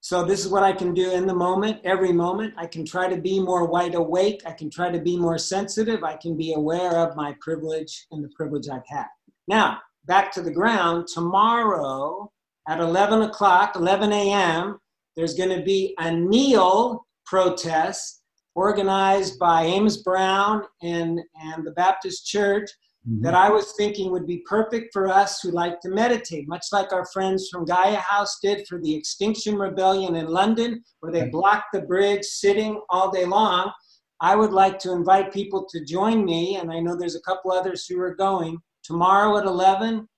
so 0.00 0.24
this 0.24 0.44
is 0.44 0.50
what 0.50 0.62
I 0.62 0.72
can 0.72 0.94
do 0.94 1.12
in 1.12 1.26
the 1.26 1.34
moment, 1.34 1.80
every 1.84 2.12
moment. 2.12 2.54
I 2.56 2.66
can 2.66 2.84
try 2.84 3.08
to 3.08 3.16
be 3.20 3.40
more 3.40 3.66
wide 3.66 3.94
awake. 3.94 4.42
I 4.46 4.52
can 4.52 4.70
try 4.70 4.90
to 4.90 5.00
be 5.00 5.16
more 5.16 5.38
sensitive. 5.38 6.04
I 6.04 6.16
can 6.16 6.36
be 6.36 6.54
aware 6.54 6.98
of 6.98 7.16
my 7.16 7.36
privilege 7.40 8.06
and 8.10 8.22
the 8.22 8.30
privilege 8.36 8.68
I've 8.68 8.86
had. 8.86 9.06
Now, 9.48 9.80
back 10.06 10.32
to 10.32 10.42
the 10.42 10.50
ground. 10.50 11.06
Tomorrow 11.08 12.30
at 12.68 12.80
11 12.80 13.22
o'clock, 13.22 13.76
11 13.76 14.12
a.m., 14.12 14.78
there's 15.16 15.34
going 15.34 15.56
to 15.56 15.64
be 15.64 15.94
a 15.98 16.10
kneel 16.10 17.06
protest 17.24 18.22
organized 18.54 19.38
by 19.38 19.64
Amos 19.64 19.98
Brown 19.98 20.62
and, 20.82 21.20
and 21.42 21.66
the 21.66 21.72
Baptist 21.72 22.26
Church 22.26 22.70
mm-hmm. 23.08 23.22
that 23.22 23.34
I 23.34 23.50
was 23.50 23.72
thinking 23.76 24.10
would 24.10 24.26
be 24.26 24.42
perfect 24.46 24.92
for 24.92 25.08
us 25.08 25.40
who 25.40 25.50
like 25.50 25.80
to 25.80 25.90
meditate, 25.90 26.48
much 26.48 26.66
like 26.72 26.92
our 26.92 27.06
friends 27.12 27.48
from 27.50 27.64
Gaia 27.64 27.96
House 27.96 28.38
did 28.42 28.66
for 28.66 28.80
the 28.80 28.94
Extinction 28.94 29.56
Rebellion 29.56 30.16
in 30.16 30.26
London, 30.26 30.82
where 31.00 31.12
they 31.12 31.28
blocked 31.28 31.72
the 31.72 31.82
bridge 31.82 32.24
sitting 32.24 32.80
all 32.90 33.10
day 33.10 33.26
long. 33.26 33.72
I 34.20 34.34
would 34.34 34.52
like 34.52 34.78
to 34.80 34.92
invite 34.92 35.32
people 35.32 35.66
to 35.70 35.84
join 35.84 36.24
me, 36.24 36.56
and 36.56 36.72
I 36.72 36.80
know 36.80 36.96
there's 36.96 37.16
a 37.16 37.22
couple 37.22 37.52
others 37.52 37.86
who 37.86 38.00
are 38.00 38.14
going 38.14 38.58
tomorrow 38.86 39.36
at 39.38 39.44
11. 39.44 40.08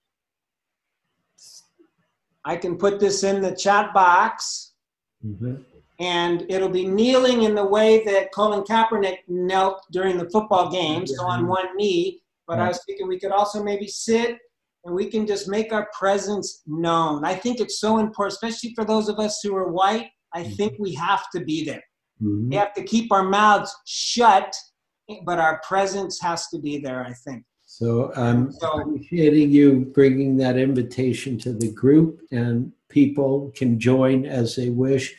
I 2.44 2.56
can 2.56 2.76
put 2.76 3.00
this 3.00 3.24
in 3.24 3.40
the 3.42 3.54
chat 3.54 3.92
box 3.92 4.72
Mhm. 5.24 5.64
and 5.98 6.46
it'll 6.48 6.68
be 6.68 6.86
kneeling 6.86 7.42
in 7.42 7.54
the 7.54 7.64
way 7.64 8.04
that 8.04 8.32
Colin 8.32 8.62
Kaepernick 8.62 9.18
knelt 9.26 9.84
during 9.90 10.16
the 10.18 10.30
football 10.30 10.70
game, 10.70 11.06
so 11.06 11.26
on 11.26 11.46
one 11.48 11.76
knee. 11.76 12.22
But 12.46 12.58
I 12.60 12.68
was 12.68 12.82
thinking 12.84 13.08
we 13.08 13.18
could 13.18 13.32
also 13.32 13.62
maybe 13.62 13.86
sit 13.88 14.38
and 14.84 14.94
we 14.94 15.06
can 15.10 15.26
just 15.26 15.48
make 15.48 15.72
our 15.72 15.88
presence 15.98 16.62
known. 16.66 17.24
I 17.24 17.34
think 17.34 17.60
it's 17.60 17.78
so 17.78 17.98
important, 17.98 18.34
especially 18.34 18.74
for 18.74 18.84
those 18.84 19.08
of 19.08 19.18
us 19.18 19.40
who 19.42 19.54
are 19.56 19.68
white. 19.68 20.10
I 20.32 20.44
think 20.44 20.76
we 20.78 20.94
have 20.94 21.28
to 21.34 21.40
be 21.40 21.64
there. 21.64 21.84
Mhm. 22.22 22.50
We 22.50 22.56
have 22.56 22.72
to 22.74 22.82
keep 22.82 23.12
our 23.12 23.24
mouths 23.24 23.74
shut, 23.84 24.54
but 25.24 25.38
our 25.38 25.60
presence 25.66 26.20
has 26.20 26.48
to 26.48 26.58
be 26.58 26.78
there, 26.78 27.04
I 27.04 27.12
think. 27.12 27.44
So 27.78 28.12
I'm 28.16 28.50
So- 28.50 28.80
appreciating 28.80 29.52
you 29.52 29.88
bringing 29.94 30.36
that 30.38 30.58
invitation 30.58 31.38
to 31.38 31.52
the 31.52 31.70
group, 31.70 32.20
and 32.32 32.72
people 32.88 33.52
can 33.54 33.78
join 33.78 34.26
as 34.26 34.56
they 34.56 34.70
wish. 34.70 35.14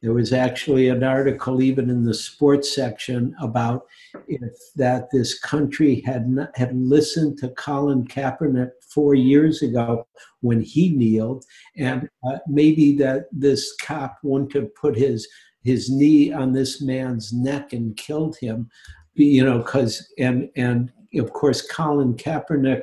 There 0.00 0.12
was 0.12 0.32
actually 0.32 0.90
an 0.90 1.02
article, 1.02 1.60
even 1.60 1.90
in 1.90 2.04
the 2.04 2.14
sports 2.14 2.72
section, 2.72 3.34
about 3.40 3.86
if 4.28 4.52
that 4.76 5.10
this 5.10 5.36
country 5.40 6.02
had 6.02 6.28
not, 6.28 6.56
had 6.56 6.76
listened 6.76 7.38
to 7.38 7.48
Colin 7.48 8.06
Kaepernick 8.06 8.70
four 8.80 9.16
years 9.16 9.62
ago 9.62 10.06
when 10.40 10.60
he 10.60 10.90
kneeled, 10.90 11.44
and 11.76 12.08
uh, 12.28 12.38
maybe 12.46 12.96
that 12.98 13.26
this 13.32 13.74
cop 13.82 14.18
wouldn't 14.22 14.52
have 14.52 14.72
put 14.76 14.94
his 14.94 15.26
his 15.64 15.90
knee 15.90 16.30
on 16.30 16.52
this 16.52 16.80
man's 16.80 17.32
neck 17.32 17.72
and 17.72 17.96
killed 17.96 18.36
him 18.36 18.70
you 19.14 19.44
know, 19.44 19.58
because 19.58 20.12
and 20.18 20.50
and 20.56 20.92
of 21.18 21.32
course 21.32 21.62
Colin 21.62 22.14
Kaepernick 22.14 22.82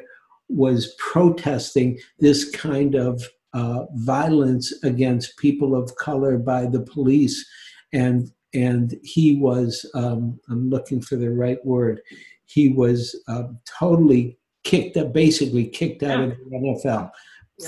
was 0.50 0.96
protesting 0.98 2.00
this 2.20 2.50
kind 2.52 2.96
of 2.96 3.24
uh, 3.54 3.86
violence 3.96 4.74
against 4.84 5.38
people 5.38 5.76
of 5.76 5.96
color 5.96 6.38
by 6.38 6.66
the 6.66 6.82
police, 6.82 7.46
and 7.94 8.32
and 8.54 8.98
he 9.04 9.36
was 9.38 9.90
um, 9.94 10.40
I'm 10.50 10.70
looking 10.70 11.02
for 11.02 11.16
the 11.16 11.32
right 11.32 11.64
word. 11.66 12.02
He 12.46 12.70
was 12.70 13.16
um, 13.28 13.60
totally 13.80 14.38
kicked 14.64 14.98
up, 14.98 15.14
basically 15.14 15.68
kicked 15.68 16.04
out 16.04 16.24
of 16.24 16.30
the 16.50 16.58
NFL 16.58 17.12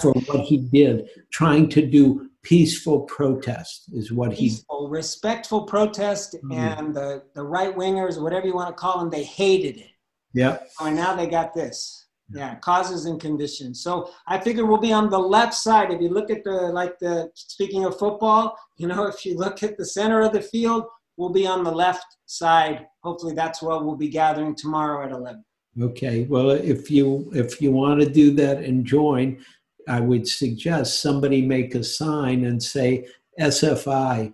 for 0.02 0.14
what 0.14 0.42
he 0.42 0.58
did, 0.58 1.10
trying 1.32 1.70
to 1.70 1.86
do 1.86 2.30
peaceful 2.44 3.02
protest 3.02 3.90
is 3.94 4.12
what 4.12 4.34
he 4.34 4.50
Peaceful, 4.50 4.90
respectful 4.90 5.64
protest, 5.64 6.36
Mhm. 6.44 6.54
and 6.54 6.94
the, 6.94 7.24
the 7.34 7.44
right 7.44 7.76
wingers, 7.76 8.22
whatever 8.22 8.46
you 8.46 8.54
want 8.54 8.70
to 8.70 8.80
call 8.80 9.00
them, 9.00 9.10
they 9.10 9.24
hated 9.24 9.78
it. 9.78 9.92
Yeah 10.34 10.58
Oh, 10.80 10.88
and 10.88 10.96
now 10.96 11.16
they 11.16 11.28
got 11.28 11.54
this. 11.54 12.08
Yeah, 12.30 12.56
causes 12.56 13.06
and 13.06 13.20
conditions. 13.20 13.84
So 13.84 14.10
I 14.28 14.40
figure 14.40 14.66
we'll 14.66 14.78
be 14.78 14.94
on 14.94 15.10
the 15.10 15.20
left 15.20 15.54
side. 15.54 15.92
If 15.92 16.02
you 16.02 16.10
look 16.10 16.32
at 16.32 16.44
the, 16.44 16.72
like 16.72 16.98
the, 16.98 17.30
speaking 17.36 17.86
of 17.86 18.00
football, 18.00 18.58
you 18.78 18.88
know, 18.88 19.06
if 19.08 19.26
you 19.26 19.38
look 19.38 19.62
at 19.62 19.78
the 19.78 19.86
center 19.86 20.22
of 20.22 20.34
the 20.34 20.42
field, 20.42 20.86
we'll 21.18 21.30
be 21.30 21.46
on 21.46 21.64
the 21.64 21.72
left 21.72 22.06
side. 22.26 22.88
Hopefully 23.04 23.36
that's 23.36 23.62
where 23.62 23.78
we'll 23.80 23.96
be 23.96 24.10
gathering 24.10 24.56
tomorrow 24.56 25.06
at 25.06 25.12
11. 25.12 25.44
Okay, 25.82 26.26
well, 26.26 26.52
if 26.52 26.90
you, 26.90 27.30
if 27.34 27.62
you 27.62 27.72
want 27.72 28.00
to 28.00 28.10
do 28.10 28.32
that 28.32 28.60
and 28.60 28.86
join, 28.86 29.44
I 29.88 30.00
would 30.00 30.28
suggest 30.28 31.02
somebody 31.02 31.42
make 31.42 31.76
a 31.76 31.84
sign 31.84 32.46
and 32.46 32.62
say 32.62 33.08
SFI, 33.40 34.34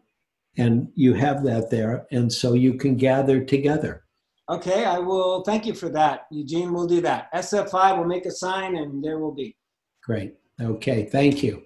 and 0.57 0.91
you 0.95 1.13
have 1.13 1.43
that 1.43 1.69
there, 1.69 2.05
and 2.11 2.31
so 2.31 2.53
you 2.53 2.73
can 2.73 2.97
gather 2.97 3.43
together. 3.43 4.03
Okay, 4.49 4.83
I 4.83 4.97
will, 4.97 5.43
thank 5.43 5.67
you 5.67 5.75
for 5.75 5.89
that. 5.89 6.25
Eugene, 6.31 6.73
we'll 6.73 6.87
do 6.87 7.01
that. 7.01 7.31
SFI 7.33 7.95
will 7.95 8.05
make 8.05 8.25
a 8.25 8.31
sign 8.31 8.77
and 8.77 9.03
there 9.03 9.19
will 9.19 9.33
be. 9.33 9.55
Great, 10.03 10.37
okay, 10.59 11.05
thank 11.05 11.43
you. 11.43 11.61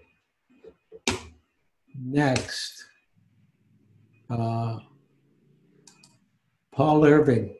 Next. 1.97 2.83
uh, 4.29 4.79
Paul 6.73 7.05
Irving. 7.05 7.55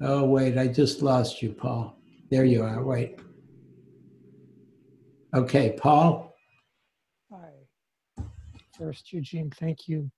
Oh, 0.00 0.24
wait, 0.24 0.56
I 0.56 0.68
just 0.68 1.02
lost 1.02 1.42
you, 1.42 1.52
Paul. 1.52 1.98
There 2.30 2.44
you 2.44 2.62
are, 2.62 2.84
wait. 2.84 3.18
Okay, 5.34 5.76
Paul? 5.80 6.36
Hi. 7.32 8.24
First, 8.78 9.12
Eugene, 9.12 9.50
thank 9.58 9.88
you. 9.88 10.10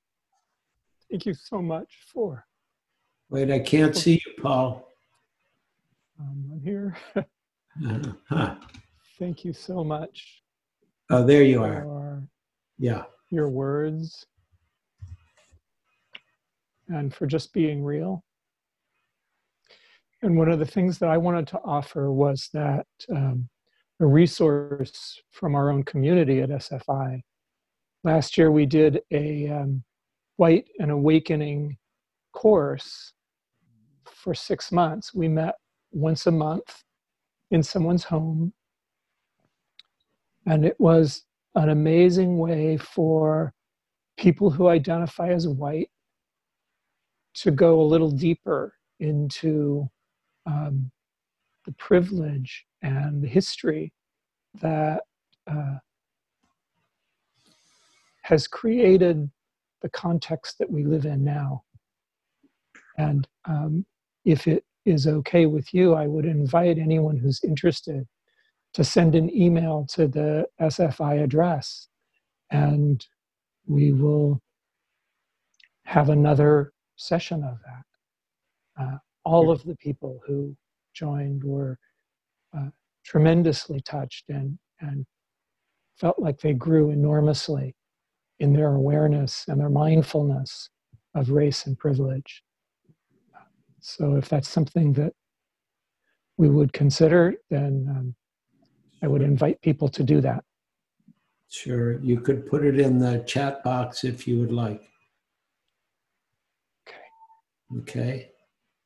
Thank 1.10 1.24
you 1.24 1.34
so 1.34 1.62
much 1.62 1.90
for 2.12 2.44
Wait, 3.30 3.50
I 3.50 3.58
can't 3.58 3.96
see 3.96 4.20
you, 4.24 4.42
Paul. 4.42 4.88
um, 6.20 6.50
I'm 6.52 6.60
here. 6.60 6.96
Uh, 7.16 7.98
huh. 8.28 8.54
Thank 9.18 9.44
you 9.44 9.52
so 9.52 9.82
much 9.84 10.42
Oh, 11.10 11.24
there 11.24 11.42
you 11.42 11.62
are. 11.62 12.22
Yeah. 12.78 13.04
your 13.30 13.48
words 13.48 14.26
and 16.88 17.14
for 17.14 17.26
just 17.26 17.52
being 17.52 17.82
real. 17.84 18.24
And 20.22 20.36
one 20.38 20.50
of 20.50 20.58
the 20.58 20.66
things 20.66 20.98
that 20.98 21.08
I 21.10 21.18
wanted 21.18 21.46
to 21.48 21.60
offer 21.64 22.10
was 22.12 22.48
that 22.54 22.86
um, 23.10 23.48
a 24.00 24.06
resource 24.06 25.20
from 25.30 25.54
our 25.54 25.70
own 25.70 25.82
community 25.84 26.40
at 26.40 26.48
SFI. 26.50 27.22
Last 28.02 28.36
year, 28.38 28.50
we 28.50 28.66
did 28.66 29.02
a 29.10 29.48
um, 29.48 29.84
White 30.36 30.68
and 30.78 30.90
Awakening 30.90 31.76
course 32.44 33.14
for 34.04 34.34
six 34.34 34.70
months. 34.70 35.14
We 35.14 35.28
met 35.28 35.54
once 35.92 36.26
a 36.26 36.30
month 36.30 36.82
in 37.50 37.62
someone's 37.62 38.04
home. 38.04 38.52
And 40.46 40.66
it 40.66 40.78
was 40.78 41.24
an 41.54 41.70
amazing 41.70 42.36
way 42.36 42.76
for 42.76 43.54
people 44.18 44.50
who 44.50 44.68
identify 44.68 45.30
as 45.30 45.48
white 45.48 45.88
to 47.36 47.50
go 47.50 47.80
a 47.80 47.90
little 47.92 48.10
deeper 48.10 48.74
into 49.00 49.88
um, 50.44 50.90
the 51.64 51.72
privilege 51.72 52.66
and 52.82 53.22
the 53.22 53.28
history 53.28 53.90
that 54.60 55.00
uh, 55.50 55.78
has 58.20 58.46
created 58.46 59.30
the 59.80 59.88
context 59.88 60.58
that 60.58 60.70
we 60.70 60.84
live 60.84 61.06
in 61.06 61.24
now. 61.24 61.62
And 62.96 63.26
um, 63.46 63.84
if 64.24 64.46
it 64.46 64.64
is 64.84 65.06
okay 65.06 65.46
with 65.46 65.72
you, 65.72 65.94
I 65.94 66.06
would 66.06 66.24
invite 66.24 66.78
anyone 66.78 67.16
who's 67.16 67.42
interested 67.42 68.06
to 68.74 68.84
send 68.84 69.14
an 69.14 69.34
email 69.34 69.86
to 69.90 70.08
the 70.08 70.46
SFI 70.60 71.22
address 71.22 71.88
and 72.50 73.04
we 73.66 73.92
will 73.92 74.40
have 75.84 76.10
another 76.10 76.72
session 76.96 77.42
of 77.42 77.58
that. 77.64 78.82
Uh, 78.82 78.98
all 79.24 79.50
of 79.50 79.62
the 79.64 79.76
people 79.76 80.20
who 80.26 80.56
joined 80.92 81.42
were 81.42 81.78
uh, 82.56 82.68
tremendously 83.04 83.80
touched 83.80 84.28
and, 84.28 84.58
and 84.80 85.04
felt 85.96 86.18
like 86.18 86.40
they 86.40 86.52
grew 86.52 86.90
enormously 86.90 87.74
in 88.38 88.52
their 88.52 88.74
awareness 88.74 89.44
and 89.48 89.60
their 89.60 89.70
mindfulness 89.70 90.70
of 91.14 91.30
race 91.30 91.66
and 91.66 91.78
privilege. 91.78 92.42
So, 93.86 94.16
if 94.16 94.30
that's 94.30 94.48
something 94.48 94.94
that 94.94 95.12
we 96.38 96.48
would 96.48 96.72
consider, 96.72 97.34
then 97.50 97.86
um, 97.90 98.14
I 99.02 99.08
would 99.08 99.20
invite 99.20 99.60
people 99.60 99.90
to 99.90 100.02
do 100.02 100.22
that. 100.22 100.42
Sure. 101.50 102.00
You 102.00 102.18
could 102.20 102.46
put 102.46 102.64
it 102.64 102.80
in 102.80 102.98
the 102.98 103.18
chat 103.26 103.62
box 103.62 104.02
if 104.02 104.26
you 104.26 104.40
would 104.40 104.52
like. 104.52 104.80
Okay. 106.88 107.80
Okay. 107.80 108.30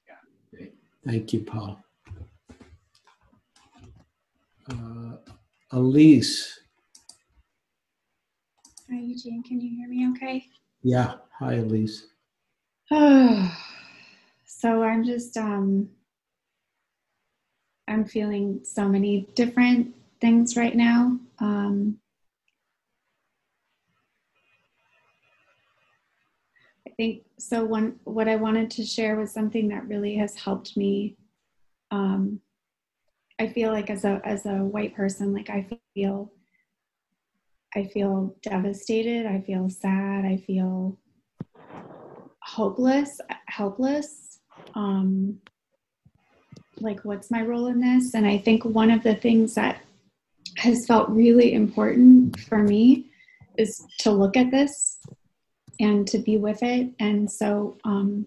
Yeah. 0.09 0.67
Thank 1.07 1.33
you, 1.33 1.43
Paul. 1.43 1.81
Uh, 4.69 5.19
Elise. 5.71 6.59
Hi, 8.91 8.99
Eugene. 8.99 9.45
Can 9.45 9.61
you 9.61 9.77
hear 9.77 9.89
me 9.89 10.11
okay? 10.11 10.45
Yeah. 10.83 11.15
Hi, 11.39 11.55
Elise. 11.55 12.09
so 14.59 14.83
I'm 14.83 15.05
just, 15.05 15.37
um, 15.37 15.89
I'm 17.87 18.05
feeling 18.05 18.61
so 18.65 18.89
many 18.89 19.29
different 19.37 19.95
things 20.21 20.57
right 20.57 20.75
now. 20.75 21.17
Um, 21.39 21.99
I 26.89 26.91
think 26.97 27.23
so. 27.39 27.65
One, 27.65 28.01
what 28.03 28.27
I 28.27 28.35
wanted 28.35 28.69
to 28.73 28.85
share 28.85 29.15
was 29.15 29.31
something 29.31 29.69
that 29.69 29.87
really 29.87 30.17
has 30.17 30.35
helped 30.35 30.77
me. 30.77 31.17
Um, 31.93 32.41
I 33.39 33.47
feel 33.47 33.71
like 33.71 33.91
as 33.91 34.05
a 34.05 34.21
as 34.25 34.45
a 34.45 34.57
white 34.57 34.97
person, 34.97 35.33
like 35.33 35.51
I 35.51 35.69
feel, 35.95 36.33
I 37.77 37.85
feel 37.85 38.35
devastated. 38.43 39.25
I 39.25 39.41
feel 39.41 39.71
sad. 39.71 40.25
I 40.25 40.43
feel 40.45 40.99
hopeless, 42.43 43.21
helpless. 43.47 44.28
Um, 44.75 45.41
like, 46.81 47.01
what's 47.05 47.31
my 47.31 47.43
role 47.43 47.67
in 47.67 47.81
this? 47.81 48.15
And 48.15 48.27
I 48.27 48.39
think 48.39 48.65
one 48.65 48.91
of 48.91 49.03
the 49.03 49.15
things 49.15 49.55
that 49.55 49.83
has 50.57 50.87
felt 50.87 51.09
really 51.09 51.53
important 51.53 52.39
for 52.41 52.59
me 52.59 53.07
is 53.57 53.85
to 54.01 54.11
look 54.11 54.37
at 54.37 54.51
this 54.51 54.99
and 55.81 56.07
to 56.09 56.19
be 56.19 56.37
with 56.37 56.63
it. 56.63 56.91
And 56.99 57.31
so, 57.31 57.77
um, 57.85 58.27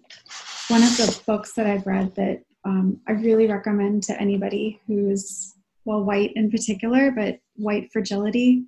one 0.68 0.82
of 0.82 0.96
the 0.96 1.20
books 1.26 1.52
that 1.54 1.66
I've 1.66 1.86
read 1.86 2.14
that 2.14 2.42
um, 2.64 3.00
I 3.08 3.12
really 3.12 3.46
recommend 3.46 4.04
to 4.04 4.20
anybody 4.20 4.80
who's, 4.86 5.54
well, 5.84 6.04
white 6.04 6.32
in 6.36 6.50
particular, 6.50 7.10
but 7.10 7.40
White 7.56 7.90
Fragility 7.92 8.64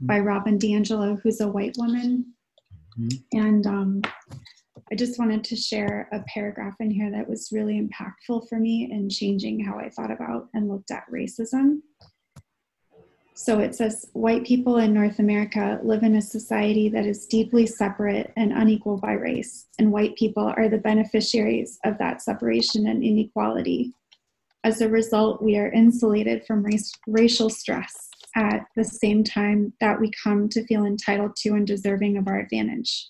by 0.00 0.18
Robin 0.18 0.58
DiAngelo, 0.58 1.20
who's 1.20 1.40
a 1.40 1.48
white 1.48 1.74
woman. 1.78 2.26
Mm-hmm. 2.98 3.38
And 3.38 3.66
um, 3.66 4.02
I 4.90 4.94
just 4.94 5.18
wanted 5.18 5.44
to 5.44 5.56
share 5.56 6.08
a 6.12 6.20
paragraph 6.28 6.76
in 6.80 6.90
here 6.90 7.10
that 7.10 7.28
was 7.28 7.50
really 7.52 7.80
impactful 7.80 8.48
for 8.48 8.58
me 8.58 8.90
in 8.90 9.08
changing 9.08 9.64
how 9.64 9.78
I 9.78 9.88
thought 9.88 10.10
about 10.10 10.48
and 10.54 10.68
looked 10.68 10.90
at 10.90 11.10
racism. 11.10 11.80
So 13.34 13.58
it 13.58 13.74
says 13.74 14.10
white 14.12 14.44
people 14.44 14.76
in 14.76 14.92
North 14.92 15.18
America 15.18 15.80
live 15.82 16.02
in 16.02 16.16
a 16.16 16.22
society 16.22 16.88
that 16.90 17.06
is 17.06 17.26
deeply 17.26 17.66
separate 17.66 18.32
and 18.36 18.52
unequal 18.52 18.98
by 18.98 19.12
race, 19.12 19.66
and 19.78 19.90
white 19.90 20.14
people 20.16 20.52
are 20.56 20.68
the 20.68 20.78
beneficiaries 20.78 21.78
of 21.84 21.96
that 21.98 22.20
separation 22.20 22.86
and 22.86 23.02
inequality. 23.02 23.94
As 24.64 24.80
a 24.80 24.88
result, 24.88 25.42
we 25.42 25.56
are 25.56 25.72
insulated 25.72 26.44
from 26.46 26.62
race, 26.62 26.92
racial 27.06 27.50
stress 27.50 28.10
at 28.36 28.66
the 28.76 28.84
same 28.84 29.24
time 29.24 29.72
that 29.80 30.00
we 30.00 30.10
come 30.22 30.48
to 30.50 30.64
feel 30.66 30.84
entitled 30.84 31.34
to 31.36 31.54
and 31.54 31.66
deserving 31.66 32.16
of 32.16 32.28
our 32.28 32.38
advantage. 32.38 33.08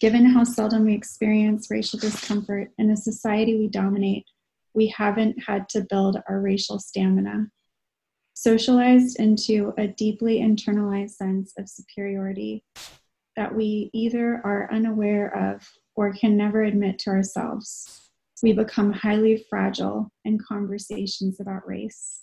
Given 0.00 0.26
how 0.26 0.44
seldom 0.44 0.84
we 0.84 0.94
experience 0.94 1.70
racial 1.70 1.98
discomfort 1.98 2.70
in 2.78 2.90
a 2.90 2.96
society 2.96 3.58
we 3.58 3.66
dominate, 3.66 4.24
we 4.72 4.86
haven't 4.86 5.42
had 5.44 5.68
to 5.70 5.86
build 5.90 6.18
our 6.28 6.40
racial 6.40 6.78
stamina. 6.78 7.48
Socialized 8.34 9.18
into 9.18 9.74
a 9.76 9.88
deeply 9.88 10.38
internalized 10.38 11.16
sense 11.16 11.52
of 11.58 11.68
superiority 11.68 12.64
that 13.34 13.52
we 13.52 13.90
either 13.92 14.40
are 14.44 14.72
unaware 14.72 15.36
of 15.36 15.68
or 15.96 16.12
can 16.12 16.36
never 16.36 16.62
admit 16.62 17.00
to 17.00 17.10
ourselves, 17.10 18.10
we 18.40 18.52
become 18.52 18.92
highly 18.92 19.44
fragile 19.50 20.12
in 20.24 20.38
conversations 20.38 21.40
about 21.40 21.66
race. 21.66 22.22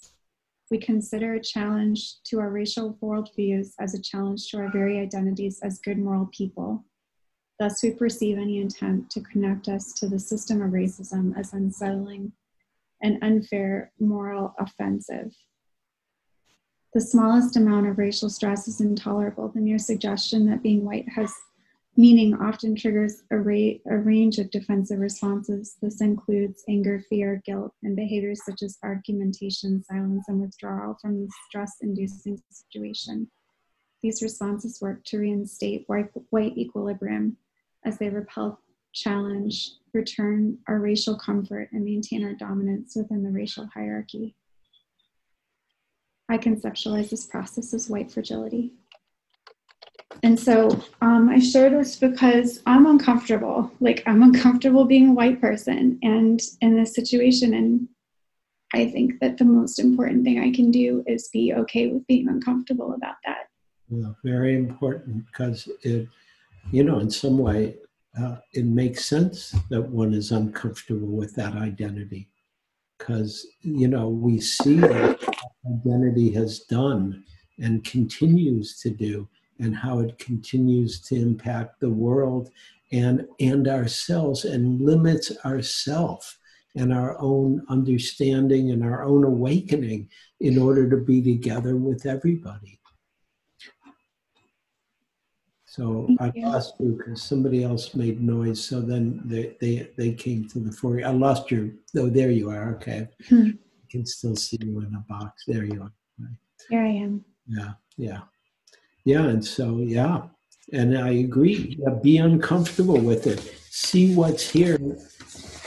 We 0.72 0.78
consider 0.78 1.34
a 1.34 1.44
challenge 1.44 2.22
to 2.28 2.40
our 2.40 2.52
racial 2.52 2.98
worldviews 3.02 3.74
as 3.82 3.94
a 3.94 4.02
challenge 4.02 4.50
to 4.50 4.60
our 4.60 4.72
very 4.72 4.98
identities 4.98 5.60
as 5.62 5.80
good 5.80 5.98
moral 5.98 6.30
people. 6.32 6.86
Thus, 7.58 7.82
we 7.82 7.92
perceive 7.92 8.38
any 8.38 8.62
attempt 8.62 9.12
to 9.12 9.22
connect 9.22 9.70
us 9.70 9.94
to 9.94 10.08
the 10.08 10.20
system 10.20 10.62
of 10.62 10.72
racism 10.72 11.38
as 11.38 11.54
unsettling 11.54 12.34
and 13.02 13.18
unfair, 13.22 13.92
moral, 14.00 14.54
offensive. 14.60 15.34
The 16.94 17.02
smallest 17.02 17.56
amount 17.56 17.88
of 17.88 17.98
racial 17.98 18.30
stress 18.30 18.68
is 18.68 18.82
intolerable. 18.82 19.50
The 19.50 19.62
mere 19.62 19.80
suggestion 19.80 20.46
that 20.48 20.64
being 20.64 20.84
white 20.84 21.08
has 21.10 21.34
meaning 21.98 22.34
often 22.36 22.76
triggers 22.76 23.24
a, 23.32 23.38
ra- 23.38 23.80
a 23.90 23.98
range 23.98 24.38
of 24.38 24.52
defensive 24.52 25.00
responses. 25.00 25.78
This 25.82 26.02
includes 26.02 26.64
anger, 26.68 27.02
fear, 27.10 27.42
guilt, 27.46 27.74
and 27.84 27.96
behaviors 27.96 28.44
such 28.46 28.64
as 28.64 28.78
argumentation, 28.84 29.82
silence, 29.84 30.26
and 30.28 30.42
withdrawal 30.42 30.98
from 31.02 31.22
the 31.22 31.32
stress 31.48 31.72
inducing 31.82 32.42
situation. 32.50 33.30
These 34.02 34.22
responses 34.22 34.82
work 34.82 35.04
to 35.06 35.20
reinstate 35.20 35.86
white, 35.88 36.10
white 36.30 36.58
equilibrium 36.58 37.38
as 37.86 37.98
they 37.98 38.10
repel, 38.10 38.60
challenge, 38.94 39.72
return 39.94 40.58
our 40.68 40.80
racial 40.80 41.18
comfort, 41.18 41.70
and 41.72 41.84
maintain 41.84 42.24
our 42.26 42.34
dominance 42.34 42.96
within 42.96 43.24
the 43.24 43.30
racial 43.30 43.68
hierarchy. 43.74 44.36
I 46.28 46.38
conceptualize 46.38 47.10
this 47.10 47.26
process 47.26 47.74
as 47.74 47.90
white 47.90 48.12
fragility. 48.12 48.74
And 50.24 50.40
so 50.40 50.70
um, 51.02 51.30
I 51.30 51.40
share 51.40 51.70
this 51.70 51.98
because 51.98 52.62
I'm 52.66 52.86
uncomfortable. 52.88 53.72
Like, 53.80 54.02
I'm 54.08 54.24
uncomfortable 54.24 54.86
being 54.86 55.10
a 55.10 55.14
white 55.14 55.40
person 55.40 56.00
and 56.02 56.42
in 56.62 56.76
this 56.76 56.96
situation. 56.96 57.54
And 57.54 57.88
I 58.74 58.90
think 58.90 59.20
that 59.20 59.38
the 59.38 59.46
most 59.46 59.78
important 59.78 60.24
thing 60.24 60.40
I 60.40 60.52
can 60.52 60.72
do 60.72 61.04
is 61.06 61.30
be 61.32 61.54
okay 61.54 61.88
with 61.88 62.08
being 62.08 62.28
uncomfortable 62.28 62.94
about 62.94 63.16
that. 63.26 63.50
Yeah, 63.90 64.14
very 64.24 64.56
important 64.56 65.26
because 65.28 65.70
it, 65.84 66.08
you 66.72 66.84
know, 66.84 67.00
in 67.00 67.10
some 67.10 67.38
way, 67.38 67.78
uh, 68.20 68.38
it 68.54 68.66
makes 68.66 69.06
sense 69.06 69.56
that 69.70 69.82
one 69.82 70.14
is 70.14 70.32
uncomfortable 70.32 71.08
with 71.08 71.36
that 71.36 71.54
identity. 71.56 72.30
because 72.98 73.46
you 73.62 73.88
know 73.88 74.10
we 74.10 74.40
see 74.40 74.80
what 74.80 75.22
identity 75.86 76.32
has 76.32 76.62
done 76.62 77.24
and 77.60 77.84
continues 77.84 78.80
to 78.80 78.90
do 78.90 79.28
and 79.60 79.76
how 79.76 80.00
it 80.00 80.18
continues 80.18 81.02
to 81.02 81.16
impact 81.16 81.80
the 81.80 81.90
world 81.90 82.50
and 82.92 83.26
and 83.40 83.68
ourselves 83.68 84.46
and 84.46 84.82
limits 84.82 85.32
ourself 85.46 86.40
and 86.76 86.94
our 86.94 87.20
own 87.20 87.66
understanding 87.70 88.72
and 88.72 88.84
our 88.84 89.04
own 89.04 89.24
awakening 89.24 90.10
in 90.42 90.58
order 90.58 90.90
to 90.90 90.98
be 90.98 91.22
together 91.22 91.76
with 91.76 92.06
everybody 92.06 92.80
so 95.76 96.06
Thank 96.08 96.22
I 96.22 96.32
you. 96.34 96.46
lost 96.46 96.76
you 96.80 96.96
because 96.98 97.22
somebody 97.22 97.66
else 97.66 97.96
made 97.96 98.22
noise. 98.22 98.64
So 98.64 98.80
then 98.80 99.20
they, 99.26 99.58
they, 99.60 99.90
they 99.98 100.14
came 100.14 100.48
to 100.50 100.60
the 100.60 100.72
fore. 100.72 101.02
I 101.06 101.10
lost 101.10 101.52
you. 101.52 101.74
Oh, 101.98 102.10
there 102.10 102.32
you 102.32 102.50
are. 102.50 102.74
Okay. 102.76 103.10
Hmm. 103.28 103.50
I 103.50 103.86
can 103.92 104.06
still 104.06 104.38
see 104.38 104.58
you 104.62 104.80
in 104.80 104.94
the 104.94 105.04
box. 105.10 105.44
There 105.46 105.66
you 105.66 105.82
are. 105.82 105.92
Here 106.70 106.82
I 106.82 106.92
am. 106.92 107.26
Yeah. 107.46 107.74
Yeah. 107.98 108.22
Yeah. 109.04 109.26
And 109.26 109.44
so, 109.44 109.80
yeah. 109.80 110.22
And 110.72 110.98
I 110.98 111.10
agree. 111.10 111.76
Yeah, 111.78 111.96
be 112.02 112.20
uncomfortable 112.20 112.98
with 112.98 113.28
it. 113.28 113.42
See 113.70 114.16
what's 114.16 114.50
here, 114.50 114.80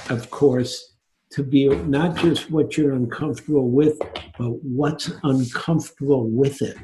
of 0.09 0.31
course, 0.31 0.95
to 1.33 1.43
be 1.43 1.69
not 1.69 2.17
just 2.17 2.51
what 2.51 2.79
you're 2.79 2.95
uncomfortable 2.95 3.69
with, 3.69 3.99
but 4.39 4.53
what's 4.63 5.11
uncomfortable 5.23 6.27
with 6.27 6.63
it 6.63 6.79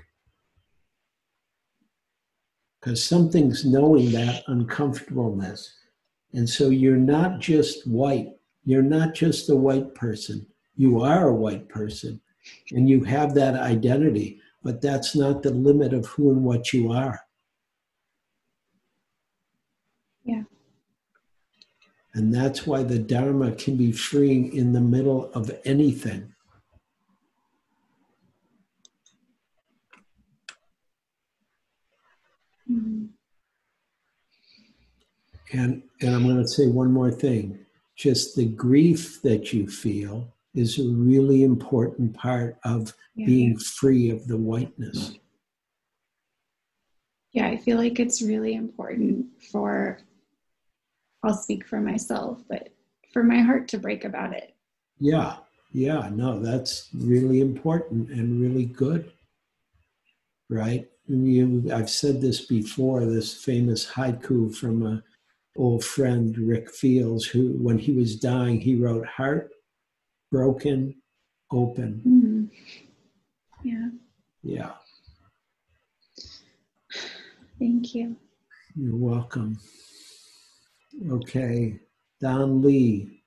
because 2.85 3.03
something's 3.03 3.65
knowing 3.65 4.13
that 4.13 4.43
uncomfortableness. 4.49 5.73
And 6.35 6.47
so 6.47 6.69
you're 6.69 6.97
not 6.99 7.41
just 7.41 7.87
white, 7.89 8.29
you're 8.67 8.83
not 8.83 9.15
just 9.15 9.49
a 9.49 9.57
white 9.57 9.95
person, 9.95 10.47
you 10.77 11.01
are 11.01 11.29
a 11.29 11.35
white 11.35 11.67
person, 11.71 12.21
and 12.73 12.87
you 12.87 13.03
have 13.05 13.33
that 13.35 13.55
identity, 13.55 14.39
but 14.63 14.83
that's 14.83 15.17
not 15.17 15.43
the 15.43 15.51
limit 15.51 15.95
of 15.95 16.05
who 16.05 16.31
and 16.31 16.45
what 16.45 16.75
you 16.75 16.93
are. 16.93 17.21
Yeah. 20.25 20.43
And 22.13 22.35
that's 22.35 22.67
why 22.67 22.83
the 22.83 22.99
Dharma 22.99 23.53
can 23.53 23.79
be 23.79 23.93
freeing 23.93 24.55
in 24.55 24.75
the 24.75 24.81
middle 24.83 25.33
of 25.33 25.51
anything. 25.65 26.34
And, 35.53 35.83
and 36.01 36.15
I'm 36.15 36.25
going 36.25 36.39
to 36.43 36.49
say 36.49 36.67
one 36.67 36.93
more 36.93 37.11
thing. 37.11 37.59
Just 37.97 38.35
the 38.37 38.47
grief 38.47 39.23
that 39.23 39.53
you 39.53 39.69
feel 39.69 40.33
is 40.55 40.79
a 40.79 40.89
really 40.89 41.43
important 41.45 42.15
part 42.15 42.59
of 42.65 42.95
Yeah. 43.15 43.27
being 43.27 43.57
free 43.59 44.11
of 44.11 44.27
the 44.27 44.37
whiteness. 44.37 45.15
yeah, 47.33 47.49
I 47.49 47.57
feel 47.57 47.79
like 47.79 47.99
it's 47.99 48.23
really 48.23 48.55
important 48.55 49.27
for, 49.51 49.99
I'll 51.25 51.35
speak 51.35 51.67
for 51.67 51.81
myself, 51.81 52.43
but 52.49 52.69
for 53.13 53.25
my 53.25 53.41
heart 53.41 53.67
to 53.69 53.79
break 53.79 54.05
about 54.05 54.33
it. 54.33 54.55
Yeah, 55.01 55.39
yeah, 55.73 56.09
no, 56.13 56.39
that's 56.39 56.91
really 56.95 57.41
important 57.41 58.09
and 58.11 58.41
really 58.41 58.67
good. 58.67 59.11
Right? 60.49 60.89
You, 61.09 61.69
I've 61.75 61.91
said 61.91 62.21
this 62.21 62.47
before 62.47 63.05
this 63.05 63.35
famous 63.35 63.85
haiku 63.91 64.55
from 64.55 64.87
a 64.87 65.03
old 65.57 65.85
friend, 65.85 66.37
Rick 66.39 66.71
Fields, 66.71 67.27
who, 67.27 67.53
when 67.53 67.79
he 67.79 67.93
was 67.93 68.17
dying, 68.17 68.61
he 68.61 68.75
wrote, 68.77 69.07
Heart 69.07 69.51
broken, 70.31 70.95
open. 71.53 72.03
Mhm. 72.07 72.51
Yeah, 73.63 73.91
Yeah, 74.43 74.73
thank 77.59 77.95
you. 77.95 78.17
you're 78.77 78.97
welcome. 78.97 79.59
Okay, 81.11 81.81
Don 82.21 82.61
Lee. 82.63 83.23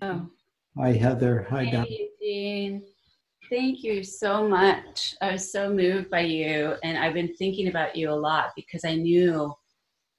Oh, 0.00 0.28
Hi, 0.76 0.92
Heather. 0.92 1.46
Hi, 1.50 1.70
Don. 1.70 1.86
Eugene. 1.88 2.82
Thank 3.52 3.84
you 3.84 4.02
so 4.02 4.48
much. 4.48 5.14
I 5.20 5.32
was 5.32 5.52
so 5.52 5.68
moved 5.68 6.08
by 6.08 6.20
you, 6.20 6.74
and 6.82 6.96
I've 6.96 7.12
been 7.12 7.34
thinking 7.34 7.68
about 7.68 7.94
you 7.94 8.08
a 8.08 8.14
lot 8.14 8.52
because 8.56 8.82
I 8.82 8.94
knew 8.94 9.52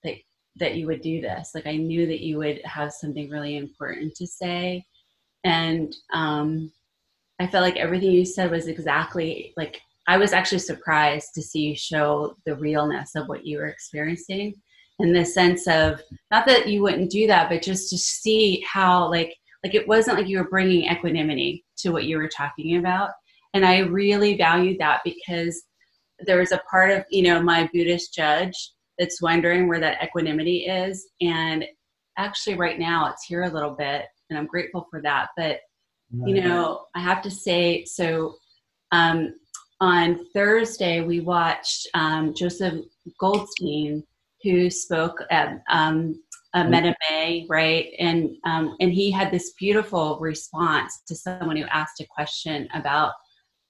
that 0.03 0.17
that 0.57 0.75
you 0.75 0.85
would 0.85 1.01
do 1.01 1.19
this. 1.19 1.49
Like 1.55 1.65
I 1.65 1.75
knew 1.75 2.05
that 2.05 2.19
you 2.19 2.37
would 2.37 2.61
have 2.63 2.93
something 2.93 3.31
really 3.31 3.57
important 3.57 4.13
to 4.17 4.27
say, 4.27 4.85
and 5.43 5.95
um, 6.13 6.71
I 7.39 7.47
felt 7.47 7.63
like 7.63 7.77
everything 7.77 8.11
you 8.11 8.23
said 8.23 8.51
was 8.51 8.67
exactly 8.67 9.51
like 9.57 9.81
I 10.05 10.17
was 10.17 10.31
actually 10.31 10.59
surprised 10.59 11.29
to 11.33 11.41
see 11.41 11.61
you 11.61 11.75
show 11.75 12.35
the 12.45 12.55
realness 12.55 13.15
of 13.15 13.27
what 13.27 13.47
you 13.47 13.57
were 13.57 13.65
experiencing, 13.65 14.53
in 14.99 15.11
the 15.11 15.25
sense 15.25 15.67
of 15.67 15.99
not 16.29 16.45
that 16.45 16.67
you 16.67 16.83
wouldn't 16.83 17.09
do 17.09 17.25
that, 17.25 17.49
but 17.49 17.63
just 17.63 17.89
to 17.89 17.97
see 17.97 18.63
how 18.71 19.09
like 19.09 19.35
like 19.63 19.73
it 19.73 19.87
wasn't 19.87 20.17
like 20.17 20.27
you 20.27 20.37
were 20.37 20.49
bringing 20.49 20.83
equanimity 20.83 21.65
to 21.77 21.89
what 21.89 22.05
you 22.05 22.17
were 22.17 22.27
talking 22.29 22.77
about 22.77 23.09
and 23.53 23.65
i 23.65 23.79
really 23.79 24.35
valued 24.35 24.79
that 24.79 25.01
because 25.03 25.63
there 26.25 26.39
was 26.39 26.51
a 26.51 26.61
part 26.69 26.91
of 26.91 27.03
you 27.09 27.23
know 27.23 27.41
my 27.41 27.69
buddhist 27.73 28.13
judge 28.13 28.71
that's 28.99 29.21
wondering 29.21 29.67
where 29.67 29.79
that 29.79 30.03
equanimity 30.03 30.65
is. 30.65 31.07
And 31.21 31.65
actually 32.17 32.55
right 32.55 32.77
now 32.79 33.09
it's 33.09 33.25
here 33.25 33.43
a 33.43 33.49
little 33.49 33.71
bit 33.71 34.05
and 34.29 34.37
i'm 34.37 34.45
grateful 34.45 34.87
for 34.89 35.01
that. 35.01 35.29
But 35.35 35.59
you 36.11 36.35
know 36.35 36.85
i 36.93 36.99
have 36.99 37.23
to 37.23 37.31
say 37.31 37.83
so 37.85 38.35
um, 38.91 39.33
on 39.81 40.27
thursday 40.31 41.01
we 41.01 41.21
watched 41.21 41.87
um, 41.95 42.35
joseph 42.35 42.85
goldstein 43.19 44.03
who 44.43 44.69
spoke 44.69 45.17
at 45.31 45.63
um, 45.71 46.21
uh, 46.53 46.65
Meta 46.65 46.93
May, 47.09 47.47
right? 47.49 47.93
And 47.97 48.35
um, 48.45 48.75
and 48.79 48.91
he 48.91 49.09
had 49.09 49.31
this 49.31 49.53
beautiful 49.57 50.19
response 50.19 51.01
to 51.07 51.15
someone 51.15 51.57
who 51.57 51.65
asked 51.71 51.99
a 52.01 52.05
question 52.05 52.67
about 52.75 53.13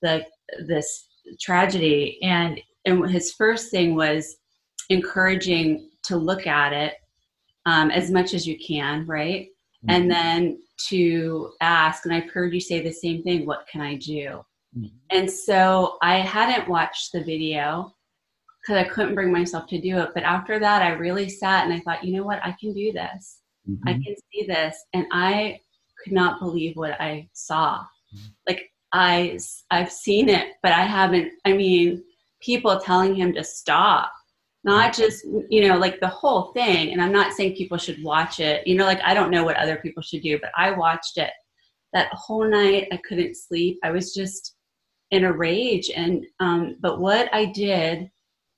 the 0.04 0.26
this 0.68 1.08
tragedy, 1.42 2.20
and 2.22 2.62
and 2.86 3.10
his 3.10 3.34
first 3.34 3.72
thing 3.72 3.96
was 3.96 4.36
encouraging 4.90 5.90
to 6.04 6.18
look 6.18 6.46
at 6.46 6.74
it 6.74 6.96
um, 7.66 7.90
as 7.90 8.12
much 8.12 8.34
as 8.34 8.46
you 8.46 8.58
can, 8.60 9.08
right? 9.08 9.48
And 9.90 10.10
then 10.10 10.62
to 10.90 11.52
ask, 11.60 12.06
and 12.06 12.14
I've 12.14 12.30
heard 12.30 12.54
you 12.54 12.62
say 12.62 12.82
the 12.82 12.92
same 12.92 13.22
thing. 13.24 13.46
What 13.46 13.68
can 13.70 13.82
I 13.82 13.96
do? 13.96 14.42
Mhm. 14.78 14.92
And 15.10 15.30
so 15.30 15.98
I 16.02 16.20
hadn't 16.20 16.70
watched 16.70 17.12
the 17.12 17.24
video 17.24 17.94
because 18.62 18.78
I 18.78 18.88
couldn't 18.88 19.16
bring 19.16 19.32
myself 19.32 19.68
to 19.68 19.82
do 19.82 19.98
it. 20.00 20.12
But 20.14 20.24
after 20.24 20.58
that, 20.60 20.82
I 20.82 20.92
really 20.92 21.28
sat 21.30 21.66
and 21.66 21.74
I 21.74 21.82
thought, 21.82 22.04
you 22.04 22.16
know 22.16 22.24
what? 22.24 22.40
I 22.46 22.56
can 22.60 22.74
do 22.74 22.94
this. 22.94 23.42
I 23.86 23.94
Mhm. 23.94 24.04
can 24.06 24.16
see 24.32 24.46
this. 24.46 24.76
And 24.94 25.06
I 25.12 25.60
could 26.02 26.14
not 26.14 26.40
believe 26.40 26.76
what 26.78 27.00
I 27.02 27.30
saw. 27.34 27.86
Like 28.48 28.72
I, 28.94 29.40
I've 29.72 29.92
seen 29.92 30.30
it, 30.30 30.54
but 30.62 30.72
I 30.72 30.84
haven't, 30.84 31.32
I 31.46 31.54
mean, 31.54 32.04
people 32.42 32.80
telling 32.80 33.16
him 33.16 33.34
to 33.34 33.44
stop, 33.44 34.12
not 34.64 34.94
just, 34.94 35.26
you 35.50 35.68
know, 35.68 35.78
like 35.78 36.00
the 36.00 36.08
whole 36.08 36.54
thing. 36.54 36.94
And 36.94 37.02
I'm 37.02 37.12
not 37.12 37.34
saying 37.34 37.56
people 37.56 37.78
should 37.78 38.02
watch 38.04 38.40
it, 38.40 38.66
you 38.68 38.76
know, 38.76 38.86
like 38.86 39.02
I 39.04 39.14
don't 39.14 39.32
know 39.32 39.44
what 39.44 39.58
other 39.58 39.78
people 39.78 40.04
should 40.04 40.22
do, 40.22 40.40
but 40.40 40.52
I 40.56 40.72
watched 40.72 41.18
it 41.18 41.32
that 41.94 42.14
whole 42.14 42.48
night. 42.48 42.88
I 42.92 43.00
couldn't 43.08 43.36
sleep. 43.36 43.80
I 43.84 43.92
was 43.92 44.14
just 44.14 44.56
in 45.12 45.26
a 45.26 45.34
rage. 45.34 45.90
And, 45.96 46.26
um, 46.40 46.78
but 46.80 47.00
what 47.00 47.34
I 47.34 47.46
did 47.46 48.10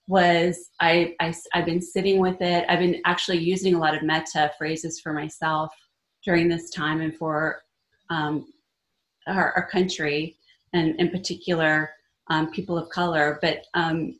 was 0.07 0.69
I, 0.79 1.15
I 1.19 1.33
I've 1.53 1.65
been 1.65 1.81
sitting 1.81 2.19
with 2.19 2.41
it. 2.41 2.65
I've 2.69 2.79
been 2.79 3.01
actually 3.05 3.39
using 3.39 3.73
a 3.73 3.79
lot 3.79 3.95
of 3.95 4.03
metta 4.03 4.51
phrases 4.57 4.99
for 4.99 5.13
myself 5.13 5.73
during 6.23 6.47
this 6.47 6.69
time 6.69 7.01
and 7.01 7.15
for 7.15 7.61
um, 8.09 8.45
our, 9.28 9.53
our 9.53 9.67
country 9.69 10.38
and 10.73 10.99
in 10.99 11.09
particular 11.09 11.91
um, 12.30 12.51
people 12.51 12.78
of 12.78 12.89
color. 12.89 13.39
But 13.41 13.65
um, 13.73 14.15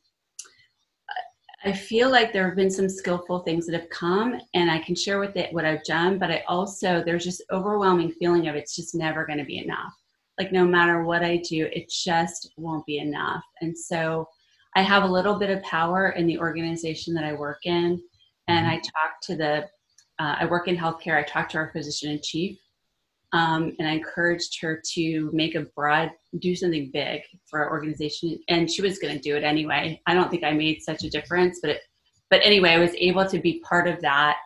I 1.66 1.74
feel 1.74 2.12
like 2.12 2.32
there 2.32 2.47
have 2.47 2.56
been 2.56 2.70
some 2.70 2.88
skillful 2.88 3.39
things 3.39 3.66
that 3.66 3.80
have 3.80 3.89
come, 3.89 4.39
and 4.53 4.70
I 4.70 4.78
can 4.80 4.93
share 4.93 5.20
with 5.20 5.36
it 5.36 5.51
what 5.51 5.66
I've 5.66 5.84
done. 5.84 6.20
But 6.20 6.30
I 6.30 6.43
also 6.47 7.03
there's 7.03 7.24
just 7.24 7.43
overwhelming 7.51 8.12
feeling 8.12 8.47
of 8.47 8.56
it's 8.56 8.76
just 8.76 8.93
never 8.93 9.26
going 9.26 9.39
to 9.39 9.45
be 9.45 9.58
enough. 9.58 9.93
Like 10.38 10.51
no 10.51 10.64
matter 10.64 11.03
what 11.03 11.24
I 11.24 11.38
do, 11.38 11.68
it 11.72 11.89
just 11.89 12.51
won't 12.58 12.86
be 12.86 12.99
enough. 12.99 13.43
And 13.62 13.76
so 13.76 14.28
I 14.76 14.84
have 14.84 15.03
a 15.03 15.12
little 15.12 15.39
bit 15.39 15.49
of 15.49 15.64
power 15.64 16.10
in 16.10 16.28
the 16.28 16.38
organization 16.38 17.16
that 17.16 17.24
I 17.24 17.34
work 17.34 17.66
in, 17.66 17.99
and 18.47 18.68
I 18.68 18.76
talk 18.76 19.22
to 19.24 19.36
the. 19.36 19.68
Uh, 20.18 20.36
I 20.39 20.45
work 20.45 20.70
in 20.70 20.78
healthcare. 20.78 21.18
I 21.18 21.24
talk 21.24 21.49
to 21.49 21.58
our 21.58 21.72
physician 21.72 22.12
in 22.12 22.22
chief, 22.22 22.58
um, 23.36 23.75
and 23.79 23.88
I 23.88 23.91
encouraged 23.91 24.61
her 24.61 24.81
to 24.93 25.29
make 25.33 25.55
a 25.55 25.67
broad, 25.75 26.09
do 26.39 26.55
something 26.55 26.89
big 26.93 27.21
for 27.49 27.59
our 27.61 27.69
organization, 27.69 28.39
and 28.47 28.71
she 28.71 28.81
was 28.81 28.97
going 28.97 29.13
to 29.13 29.21
do 29.21 29.36
it 29.36 29.43
anyway. 29.43 30.01
I 30.07 30.13
don't 30.13 30.31
think 30.31 30.43
I 30.43 30.53
made 30.53 30.81
such 30.81 31.03
a 31.03 31.09
difference, 31.09 31.59
but 31.61 31.71
it, 31.71 31.81
but 32.29 32.39
anyway, 32.43 32.69
I 32.71 32.79
was 32.79 32.95
able 32.95 33.27
to 33.27 33.39
be 33.39 33.61
part 33.67 33.88
of 33.88 34.01
that, 34.01 34.38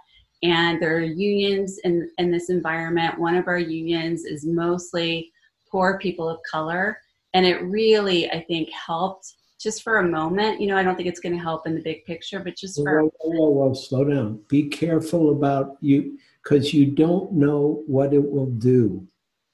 and 0.42 0.82
there 0.82 0.98
are 0.98 1.02
unions 1.02 1.80
in, 1.84 2.10
in 2.18 2.32
this 2.32 2.50
environment. 2.50 3.20
One 3.20 3.36
of 3.36 3.48
our 3.48 3.60
unions 3.60 4.26
is 4.26 4.46
mostly 4.46 5.32
poor 5.72 6.00
people 6.00 6.28
of 6.28 6.40
color. 6.50 6.98
And 7.34 7.46
it 7.46 7.62
really, 7.62 8.30
I 8.32 8.44
think, 8.44 8.70
helped 8.72 9.36
just 9.62 9.84
for 9.84 10.00
a 10.00 10.08
moment. 10.08 10.60
You 10.60 10.68
know, 10.68 10.78
I 10.78 10.84
don't 10.84 10.96
think 10.96 11.08
it's 11.08 11.20
going 11.20 11.36
to 11.36 11.42
help 11.42 11.68
in 11.68 11.76
the 11.76 11.82
big 11.82 12.06
picture, 12.06 12.40
but 12.40 12.56
just 12.56 12.82
for. 12.82 13.04
Whoa, 13.04 13.12
whoa, 13.22 13.50
whoa, 13.50 13.74
slow 13.74 14.04
down. 14.04 14.42
Be 14.48 14.68
careful 14.68 15.32
about 15.32 15.78
you 15.82 16.18
because 16.44 16.74
you 16.74 16.88
don't 16.88 17.32
know 17.34 17.84
what 17.88 18.14
it 18.14 18.24
will 18.24 18.52
do. 18.52 19.06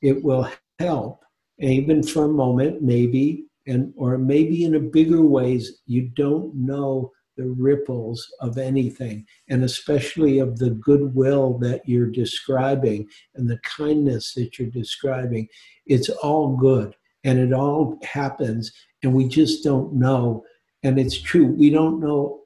It 0.01 0.23
will 0.23 0.49
help, 0.79 1.23
even 1.59 2.03
for 2.03 2.25
a 2.25 2.29
moment, 2.29 2.81
maybe, 2.81 3.45
and 3.67 3.93
or 3.95 4.17
maybe 4.17 4.65
in 4.65 4.75
a 4.75 4.79
bigger 4.79 5.21
ways. 5.21 5.81
You 5.85 6.09
don't 6.15 6.53
know 6.55 7.11
the 7.37 7.47
ripples 7.47 8.25
of 8.39 8.57
anything, 8.57 9.25
and 9.49 9.63
especially 9.63 10.39
of 10.39 10.57
the 10.57 10.71
goodwill 10.71 11.57
that 11.59 11.87
you're 11.87 12.09
describing 12.09 13.07
and 13.35 13.49
the 13.49 13.59
kindness 13.59 14.33
that 14.35 14.57
you're 14.57 14.69
describing. 14.69 15.47
It's 15.85 16.09
all 16.09 16.55
good 16.55 16.95
and 17.23 17.39
it 17.39 17.53
all 17.53 17.99
happens, 18.03 18.71
and 19.01 19.11
we 19.13 19.27
just 19.27 19.63
don't 19.63 19.93
know. 19.93 20.45
And 20.83 20.99
it's 20.99 21.19
true, 21.19 21.47
we 21.47 21.71
don't 21.71 21.99
know 21.99 22.44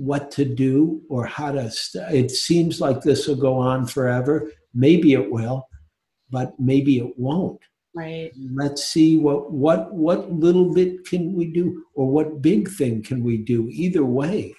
what 0.00 0.30
to 0.32 0.44
do 0.44 1.02
or 1.10 1.26
how 1.26 1.52
to. 1.52 1.70
St- 1.70 2.14
it 2.14 2.30
seems 2.30 2.80
like 2.80 3.02
this 3.02 3.28
will 3.28 3.36
go 3.36 3.56
on 3.58 3.86
forever. 3.86 4.50
Maybe 4.72 5.12
it 5.12 5.30
will, 5.30 5.68
but 6.30 6.58
maybe 6.58 6.98
it 6.98 7.18
won't. 7.18 7.60
Right. 7.94 8.32
Let's 8.54 8.84
see 8.84 9.18
what 9.18 9.52
what 9.52 9.92
what 9.92 10.32
little 10.32 10.72
bit 10.72 11.04
can 11.04 11.34
we 11.34 11.46
do 11.46 11.84
or 11.94 12.08
what 12.08 12.40
big 12.40 12.70
thing 12.70 13.02
can 13.02 13.22
we 13.22 13.38
do 13.38 13.68
either 13.70 14.04
way 14.04 14.54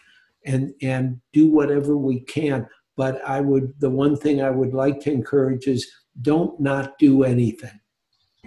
and 0.46 0.74
and 0.82 1.20
do 1.34 1.48
whatever 1.48 1.98
we 1.98 2.20
can. 2.22 2.68
But 2.98 3.24
i 3.26 3.40
would 3.40 3.74
the 3.80 3.90
one 3.90 4.18
thing 4.18 4.42
i 4.42 4.50
would 4.50 4.74
like 4.74 5.00
to 5.02 5.12
encourage 5.12 5.68
is 5.68 5.90
don't 6.22 6.60
not 6.60 7.00
do 7.00 7.24
anything. 7.24 7.80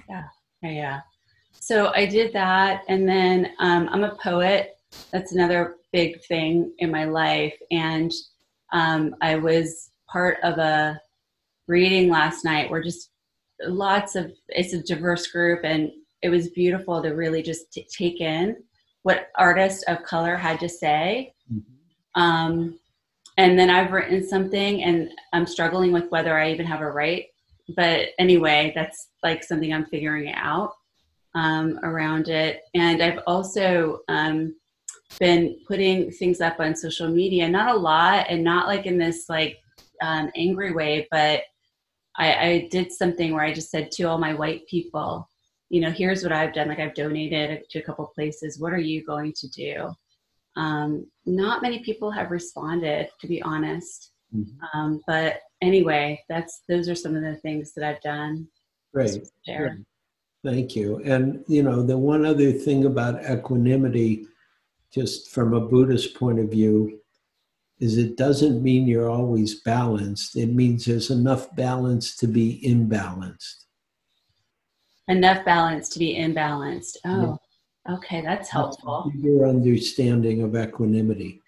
Yeah 0.08 0.24
yeah 0.62 1.00
so 1.52 1.92
i 1.94 2.06
did 2.06 2.32
that 2.32 2.82
and 2.88 3.08
then 3.08 3.52
um, 3.58 3.88
i'm 3.90 4.04
a 4.04 4.14
poet. 4.16 4.76
That's 5.12 5.32
another 5.32 5.76
big 5.94 6.22
thing 6.24 6.74
in 6.78 6.90
my 6.90 7.04
life. 7.04 7.54
And 7.70 8.12
um, 8.74 9.14
i 9.22 9.36
was 9.36 9.90
part 10.12 10.36
of 10.42 10.58
a 10.58 11.00
reading 11.66 12.10
last 12.10 12.44
night 12.44 12.70
where 12.70 12.82
just 12.82 13.10
lots 13.66 14.16
of 14.16 14.32
it's 14.48 14.74
a 14.74 14.82
diverse 14.82 15.28
group 15.28 15.60
and 15.64 15.90
it 16.22 16.28
was 16.28 16.48
beautiful 16.50 17.02
to 17.02 17.10
really 17.10 17.42
just 17.42 17.72
t- 17.72 17.86
take 17.90 18.20
in 18.20 18.56
what 19.02 19.28
artists 19.36 19.82
of 19.84 20.02
color 20.02 20.36
had 20.36 20.58
to 20.60 20.68
say. 20.68 21.34
Mm-hmm. 21.52 22.22
um, 22.22 22.78
and 23.36 23.58
then 23.58 23.68
i've 23.70 23.92
written 23.92 24.26
something 24.26 24.82
and 24.82 25.10
i'm 25.32 25.46
struggling 25.46 25.92
with 25.92 26.10
whether 26.10 26.38
i 26.38 26.50
even 26.50 26.66
have 26.66 26.80
a 26.80 26.90
right. 26.90 27.26
But 27.76 28.08
anyway 28.18 28.72
that's 28.74 29.08
like 29.22 29.42
something 29.44 29.72
i'm 29.72 29.86
figuring 29.86 30.32
out 30.34 30.72
um, 31.34 31.78
around 31.82 32.28
it. 32.28 32.62
And 32.74 33.02
i've 33.02 33.20
also 33.26 34.00
um, 34.08 34.54
been 35.18 35.56
putting 35.66 36.10
things 36.10 36.40
up 36.40 36.60
on 36.60 36.74
social 36.74 37.08
media 37.08 37.48
not 37.48 37.74
a 37.74 37.78
lot 37.78 38.26
and 38.28 38.42
not 38.42 38.66
like 38.66 38.86
in 38.86 38.98
this 38.98 39.28
like 39.28 39.58
um, 40.02 40.30
angry 40.36 40.72
way 40.72 41.06
but 41.10 41.42
I, 42.16 42.34
I 42.34 42.68
did 42.70 42.92
something 42.92 43.32
where 43.32 43.44
I 43.44 43.52
just 43.52 43.70
said 43.70 43.90
to 43.92 44.04
all 44.04 44.18
my 44.18 44.34
white 44.34 44.66
people, 44.68 45.28
you 45.68 45.80
know, 45.80 45.90
here's 45.90 46.22
what 46.22 46.32
I've 46.32 46.54
done. 46.54 46.68
Like 46.68 46.78
I've 46.78 46.94
donated 46.94 47.64
to 47.70 47.78
a 47.78 47.82
couple 47.82 48.06
places. 48.14 48.58
What 48.58 48.72
are 48.72 48.78
you 48.78 49.04
going 49.04 49.32
to 49.36 49.48
do? 49.48 49.92
Um, 50.56 51.06
not 51.26 51.62
many 51.62 51.80
people 51.80 52.10
have 52.12 52.30
responded, 52.30 53.08
to 53.20 53.26
be 53.26 53.42
honest. 53.42 54.12
Mm-hmm. 54.34 54.78
Um, 54.78 55.00
but 55.06 55.40
anyway, 55.62 56.22
that's 56.28 56.62
those 56.68 56.88
are 56.88 56.94
some 56.94 57.16
of 57.16 57.22
the 57.22 57.36
things 57.36 57.72
that 57.74 57.84
I've 57.84 58.02
done. 58.02 58.46
Great. 58.92 59.28
Great. 59.46 59.72
Thank 60.44 60.76
you. 60.76 61.02
And 61.04 61.44
you 61.48 61.62
know, 61.62 61.82
the 61.82 61.98
one 61.98 62.24
other 62.24 62.52
thing 62.52 62.84
about 62.84 63.24
equanimity, 63.28 64.26
just 64.94 65.30
from 65.30 65.54
a 65.54 65.60
Buddhist 65.60 66.14
point 66.14 66.38
of 66.38 66.50
view, 66.50 67.00
is 67.80 67.98
it 67.98 68.16
doesn't 68.16 68.62
mean 68.62 68.86
you're 68.86 69.10
always 69.10 69.60
balanced. 69.62 70.36
It 70.36 70.54
means 70.54 70.84
there's 70.84 71.10
enough 71.10 71.54
balance 71.56 72.16
to 72.16 72.28
be 72.28 72.62
imbalanced. 72.64 73.64
Enough 75.08 75.44
balance 75.44 75.88
to 75.90 75.98
be 75.98 76.16
imbalanced. 76.16 76.96
Oh, 77.04 77.38
yeah. 77.86 77.94
okay, 77.96 78.20
that's 78.20 78.48
helpful. 78.48 79.10
Your 79.18 79.48
understanding 79.48 80.42
of 80.42 80.56
equanimity. 80.56 81.42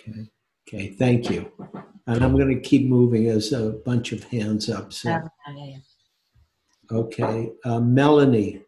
Okay, 0.00 0.30
okay, 0.66 0.88
thank 0.98 1.30
you. 1.30 1.52
And 2.06 2.24
I'm 2.24 2.34
going 2.34 2.48
to 2.48 2.60
keep 2.60 2.88
moving 2.88 3.28
as 3.28 3.52
a 3.52 3.72
bunch 3.84 4.12
of 4.12 4.24
hands 4.24 4.70
up. 4.70 4.94
So. 4.94 5.20
Okay, 5.50 5.82
okay. 6.90 7.52
Uh, 7.64 7.80
Melanie. 7.80 8.62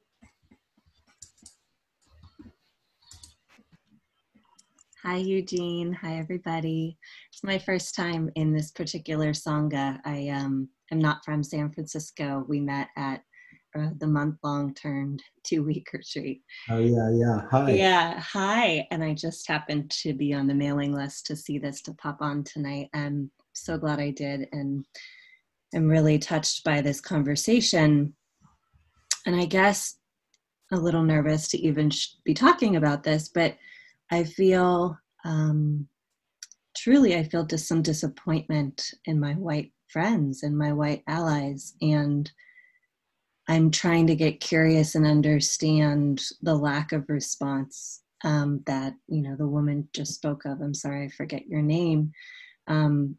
Hi, 5.02 5.16
Eugene. 5.16 5.94
Hi, 5.94 6.18
everybody. 6.18 6.98
It's 7.32 7.42
my 7.42 7.58
first 7.58 7.94
time 7.94 8.30
in 8.34 8.52
this 8.52 8.70
particular 8.70 9.30
Sangha. 9.30 9.98
I 10.04 10.28
um, 10.28 10.68
am 10.92 10.98
not 10.98 11.24
from 11.24 11.42
San 11.42 11.72
Francisco. 11.72 12.44
We 12.46 12.60
met 12.60 12.88
at 12.98 13.22
uh, 13.74 13.90
the 13.96 14.06
month 14.06 14.36
long 14.44 14.74
turned 14.74 15.22
two 15.42 15.64
week 15.64 15.88
retreat. 15.94 16.42
Oh, 16.68 16.80
yeah, 16.80 17.10
yeah. 17.14 17.40
Hi. 17.50 17.70
Yeah, 17.70 18.20
hi. 18.20 18.86
And 18.90 19.02
I 19.02 19.14
just 19.14 19.48
happened 19.48 19.90
to 20.02 20.12
be 20.12 20.34
on 20.34 20.46
the 20.46 20.54
mailing 20.54 20.92
list 20.92 21.24
to 21.28 21.36
see 21.36 21.58
this 21.58 21.80
to 21.82 21.94
pop 21.94 22.18
on 22.20 22.44
tonight. 22.44 22.90
I'm 22.92 23.30
so 23.54 23.78
glad 23.78 24.00
I 24.00 24.10
did. 24.10 24.48
And 24.52 24.84
I'm 25.74 25.88
really 25.88 26.18
touched 26.18 26.62
by 26.62 26.82
this 26.82 27.00
conversation. 27.00 28.12
And 29.24 29.34
I 29.34 29.46
guess 29.46 29.96
a 30.72 30.76
little 30.76 31.04
nervous 31.04 31.48
to 31.48 31.58
even 31.58 31.90
be 32.22 32.34
talking 32.34 32.76
about 32.76 33.02
this, 33.02 33.30
but 33.30 33.56
I 34.10 34.24
feel 34.24 34.98
um, 35.24 35.88
truly, 36.76 37.16
I 37.16 37.24
feel 37.24 37.44
just 37.44 37.68
some 37.68 37.82
disappointment 37.82 38.92
in 39.04 39.20
my 39.20 39.34
white 39.34 39.72
friends 39.88 40.42
and 40.42 40.56
my 40.56 40.72
white 40.72 41.02
allies. 41.06 41.74
And 41.80 42.30
I'm 43.48 43.70
trying 43.70 44.06
to 44.08 44.14
get 44.14 44.40
curious 44.40 44.94
and 44.94 45.06
understand 45.06 46.22
the 46.42 46.54
lack 46.54 46.92
of 46.92 47.08
response 47.08 48.02
um, 48.22 48.62
that, 48.66 48.94
you 49.08 49.22
know, 49.22 49.36
the 49.36 49.48
woman 49.48 49.88
just 49.92 50.14
spoke 50.14 50.44
of. 50.44 50.60
I'm 50.60 50.74
sorry, 50.74 51.06
I 51.06 51.08
forget 51.08 51.46
your 51.46 51.62
name. 51.62 52.12
Um, 52.68 53.16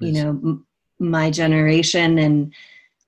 you 0.00 0.12
know, 0.12 0.28
m- 0.30 0.66
my 0.98 1.30
generation 1.30 2.18
and 2.18 2.52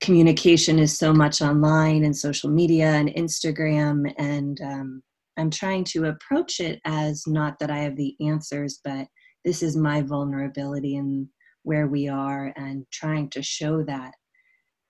communication 0.01 0.79
is 0.79 0.97
so 0.97 1.13
much 1.13 1.43
online 1.43 2.05
and 2.05 2.17
social 2.17 2.51
media 2.51 2.93
and 2.93 3.09
Instagram 3.11 4.13
and 4.19 4.61
um, 4.61 5.03
I'm 5.39 5.51
trying 5.51 5.85
to 5.85 6.07
approach 6.07 6.61
it 6.61 6.81
as 6.85 7.25
not 7.27 7.59
that 7.61 7.71
I 7.71 7.79
have 7.79 7.97
the 7.97 8.17
answers, 8.21 8.81
but 8.85 9.07
this 9.45 9.63
is 9.63 9.77
my 9.77 10.03
vulnerability 10.03 10.97
and 10.97 11.29
where 11.63 11.87
we 11.87 12.09
are 12.09 12.53
and 12.57 12.85
trying 12.93 13.29
to 13.31 13.43
show 13.43 13.83
that. 13.85 14.13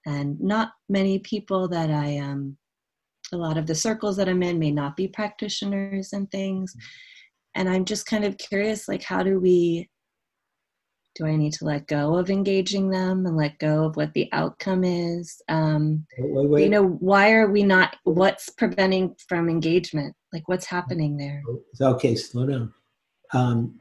And 0.06 0.40
not 0.40 0.70
many 0.88 1.18
people 1.18 1.68
that 1.68 1.90
I 1.90 2.18
um 2.18 2.56
a 3.32 3.36
lot 3.36 3.56
of 3.58 3.66
the 3.66 3.74
circles 3.74 4.16
that 4.16 4.28
I'm 4.28 4.42
in 4.42 4.58
may 4.58 4.70
not 4.70 4.96
be 4.96 5.08
practitioners 5.08 6.12
and 6.12 6.30
things. 6.30 6.74
And 7.56 7.68
I'm 7.68 7.84
just 7.84 8.06
kind 8.06 8.24
of 8.24 8.38
curious 8.38 8.86
like 8.86 9.02
how 9.02 9.22
do 9.22 9.40
we 9.40 9.88
do 11.16 11.26
I 11.26 11.34
need 11.34 11.54
to 11.54 11.64
let 11.64 11.86
go 11.86 12.16
of 12.16 12.30
engaging 12.30 12.90
them 12.90 13.24
and 13.26 13.36
let 13.36 13.58
go 13.58 13.84
of 13.84 13.96
what 13.96 14.12
the 14.12 14.28
outcome 14.32 14.84
is? 14.84 15.40
Um, 15.48 16.06
wait, 16.18 16.48
wait. 16.48 16.62
You 16.64 16.68
know, 16.68 16.86
why 16.86 17.32
are 17.32 17.50
we 17.50 17.62
not? 17.62 17.96
What's 18.04 18.50
preventing 18.50 19.16
from 19.28 19.48
engagement? 19.48 20.14
Like, 20.32 20.46
what's 20.48 20.66
happening 20.66 21.16
there? 21.16 21.42
Okay, 21.80 22.14
slow 22.14 22.46
down. 22.46 22.74
Um, 23.32 23.80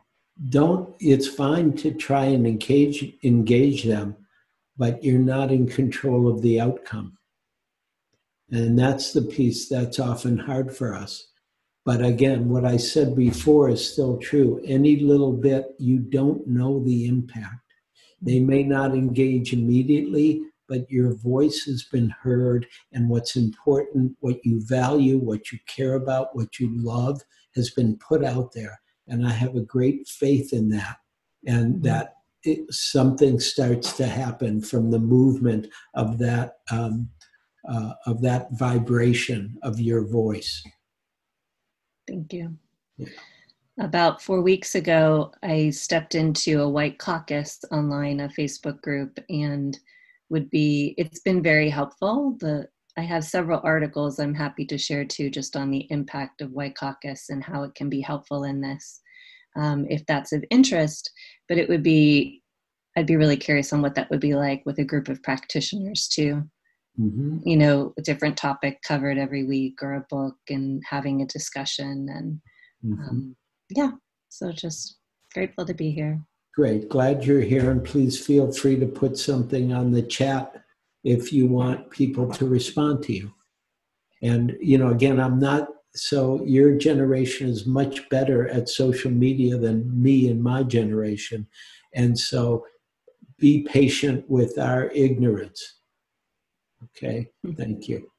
don't. 0.49 0.95
It's 0.99 1.27
fine 1.27 1.73
to 1.77 1.91
try 1.91 2.25
and 2.25 2.47
engage 2.47 3.13
engage 3.23 3.83
them, 3.83 4.15
but 4.77 5.03
you're 5.03 5.19
not 5.19 5.51
in 5.51 5.67
control 5.67 6.27
of 6.27 6.41
the 6.41 6.59
outcome, 6.59 7.17
and 8.49 8.79
that's 8.79 9.11
the 9.11 9.21
piece 9.21 9.67
that's 9.67 9.99
often 9.99 10.37
hard 10.37 10.75
for 10.75 10.93
us 10.93 11.27
but 11.85 12.03
again, 12.03 12.49
what 12.49 12.65
I 12.65 12.77
said 12.77 13.15
before 13.15 13.69
is 13.69 13.91
still 13.91 14.17
true. 14.17 14.59
Any 14.65 14.99
little 15.01 15.33
bit, 15.33 15.75
you 15.77 15.99
don't 15.99 16.45
know 16.47 16.83
the 16.83 17.05
impact. 17.05 17.61
They 18.21 18.39
may 18.39 18.63
not 18.63 18.95
engage 18.95 19.53
immediately, 19.53 20.41
but 20.67 20.89
your 20.89 21.13
voice 21.13 21.65
has 21.65 21.83
been 21.83 22.09
heard, 22.09 22.65
and 22.91 23.07
what's 23.07 23.35
important, 23.35 24.17
what 24.19 24.43
you 24.43 24.65
value, 24.65 25.19
what 25.19 25.51
you 25.51 25.59
care 25.67 25.93
about, 25.93 26.35
what 26.35 26.59
you 26.59 26.71
love, 26.75 27.21
has 27.55 27.69
been 27.69 27.97
put 27.97 28.23
out 28.23 28.51
there. 28.53 28.79
And 29.07 29.27
I 29.27 29.29
have 29.29 29.55
a 29.55 29.61
great 29.61 30.07
faith 30.07 30.53
in 30.53 30.69
that, 30.69 30.97
and 31.45 31.75
mm-hmm. 31.75 31.83
that 31.83 32.15
it, 32.43 32.73
something 32.73 33.39
starts 33.39 33.95
to 33.97 34.07
happen 34.07 34.59
from 34.59 34.89
the 34.89 34.99
movement 34.99 35.67
of 35.93 36.17
that 36.17 36.55
um, 36.71 37.09
uh, 37.69 37.93
of 38.05 38.21
that 38.21 38.47
vibration 38.53 39.57
of 39.61 39.79
your 39.79 40.07
voice. 40.07 40.63
Thank 42.07 42.33
you. 42.33 42.57
about 43.79 44.21
four 44.21 44.41
weeks 44.41 44.75
ago, 44.75 45.33
I 45.43 45.69
stepped 45.71 46.15
into 46.15 46.61
a 46.61 46.69
White 46.69 46.99
Caucus 46.99 47.59
online, 47.71 48.21
a 48.21 48.29
Facebook 48.29 48.81
group, 48.81 49.19
and 49.29 49.77
would 50.29 50.49
be 50.49 50.95
it's 50.97 51.19
been 51.19 51.43
very 51.43 51.69
helpful. 51.69 52.37
The 52.39 52.67
I 52.97 53.01
have 53.01 53.25
several 53.25 53.59
articles 53.63 54.19
I'm 54.19 54.33
happy 54.33 54.65
to 54.67 54.77
share 54.77 55.03
too, 55.03 55.29
just 55.29 55.57
on 55.57 55.69
the 55.69 55.85
impact 55.89 56.41
of 56.41 56.51
White 56.51 56.75
Caucus 56.77 57.29
and 57.29 57.43
how 57.43 57.63
it 57.63 57.75
can 57.75 57.89
be 57.89 57.99
helpful 57.99 58.45
in 58.45 58.61
this, 58.61 59.01
um, 59.57 59.85
if 59.89 60.05
that's 60.05 60.31
of 60.31 60.45
interest. 60.49 61.11
But 61.49 61.57
it 61.57 61.67
would 61.67 61.83
be, 61.83 62.41
I'd 62.95 63.05
be 63.05 63.17
really 63.17 63.35
curious 63.35 63.73
on 63.73 63.81
what 63.81 63.95
that 63.95 64.09
would 64.09 64.21
be 64.21 64.33
like 64.33 64.63
with 64.65 64.79
a 64.79 64.85
group 64.85 65.09
of 65.09 65.21
practitioners 65.23 66.07
too. 66.07 66.49
Mm-hmm. 66.99 67.39
You 67.43 67.57
know, 67.57 67.93
a 67.97 68.01
different 68.01 68.37
topic 68.37 68.81
covered 68.81 69.17
every 69.17 69.43
week 69.43 69.81
or 69.81 69.95
a 69.95 70.05
book 70.09 70.35
and 70.49 70.81
having 70.89 71.21
a 71.21 71.27
discussion 71.27 72.07
and 72.09 72.41
mm-hmm. 72.85 73.09
um, 73.09 73.35
yeah, 73.69 73.91
so 74.29 74.51
just 74.51 74.97
grateful 75.33 75.65
to 75.65 75.73
be 75.73 75.91
here. 75.91 76.21
Great. 76.55 76.87
Glad 76.87 77.25
you're 77.25 77.41
here. 77.41 77.69
And 77.69 77.83
please 77.83 78.23
feel 78.23 78.51
free 78.51 78.79
to 78.79 78.85
put 78.85 79.17
something 79.17 79.73
on 79.73 79.91
the 79.91 80.01
chat 80.01 80.63
if 81.03 81.33
you 81.33 81.47
want 81.47 81.89
people 81.89 82.31
to 82.31 82.47
respond 82.47 83.03
to 83.03 83.13
you. 83.13 83.33
And, 84.21 84.55
you 84.61 84.77
know, 84.77 84.89
again, 84.89 85.19
I'm 85.19 85.37
not, 85.37 85.67
so 85.93 86.43
your 86.45 86.77
generation 86.77 87.49
is 87.49 87.65
much 87.65 88.07
better 88.09 88.47
at 88.47 88.69
social 88.69 89.11
media 89.11 89.57
than 89.57 90.01
me 90.01 90.29
and 90.29 90.41
my 90.41 90.63
generation. 90.63 91.47
And 91.93 92.17
so 92.17 92.65
be 93.37 93.63
patient 93.63 94.29
with 94.29 94.57
our 94.57 94.89
ignorance. 94.91 95.79
Okay. 96.85 97.29
Thank 97.57 97.87
you. 97.87 98.09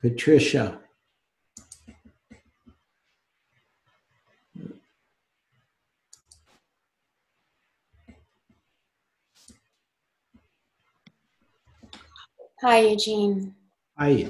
Patricia. 0.00 0.80
Hi, 12.60 12.80
Eugene. 12.80 13.54
Hi. 13.98 14.28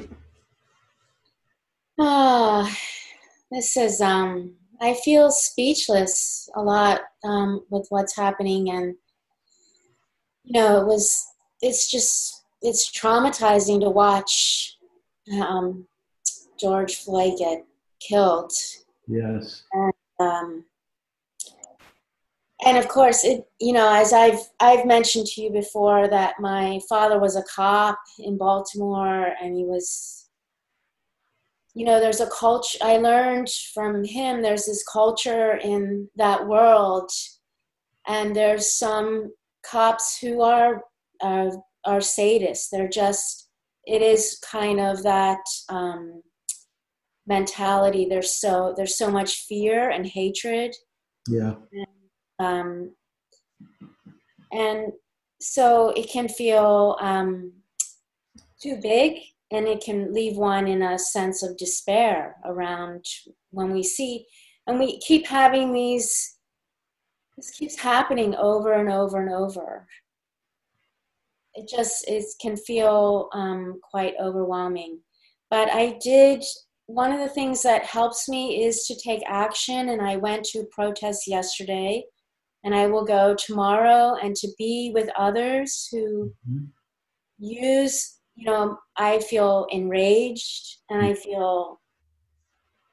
Ah, 2.00 2.64
oh, 2.68 2.76
this 3.50 3.76
is 3.76 4.00
um. 4.00 4.54
I 4.80 4.94
feel 4.94 5.30
speechless 5.30 6.48
a 6.56 6.62
lot 6.62 7.02
um, 7.22 7.64
with 7.70 7.86
what's 7.90 8.16
happening, 8.16 8.70
and 8.70 8.96
you 10.44 10.52
know, 10.52 10.80
it 10.80 10.86
was. 10.86 11.26
It's 11.60 11.90
just 11.90 12.44
it's 12.62 12.90
traumatizing 12.90 13.80
to 13.80 13.90
watch 13.90 14.76
um, 15.40 15.86
George 16.58 16.96
Floyd 16.96 17.34
get 17.38 17.64
killed. 18.00 18.52
Yes. 19.08 19.62
And 19.72 19.92
um, 20.20 20.64
and 22.64 22.78
of 22.78 22.88
course 22.88 23.24
it 23.24 23.46
you 23.60 23.72
know 23.72 23.92
as 23.92 24.12
i've 24.12 24.40
i've 24.60 24.86
mentioned 24.86 25.26
to 25.26 25.42
you 25.42 25.50
before 25.50 26.08
that 26.08 26.34
my 26.40 26.80
father 26.88 27.18
was 27.18 27.36
a 27.36 27.42
cop 27.42 27.98
in 28.18 28.38
baltimore 28.38 29.34
and 29.42 29.56
he 29.56 29.64
was 29.64 30.28
you 31.74 31.84
know 31.84 32.00
there's 32.00 32.20
a 32.20 32.30
culture 32.30 32.78
i 32.82 32.96
learned 32.96 33.48
from 33.74 34.04
him 34.04 34.40
there's 34.40 34.66
this 34.66 34.84
culture 34.84 35.56
in 35.56 36.08
that 36.16 36.46
world 36.46 37.10
and 38.06 38.34
there's 38.34 38.72
some 38.72 39.32
cops 39.68 40.18
who 40.18 40.42
are 40.42 40.82
are, 41.22 41.50
are 41.84 42.00
sadists. 42.00 42.68
They're 42.70 42.88
just 42.88 43.48
it 43.86 44.02
is 44.02 44.38
kind 44.50 44.80
of 44.80 45.02
that 45.02 45.44
um, 45.68 46.22
mentality. 47.26 48.06
There's 48.08 48.40
so 48.40 48.74
there's 48.76 48.96
so 48.96 49.10
much 49.10 49.44
fear 49.48 49.90
and 49.90 50.06
hatred. 50.06 50.74
Yeah. 51.28 51.54
And 51.72 51.86
um, 52.38 52.94
and 54.52 54.92
so 55.40 55.90
it 55.90 56.08
can 56.10 56.28
feel 56.28 56.96
um, 57.00 57.52
too 58.60 58.78
big 58.80 59.18
and 59.50 59.68
it 59.68 59.82
can 59.82 60.12
leave 60.12 60.36
one 60.36 60.66
in 60.66 60.82
a 60.82 60.98
sense 60.98 61.42
of 61.42 61.56
despair 61.56 62.36
around 62.44 63.04
when 63.50 63.72
we 63.72 63.82
see 63.82 64.26
and 64.66 64.78
we 64.78 64.98
keep 65.00 65.26
having 65.26 65.72
these 65.72 66.33
this 67.36 67.50
keeps 67.50 67.78
happening 67.78 68.34
over 68.36 68.72
and 68.72 68.90
over 68.90 69.20
and 69.20 69.32
over. 69.32 69.86
It 71.54 71.68
just 71.68 72.08
it 72.08 72.24
can 72.40 72.56
feel 72.56 73.28
um, 73.32 73.80
quite 73.82 74.14
overwhelming. 74.20 75.00
But 75.50 75.70
i 75.70 75.98
did 76.02 76.42
one 76.86 77.12
of 77.12 77.20
the 77.20 77.28
things 77.28 77.62
that 77.62 77.84
helps 77.84 78.28
me 78.28 78.64
is 78.64 78.86
to 78.86 78.94
take 79.02 79.22
action 79.26 79.88
and 79.88 80.02
i 80.02 80.16
went 80.16 80.44
to 80.44 80.66
protest 80.72 81.26
yesterday. 81.26 82.04
And 82.64 82.74
I 82.74 82.86
will 82.86 83.04
go 83.04 83.34
tomorrow 83.34 84.16
and 84.22 84.34
to 84.36 84.48
be 84.56 84.90
with 84.94 85.10
others 85.18 85.86
who 85.92 86.32
mm-hmm. 86.48 86.64
use, 87.38 88.20
you 88.36 88.46
know, 88.46 88.78
I 88.96 89.18
feel 89.18 89.66
enraged 89.70 90.78
and 90.88 91.04
I 91.04 91.12
feel 91.12 91.78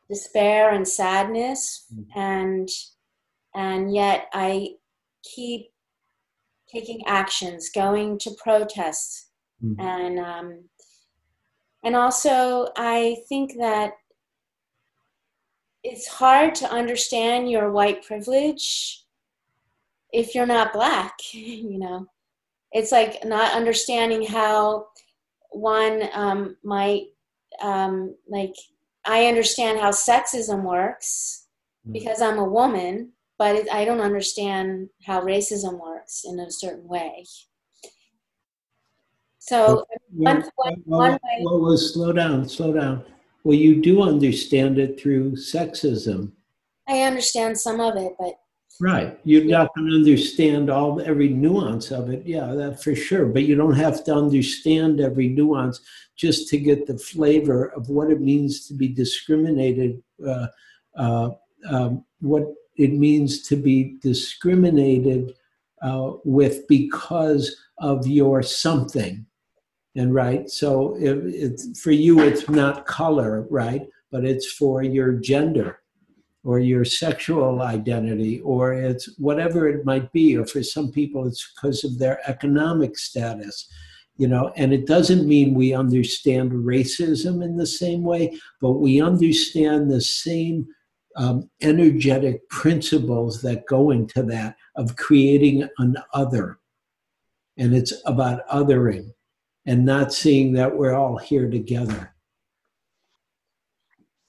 despair 0.10 0.72
and 0.74 0.86
sadness. 0.86 1.86
Mm-hmm. 1.94 2.20
and 2.20 2.70
and 3.56 3.94
yet 3.94 4.28
I 4.34 4.70
keep 5.24 5.68
taking 6.72 7.06
actions, 7.06 7.70
going 7.74 8.18
to 8.20 8.32
protests, 8.42 9.30
mm-hmm. 9.64 9.80
and 9.80 10.20
um, 10.20 10.64
and 11.84 11.96
also 11.96 12.70
I 12.76 13.18
think 13.28 13.54
that 13.58 13.94
it's 15.84 16.08
hard 16.08 16.54
to 16.56 16.72
understand 16.72 17.50
your 17.50 17.72
white 17.72 18.04
privilege 18.06 19.04
if 20.12 20.36
you're 20.36 20.46
not 20.46 20.74
black 20.74 21.14
you 21.32 21.80
know 21.80 22.06
it's 22.72 22.92
like 22.92 23.24
not 23.26 23.54
understanding 23.54 24.26
how 24.26 24.88
one 25.50 26.08
um, 26.14 26.56
might 26.64 27.04
um, 27.62 28.16
like 28.30 28.54
i 29.06 29.26
understand 29.26 29.80
how 29.80 29.90
sexism 29.90 30.64
works 30.64 31.48
mm. 31.88 31.94
because 31.94 32.22
i'm 32.22 32.38
a 32.38 32.44
woman 32.44 33.12
but 33.42 33.56
it, 33.56 33.68
i 33.74 33.84
don't 33.84 34.02
understand 34.02 34.88
how 35.08 35.20
racism 35.20 35.80
works 35.82 36.26
in 36.26 36.40
a 36.40 36.52
certain 36.52 36.88
way 36.88 37.26
so 39.40 39.58
well, 39.66 39.88
one, 40.12 40.44
one, 40.56 40.84
well, 40.86 41.00
one 41.00 41.12
way, 41.14 41.38
well, 41.44 41.62
well, 41.62 41.78
slow 41.78 42.14
down 42.14 42.48
slow 42.48 42.72
down 42.72 43.04
well 43.44 43.58
you 43.58 43.82
do 43.82 44.04
understand 44.04 44.78
it 44.78 45.02
through 45.02 45.32
sexism 45.32 46.32
i 46.88 47.02
understand 47.02 47.60
some 47.60 47.80
of 47.80 47.96
it 47.96 48.14
but 48.20 48.36
Right. 48.80 49.20
You're 49.26 49.46
not 49.46 49.76
going 49.76 49.90
to 49.92 49.96
understand 49.96 50.72
all 50.72 51.00
every 51.02 51.28
nuance 51.28 51.92
of 51.92 52.10
it. 52.10 52.26
Yeah, 52.26 52.48
that 52.56 52.82
for 52.82 52.96
sure. 52.96 53.28
But 53.28 53.44
you 53.44 53.56
don't 53.56 53.76
have 53.76 54.04
to 54.06 54.16
understand 54.16 55.00
every 55.00 55.28
nuance 55.28 55.82
just 56.16 56.48
to 56.48 56.58
get 56.58 56.88
the 56.88 56.98
flavor 56.98 57.66
of 57.76 57.90
what 57.90 58.10
it 58.10 58.22
means 58.22 58.68
to 58.68 58.74
be 58.74 58.88
discriminated, 58.88 60.02
uh, 60.26 60.48
uh, 60.96 61.30
um, 61.70 62.04
what 62.22 62.46
it 62.78 62.94
means 62.94 63.42
to 63.44 63.56
be 63.56 63.98
discriminated 64.02 65.34
uh, 65.82 66.14
with 66.24 66.68
because 66.68 67.56
of 67.80 68.08
your 68.08 68.44
something. 68.44 69.26
And 69.96 70.14
right, 70.14 70.50
so 70.50 70.96
it's 70.98 71.82
for 71.82 71.92
you, 71.92 72.22
it's 72.22 72.48
not 72.48 72.86
color, 72.86 73.46
right? 73.50 73.88
But 74.10 74.24
it's 74.24 74.52
for 74.54 74.84
your 74.84 75.14
gender 75.14 75.80
or 76.44 76.60
your 76.60 76.86
sexual 76.86 77.62
identity, 77.62 78.42
or 78.42 78.74
it's 78.74 79.18
whatever 79.20 79.68
it 79.68 79.86
might 79.86 80.12
be, 80.12 80.36
or 80.38 80.46
for 80.46 80.64
some 80.64 80.92
people 80.92 81.28
it's 81.28 81.52
because 81.54 81.84
of 81.84 82.00
their 82.00 82.20
economic 82.28 82.98
status. 82.98 83.68
You 84.18 84.28
know, 84.28 84.54
and 84.56 84.74
it 84.74 84.88
doesn't 84.88 85.28
mean 85.28 85.54
we 85.54 85.74
understand 85.74 86.52
racism 86.52 87.44
in 87.44 87.58
the 87.58 87.68
same 87.68 88.04
way, 88.04 88.40
but 88.60 88.74
we 88.74 89.02
understand 89.02 89.90
the 89.90 90.02
same 90.02 90.68
um, 91.16 91.50
energetic 91.62 92.48
principles 92.50 93.42
that 93.42 93.66
go 93.66 93.92
into 93.92 94.24
that 94.24 94.56
of 94.76 94.96
creating 94.96 95.68
an 95.78 95.96
other. 96.14 96.60
And 97.58 97.76
it's 97.76 97.94
about 98.06 98.48
othering 98.48 99.14
and 99.66 99.86
not 99.86 100.14
seeing 100.14 100.54
that 100.54 100.76
we're 100.76 100.96
all 100.96 101.18
here 101.18 101.50
together 101.50 102.14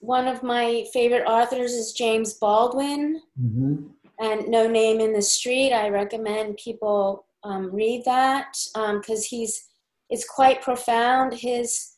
one 0.02 0.26
of 0.26 0.42
my 0.42 0.84
favorite 0.92 1.24
authors 1.26 1.72
is 1.72 1.92
James 1.92 2.34
Baldwin, 2.34 3.22
mm-hmm. 3.40 3.86
and 4.18 4.48
No 4.48 4.66
Name 4.66 4.98
in 4.98 5.12
the 5.12 5.22
Street. 5.22 5.72
I 5.72 5.90
recommend 5.90 6.56
people 6.56 7.24
um, 7.44 7.72
read 7.72 8.04
that 8.04 8.52
because 8.74 9.20
um, 9.20 9.26
he's 9.30 9.68
it's 10.10 10.28
quite 10.28 10.60
profound. 10.60 11.34
His 11.34 11.92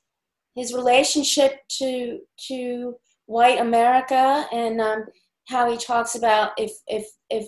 his 0.54 0.74
relationship 0.74 1.66
to 1.78 2.20
to 2.48 2.94
white 3.26 3.60
America 3.60 4.46
and 4.52 4.80
um, 4.80 5.04
how 5.48 5.70
he 5.70 5.76
talks 5.76 6.14
about 6.14 6.52
if 6.58 6.72
if 6.86 7.06
if 7.30 7.46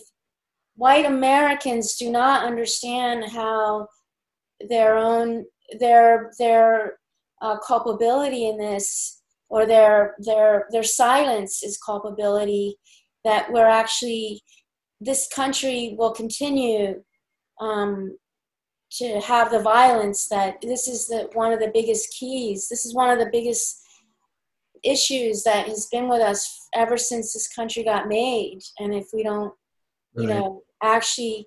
white 0.76 1.06
Americans 1.06 1.96
do 1.96 2.10
not 2.10 2.44
understand 2.44 3.24
how 3.24 3.88
their 4.68 4.96
own 4.96 5.44
their 5.78 6.32
their 6.38 6.98
uh, 7.42 7.58
culpability 7.58 8.48
in 8.48 8.58
this 8.58 9.22
or 9.48 9.66
their 9.66 10.14
their 10.18 10.66
their 10.70 10.82
silence 10.82 11.62
is 11.62 11.78
culpability 11.78 12.76
that 13.24 13.50
we're 13.52 13.66
actually 13.66 14.42
this 15.00 15.28
country 15.34 15.94
will 15.98 16.12
continue 16.12 17.02
um, 17.60 18.16
to 18.90 19.20
have 19.20 19.50
the 19.50 19.60
violence 19.60 20.28
that 20.28 20.60
this 20.62 20.88
is 20.88 21.06
the 21.06 21.28
one 21.32 21.52
of 21.52 21.60
the 21.60 21.70
biggest 21.72 22.14
keys. 22.18 22.68
This 22.68 22.86
is 22.86 22.94
one 22.94 23.10
of 23.10 23.18
the 23.18 23.30
biggest 23.30 23.82
issues 24.86 25.42
that 25.44 25.66
has 25.66 25.86
been 25.92 26.08
with 26.08 26.20
us 26.20 26.68
ever 26.74 26.96
since 26.96 27.32
this 27.32 27.48
country 27.48 27.82
got 27.82 28.08
made 28.08 28.60
and 28.78 28.94
if 28.94 29.08
we 29.12 29.22
don't 29.22 29.52
you 30.16 30.28
Right. 30.28 30.38
know 30.38 30.62
actually 30.82 31.46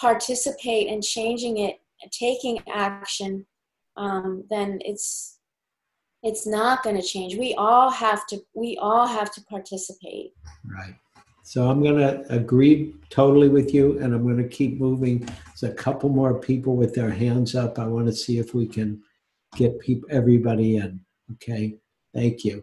participate 0.00 0.88
in 0.88 1.00
changing 1.00 1.58
it 1.58 1.76
taking 2.12 2.60
action 2.68 3.46
um, 3.96 4.44
then 4.50 4.78
it's 4.84 5.38
it's 6.22 6.46
not 6.46 6.82
going 6.82 6.96
to 6.96 7.02
change 7.02 7.36
we 7.36 7.54
all 7.54 7.90
have 7.90 8.26
to 8.26 8.40
we 8.54 8.76
all 8.80 9.06
have 9.06 9.32
to 9.32 9.40
participate 9.44 10.32
Right. 10.64 10.94
So 11.42 11.68
I'm 11.68 11.82
going 11.82 11.98
to 11.98 12.24
agree 12.32 12.94
totally 13.10 13.50
with 13.50 13.74
you, 13.74 13.98
and 13.98 14.14
I'm 14.14 14.22
going 14.22 14.38
to 14.38 14.48
keep 14.48 14.80
moving. 14.80 15.28
There's 15.46 15.70
a 15.70 15.74
couple 15.74 16.08
more 16.08 16.40
people 16.40 16.74
with 16.74 16.94
their 16.94 17.10
hands 17.10 17.54
up. 17.54 17.78
I 17.78 17.86
want 17.86 18.06
to 18.06 18.14
see 18.14 18.38
if 18.38 18.54
we 18.54 18.66
can 18.66 19.02
get 19.54 19.78
people, 19.78 20.08
everybody 20.10 20.76
in. 20.76 21.00
Okay. 21.32 21.76
Thank 22.14 22.44
you. 22.44 22.62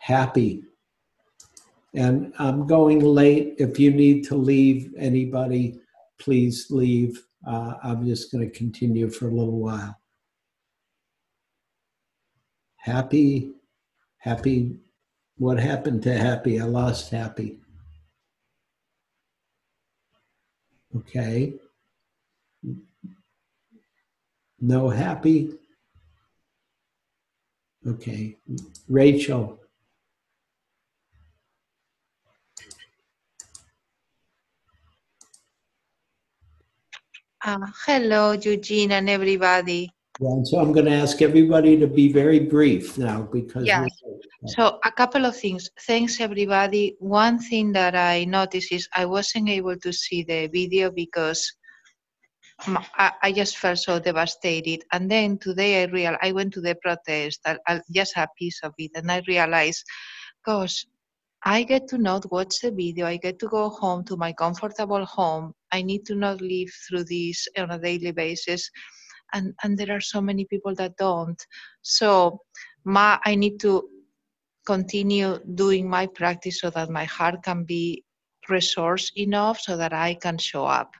Happy. 0.00 0.62
And 1.94 2.32
I'm 2.38 2.66
going 2.66 3.00
late. 3.00 3.54
If 3.58 3.78
you 3.78 3.90
need 3.90 4.24
to 4.24 4.36
leave, 4.36 4.92
anybody, 4.98 5.80
please 6.18 6.66
leave. 6.70 7.24
Uh, 7.46 7.74
I'm 7.82 8.06
just 8.06 8.32
going 8.32 8.48
to 8.48 8.56
continue 8.56 9.10
for 9.10 9.28
a 9.28 9.32
little 9.32 9.58
while. 9.58 9.96
Happy, 12.76 13.52
happy 14.18 14.78
what 15.36 15.58
happened 15.58 16.02
to 16.04 16.16
Happy? 16.16 16.60
I 16.60 16.64
lost 16.64 17.10
Happy. 17.10 17.58
Okay. 20.96 21.54
No 24.60 24.88
Happy? 24.88 25.52
Okay. 27.86 28.36
Rachel. 28.88 29.60
Uh, 37.44 37.58
hello, 37.84 38.32
Eugene 38.32 38.92
and 38.92 39.10
everybody. 39.10 39.90
Yeah, 40.18 40.28
and 40.28 40.48
so 40.48 40.60
I'm 40.60 40.72
going 40.72 40.86
to 40.86 40.92
ask 40.94 41.20
everybody 41.20 41.76
to 41.76 41.86
be 41.86 42.10
very 42.10 42.38
brief 42.38 42.96
now 42.96 43.28
because 43.30 43.66
Yeah. 43.66 43.86
So, 44.46 44.78
a 44.84 44.90
couple 44.92 45.26
of 45.26 45.36
things. 45.36 45.68
Thanks, 45.86 46.20
everybody. 46.20 46.96
One 47.00 47.38
thing 47.38 47.72
that 47.72 47.94
I 47.94 48.24
noticed 48.24 48.72
is 48.72 48.88
I 48.94 49.04
wasn't 49.04 49.50
able 49.50 49.76
to 49.76 49.92
see 49.92 50.22
the 50.22 50.46
video 50.46 50.90
because 50.90 51.52
I, 52.60 53.32
just 53.32 53.58
felt 53.58 53.78
so 53.78 53.98
devastated. 53.98 54.84
And 54.92 55.10
then 55.10 55.38
today 55.38 55.82
I 55.82 55.86
real 55.86 56.16
I 56.22 56.32
went 56.32 56.52
to 56.54 56.60
the 56.60 56.76
protest, 56.76 57.40
I, 57.46 57.80
just 57.92 58.16
a 58.16 58.28
piece 58.38 58.60
of 58.62 58.72
it, 58.78 58.92
and 58.94 59.10
I 59.10 59.22
realized, 59.26 59.84
gosh, 60.44 60.86
I 61.44 61.62
get 61.62 61.88
to 61.88 61.98
not 61.98 62.30
watch 62.30 62.60
the 62.60 62.70
video. 62.70 63.06
I 63.06 63.18
get 63.18 63.38
to 63.40 63.48
go 63.48 63.68
home 63.68 64.04
to 64.04 64.16
my 64.16 64.32
comfortable 64.32 65.04
home. 65.04 65.52
I 65.72 65.82
need 65.82 66.06
to 66.06 66.14
not 66.14 66.40
live 66.40 66.70
through 66.88 67.04
this 67.04 67.46
on 67.58 67.70
a 67.70 67.78
daily 67.78 68.12
basis. 68.12 68.70
And, 69.34 69.52
and 69.62 69.76
there 69.76 69.94
are 69.94 70.00
so 70.00 70.22
many 70.22 70.46
people 70.46 70.74
that 70.76 70.96
don't. 70.96 71.40
So 71.82 72.40
my, 72.84 73.18
I 73.26 73.34
need 73.34 73.60
to 73.60 73.88
continue 74.64 75.38
doing 75.54 75.88
my 75.88 76.06
practice 76.06 76.60
so 76.60 76.70
that 76.70 76.88
my 76.88 77.04
heart 77.04 77.42
can 77.42 77.64
be 77.64 78.04
resource 78.48 79.12
enough 79.16 79.60
so 79.60 79.76
that 79.76 79.92
I 79.92 80.14
can 80.14 80.38
show 80.38 80.64
up. 80.64 80.94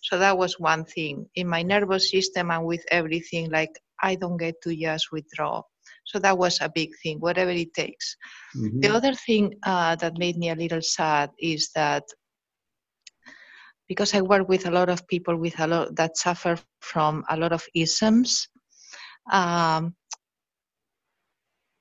So 0.00 0.18
that 0.18 0.36
was 0.38 0.58
one 0.58 0.84
thing. 0.84 1.26
In 1.34 1.48
my 1.48 1.62
nervous 1.62 2.10
system 2.10 2.50
and 2.50 2.64
with 2.66 2.84
everything, 2.90 3.50
like 3.50 3.72
I 4.02 4.16
don't 4.16 4.36
get 4.38 4.60
to 4.62 4.74
just 4.76 5.12
withdraw. 5.12 5.62
So 6.04 6.18
that 6.20 6.38
was 6.38 6.60
a 6.60 6.70
big 6.74 6.90
thing, 7.02 7.18
whatever 7.20 7.50
it 7.50 7.74
takes. 7.74 8.16
Mhm. 8.54 8.80
The 8.80 8.88
other 8.90 9.14
thing 9.14 9.54
uh, 9.64 9.96
that 9.96 10.18
made 10.18 10.36
me 10.36 10.50
a 10.50 10.54
little 10.56 10.82
sad 10.82 11.30
is 11.38 11.70
that 11.74 12.04
because 13.88 14.14
I 14.14 14.20
work 14.22 14.48
with 14.48 14.66
a 14.66 14.70
lot 14.70 14.88
of 14.88 15.06
people 15.08 15.36
with 15.36 15.58
a 15.60 15.66
lot 15.66 15.96
that 15.96 16.16
suffer 16.16 16.56
from 16.56 17.06
a 17.10 17.16
lot 17.16 17.32
of 17.32 17.44
isms, 17.74 18.30
um, 19.30 19.94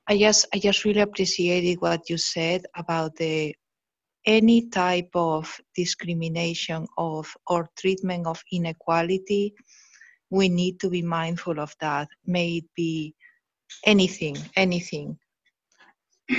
I 0.07 0.17
just 0.17 0.47
I 0.53 0.59
just 0.59 0.83
really 0.85 1.01
appreciated 1.01 1.81
what 1.81 2.09
you 2.09 2.17
said 2.17 2.65
about 2.75 3.15
the 3.15 3.55
any 4.25 4.69
type 4.69 5.09
of 5.13 5.59
discrimination 5.75 6.87
of 6.97 7.31
or 7.47 7.69
treatment 7.77 8.27
of 8.27 8.41
inequality. 8.51 9.53
We 10.29 10.49
need 10.49 10.79
to 10.81 10.89
be 10.89 11.01
mindful 11.01 11.59
of 11.59 11.73
that. 11.79 12.07
May 12.25 12.57
it 12.57 12.65
be 12.75 13.15
anything, 13.85 14.37
anything. 14.55 15.17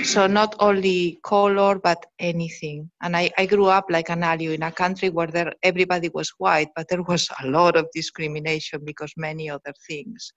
So 0.03 0.25
not 0.25 0.55
only 0.59 1.19
color, 1.23 1.77
but 1.77 2.05
anything. 2.17 2.89
And 3.01 3.15
I, 3.17 3.29
I 3.37 3.45
grew 3.45 3.65
up 3.65 3.87
like 3.89 4.09
an 4.09 4.23
alien 4.23 4.53
in 4.53 4.63
a 4.63 4.71
country 4.71 5.09
where 5.09 5.27
there, 5.27 5.51
everybody 5.63 6.09
was 6.13 6.31
white, 6.37 6.69
but 6.77 6.87
there 6.87 7.03
was 7.03 7.29
a 7.43 7.47
lot 7.47 7.75
of 7.75 7.87
discrimination 7.93 8.81
because 8.85 9.11
many 9.17 9.49
other 9.49 9.73
things. 9.89 10.31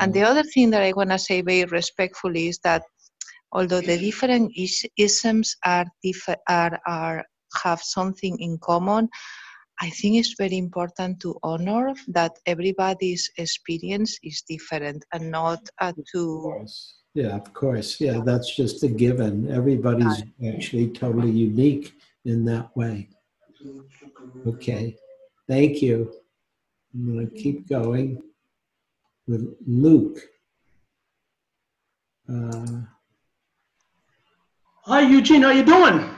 And 0.00 0.12
the 0.12 0.20
mm. 0.20 0.26
other 0.26 0.42
thing 0.42 0.70
that 0.70 0.82
I 0.82 0.92
want 0.92 1.10
to 1.10 1.18
say 1.18 1.40
very 1.42 1.64
respectfully 1.64 2.48
is 2.48 2.58
that 2.64 2.82
although 3.54 3.80
the 3.80 3.98
different 3.98 4.52
is- 4.56 4.86
isms 4.96 5.56
are, 5.64 5.86
diff- 6.02 6.42
are, 6.48 6.78
are 6.86 7.24
have 7.62 7.80
something 7.80 8.38
in 8.40 8.58
common, 8.58 9.08
I 9.80 9.90
think 9.90 10.16
it's 10.16 10.34
very 10.38 10.58
important 10.58 11.20
to 11.20 11.38
honor 11.42 11.94
that 12.08 12.32
everybody's 12.46 13.30
experience 13.38 14.18
is 14.22 14.42
different 14.48 15.04
and 15.12 15.30
not 15.30 15.60
uh, 15.80 15.92
to 16.12 16.64
Yeah, 17.14 17.36
of 17.36 17.52
course. 17.54 18.00
Yeah, 18.00 18.20
that's 18.24 18.54
just 18.54 18.82
a 18.82 18.88
given. 18.88 19.50
Everybody's 19.50 20.22
actually 20.48 20.88
totally 20.90 21.30
unique 21.30 21.94
in 22.24 22.44
that 22.46 22.76
way. 22.76 23.08
Okay, 24.46 24.96
thank 25.48 25.82
you. 25.82 26.12
I'm 26.92 27.12
going 27.12 27.30
to 27.30 27.34
keep 27.34 27.68
going 27.68 28.22
with 29.26 29.56
Luke. 29.66 30.18
Uh, 32.28 32.82
Hi, 34.86 35.00
Eugene. 35.00 35.40
How 35.42 35.50
you 35.50 35.64
doing? 35.64 36.10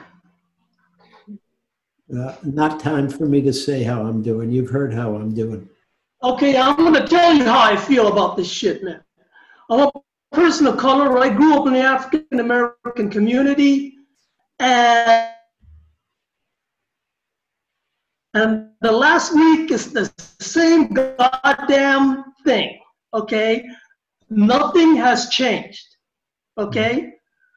uh, 2.18 2.36
not 2.42 2.80
time 2.80 3.08
for 3.08 3.24
me 3.26 3.40
to 3.42 3.52
say 3.52 3.84
how 3.84 4.02
I'm 4.02 4.22
doing. 4.22 4.50
You've 4.50 4.70
heard 4.70 4.92
how 4.92 5.14
I'm 5.14 5.32
doing. 5.34 5.68
Okay, 6.24 6.56
I'm 6.56 6.74
gonna 6.74 7.06
tell 7.06 7.32
you 7.32 7.44
how 7.44 7.60
I 7.60 7.76
feel 7.76 8.08
about 8.08 8.36
this 8.36 8.50
shit, 8.50 8.82
man. 8.82 9.00
I'm 9.70 9.88
a 9.88 9.92
person 10.32 10.66
of 10.66 10.78
color. 10.78 11.16
I 11.18 11.28
grew 11.28 11.56
up 11.60 11.68
in 11.68 11.74
the 11.74 11.80
African 11.80 12.40
American 12.40 13.08
community, 13.08 13.94
and 14.58 15.30
and 18.34 18.70
the 18.80 18.90
last 18.90 19.32
week 19.32 19.70
is 19.70 19.92
the 19.92 20.12
same 20.40 20.88
goddamn 20.88 22.24
thing. 22.44 22.80
Okay, 23.14 23.64
nothing 24.28 24.96
has 24.96 25.28
changed. 25.28 25.86
Okay. 26.58 27.12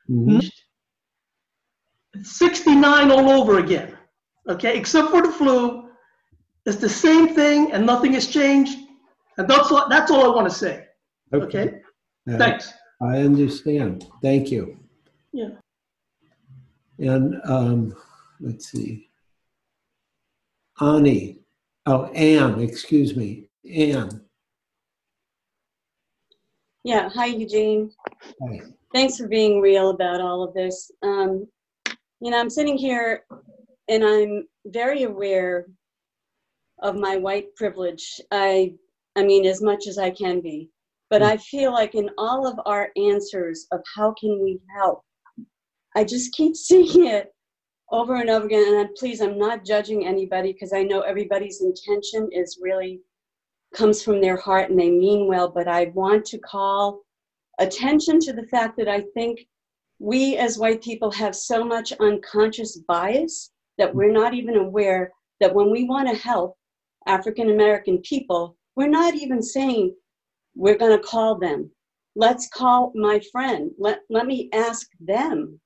Mhm. 0.07 0.47
69 2.23 3.11
all 3.11 3.29
over 3.29 3.59
again. 3.59 3.97
Okay, 4.47 4.77
except 4.77 5.09
for 5.09 5.21
the 5.21 5.31
flu, 5.31 5.89
it's 6.65 6.77
the 6.77 6.89
same 6.89 7.33
thing 7.35 7.71
and 7.71 7.85
nothing 7.85 8.13
has 8.13 8.27
changed. 8.27 8.77
And 9.37 9.47
that's 9.47 9.71
all, 9.71 9.87
that's 9.89 10.11
all 10.11 10.25
I 10.31 10.35
want 10.35 10.49
to 10.49 10.55
say. 10.55 10.87
Okay, 11.33 11.81
Uh, 12.29 12.37
thanks. 12.37 12.73
I 13.01 13.19
understand. 13.19 14.05
Thank 14.21 14.51
you. 14.51 14.77
Yeah. 15.31 15.49
And 16.97 17.39
um, 17.45 17.95
let's 18.41 18.71
see. 18.71 19.09
Ani. 20.81 21.39
Oh, 21.85 22.05
Anne, 22.05 22.59
excuse 22.59 23.15
me. 23.15 23.49
Anne. 23.73 24.21
Yeah, 26.83 27.09
hi 27.09 27.25
Eugene. 27.27 27.91
Hi. 28.41 28.61
Thanks 28.93 29.17
for 29.17 29.27
being 29.27 29.61
real 29.61 29.91
about 29.91 30.19
all 30.21 30.43
of 30.43 30.53
this. 30.53 30.91
Um, 31.03 31.47
you 32.21 32.31
know, 32.31 32.39
I'm 32.39 32.49
sitting 32.49 32.77
here 32.77 33.23
and 33.87 34.03
I'm 34.03 34.47
very 34.67 35.03
aware 35.03 35.67
of 36.81 36.95
my 36.95 37.17
white 37.17 37.55
privilege. 37.55 38.19
I, 38.31 38.73
I 39.15 39.23
mean, 39.23 39.45
as 39.45 39.61
much 39.61 39.87
as 39.87 39.97
I 39.97 40.11
can 40.11 40.41
be. 40.41 40.69
But 41.09 41.23
I 41.23 41.37
feel 41.37 41.71
like 41.71 41.95
in 41.95 42.09
all 42.19 42.45
of 42.45 42.59
our 42.67 42.89
answers 42.95 43.65
of 43.71 43.81
how 43.95 44.13
can 44.19 44.39
we 44.43 44.59
help, 44.77 45.03
I 45.95 46.03
just 46.03 46.33
keep 46.33 46.55
seeing 46.55 47.07
it 47.07 47.33
over 47.91 48.15
and 48.15 48.29
over 48.29 48.45
again. 48.45 48.65
And 48.67 48.87
I- 48.87 48.91
please, 48.95 49.21
I'm 49.21 49.39
not 49.39 49.65
judging 49.65 50.05
anybody 50.05 50.53
because 50.53 50.73
I 50.73 50.83
know 50.83 51.01
everybody's 51.01 51.61
intention 51.61 52.29
is 52.31 52.59
really 52.61 53.01
comes 53.73 54.03
from 54.03 54.19
their 54.21 54.37
heart 54.37 54.69
and 54.69 54.79
they 54.79 54.91
mean 54.91 55.27
well. 55.27 55.47
But 55.47 55.67
I 55.67 55.91
want 55.95 56.25
to 56.25 56.37
call 56.39 57.01
attention 57.59 58.19
to 58.19 58.33
the 58.33 58.47
fact 58.47 58.77
that 58.77 58.87
I 58.87 59.01
think 59.13 59.39
we 59.99 60.37
as 60.37 60.57
white 60.57 60.81
people 60.81 61.11
have 61.11 61.35
so 61.35 61.63
much 61.63 61.91
unconscious 61.99 62.77
bias 62.87 63.51
that 63.77 63.93
we're 63.93 64.11
not 64.11 64.33
even 64.33 64.55
aware 64.55 65.11
that 65.39 65.53
when 65.53 65.71
we 65.71 65.83
want 65.83 66.09
to 66.09 66.15
help 66.15 66.55
African 67.05 67.49
American 67.49 67.99
people, 67.99 68.55
we're 68.75 68.87
not 68.87 69.15
even 69.15 69.41
saying 69.41 69.93
we're 70.55 70.77
going 70.77 70.97
to 70.97 71.03
call 71.03 71.37
them. 71.37 71.69
Let's 72.15 72.49
call 72.49 72.91
my 72.95 73.21
friend. 73.31 73.71
Let, 73.77 73.99
let 74.09 74.25
me 74.25 74.49
ask 74.53 74.87
them 74.99 75.59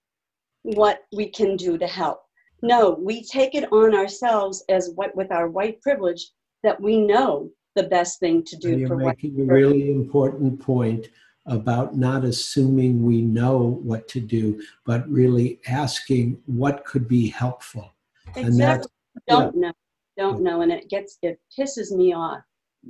what 0.63 1.01
we 1.15 1.29
can 1.29 1.55
do 1.55 1.77
to 1.77 1.87
help. 1.87 2.21
No, 2.61 2.91
we 2.91 3.23
take 3.25 3.55
it 3.55 3.71
on 3.71 3.93
ourselves 3.93 4.63
as 4.69 4.91
what 4.95 5.15
with 5.15 5.31
our 5.31 5.49
white 5.49 5.81
privilege 5.81 6.31
that 6.63 6.79
we 6.79 6.97
know 6.97 7.49
the 7.75 7.83
best 7.83 8.19
thing 8.19 8.43
to 8.45 8.55
do 8.55 8.77
You're 8.77 8.87
for 8.87 8.97
white 8.97 9.17
making 9.23 9.41
a 9.41 9.53
really 9.53 9.91
important 9.91 10.59
point 10.59 11.09
about 11.45 11.95
not 11.97 12.23
assuming 12.23 13.03
we 13.03 13.21
know 13.21 13.79
what 13.83 14.07
to 14.09 14.19
do, 14.19 14.61
but 14.85 15.09
really 15.09 15.59
asking 15.67 16.41
what 16.45 16.85
could 16.85 17.07
be 17.07 17.29
helpful. 17.29 17.93
And 18.35 18.59
that's 18.59 18.87
Exactly. 19.15 19.51
Don't 19.51 19.55
know. 19.55 19.73
Don't 20.17 20.41
know. 20.41 20.61
And 20.61 20.71
it 20.71 20.89
gets, 20.89 21.17
it 21.21 21.39
pisses 21.57 21.95
me 21.95 22.13
off. 22.13 22.41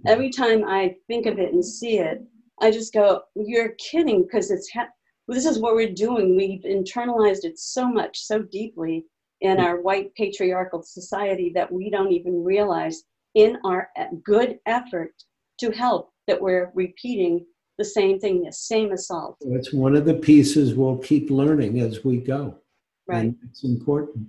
Every 0.08 0.30
time 0.30 0.64
I 0.66 0.96
think 1.08 1.26
of 1.26 1.38
it 1.38 1.54
and 1.54 1.64
see 1.64 2.00
it, 2.00 2.24
I 2.62 2.72
just 2.72 2.94
go, 2.94 3.22
you're 3.36 3.74
kidding, 3.78 4.24
because 4.24 4.52
it's, 4.52 4.72
ha- 4.72 4.90
this 5.28 5.46
is 5.46 5.60
what 5.60 5.76
we're 5.76 5.94
doing. 5.94 6.36
We've 6.36 6.64
internalized 6.64 7.44
it 7.44 7.60
so 7.60 7.88
much, 7.88 8.20
so 8.20 8.42
deeply 8.42 9.06
in 9.42 9.60
our 9.60 9.82
white 9.82 10.14
patriarchal 10.16 10.82
society 10.82 11.52
that 11.56 11.72
we 11.72 11.90
don't 11.90 12.12
even 12.12 12.44
realize 12.44 13.04
in 13.36 13.58
our 13.66 13.90
good 14.24 14.60
effort 14.66 15.14
to 15.60 15.72
help 15.72 16.12
that 16.28 16.42
we're 16.42 16.72
repeating 16.74 17.46
the 17.78 17.86
same 17.86 18.20
thing, 18.20 18.44
the 18.44 18.52
same 18.52 18.92
assault. 18.92 19.38
It's 19.42 19.74
one 19.74 19.96
of 19.96 20.06
the 20.06 20.14
pieces 20.14 20.76
we'll 20.76 20.98
keep 20.98 21.30
learning 21.32 21.80
as 21.80 22.04
we 22.04 22.18
go. 22.18 22.60
Right. 23.08 23.26
And 23.26 23.36
it's 23.50 23.64
important. 23.64 24.28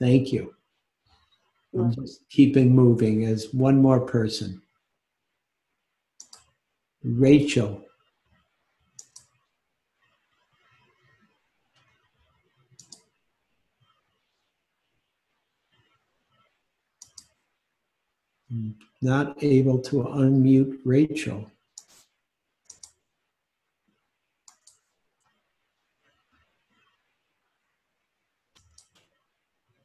Thank 0.00 0.32
you. 0.32 0.54
I'm 1.74 1.94
just 1.94 2.28
keeping 2.28 2.74
moving 2.74 3.24
as 3.24 3.52
one 3.52 3.80
more 3.80 4.00
person. 4.00 4.60
Rachel. 7.02 7.82
Not 19.00 19.42
able 19.42 19.78
to 19.80 20.02
unmute 20.02 20.78
Rachel. 20.84 21.50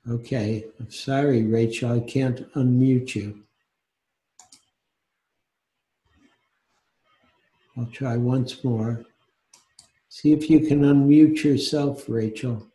Okay, 0.09 0.65
I'm 0.79 0.89
sorry, 0.89 1.43
Rachel, 1.43 1.91
I 1.91 1.99
can't 1.99 2.49
unmute 2.53 3.13
you. 3.13 3.43
I'll 7.77 7.87
try 7.87 8.15
once 8.15 8.63
more. 8.63 9.03
See 10.07 10.31
if 10.31 10.49
you 10.49 10.61
can 10.61 10.81
unmute 10.81 11.43
yourself, 11.43 12.05
Rachel. 12.07 12.65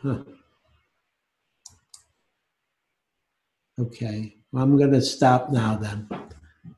Huh. 0.00 0.22
Okay, 3.80 4.36
well, 4.52 4.62
I'm 4.62 4.78
going 4.78 4.92
to 4.92 5.02
stop 5.02 5.50
now 5.50 5.74
then. 5.76 6.08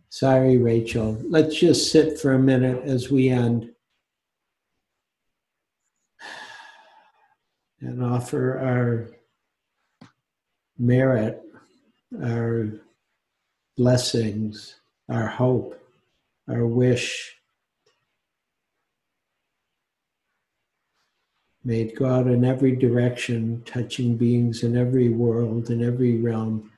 Sorry, 0.08 0.56
Rachel. 0.56 1.20
Let's 1.28 1.56
just 1.56 1.92
sit 1.92 2.18
for 2.18 2.32
a 2.32 2.38
minute 2.38 2.82
as 2.84 3.10
we 3.10 3.28
end. 3.28 3.73
And 7.84 8.02
offer 8.02 8.58
our 8.58 9.10
merit, 10.78 11.42
our 12.22 12.72
blessings, 13.76 14.76
our 15.08 15.26
hope, 15.26 15.78
our 16.48 16.66
wish. 16.66 17.36
May 21.62 21.82
it 21.82 21.96
go 21.96 22.06
out 22.06 22.26
in 22.26 22.44
every 22.44 22.76
direction, 22.76 23.62
touching 23.64 24.16
beings 24.16 24.62
in 24.62 24.76
every 24.76 25.08
world, 25.08 25.70
in 25.70 25.82
every 25.82 26.16
realm, 26.16 26.70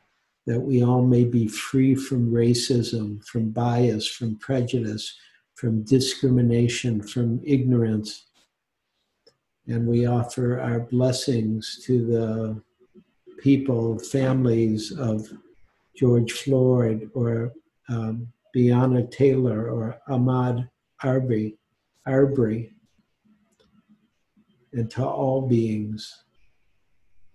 that 0.47 0.61
we 0.61 0.83
all 0.83 1.03
may 1.03 1.25
be 1.25 1.49
free 1.49 1.95
from 1.95 2.31
racism, 2.31 3.25
from 3.25 3.51
bias, 3.51 4.09
from 4.09 4.37
prejudice, 4.39 5.17
from 5.55 5.83
discrimination, 5.83 7.03
from 7.03 7.41
ignorance, 7.45 8.26
and 9.69 9.87
we 9.87 10.07
offer 10.07 10.61
our 10.61 10.81
blessings 10.81 11.81
to 11.85 12.07
the 12.07 12.63
people, 13.39 13.99
families 13.99 14.93
of 14.93 15.29
George 15.97 16.33
Floyd 16.33 17.11
or 17.15 17.53
um, 17.89 18.29
Breonna 18.55 19.11
Taylor 19.11 19.71
or 19.71 19.99
Ahmaud 20.09 20.69
Arbery, 21.03 21.59
Arbery, 22.07 22.73
and 24.73 24.91
to 24.91 25.05
all 25.05 25.43
beings. 25.43 26.25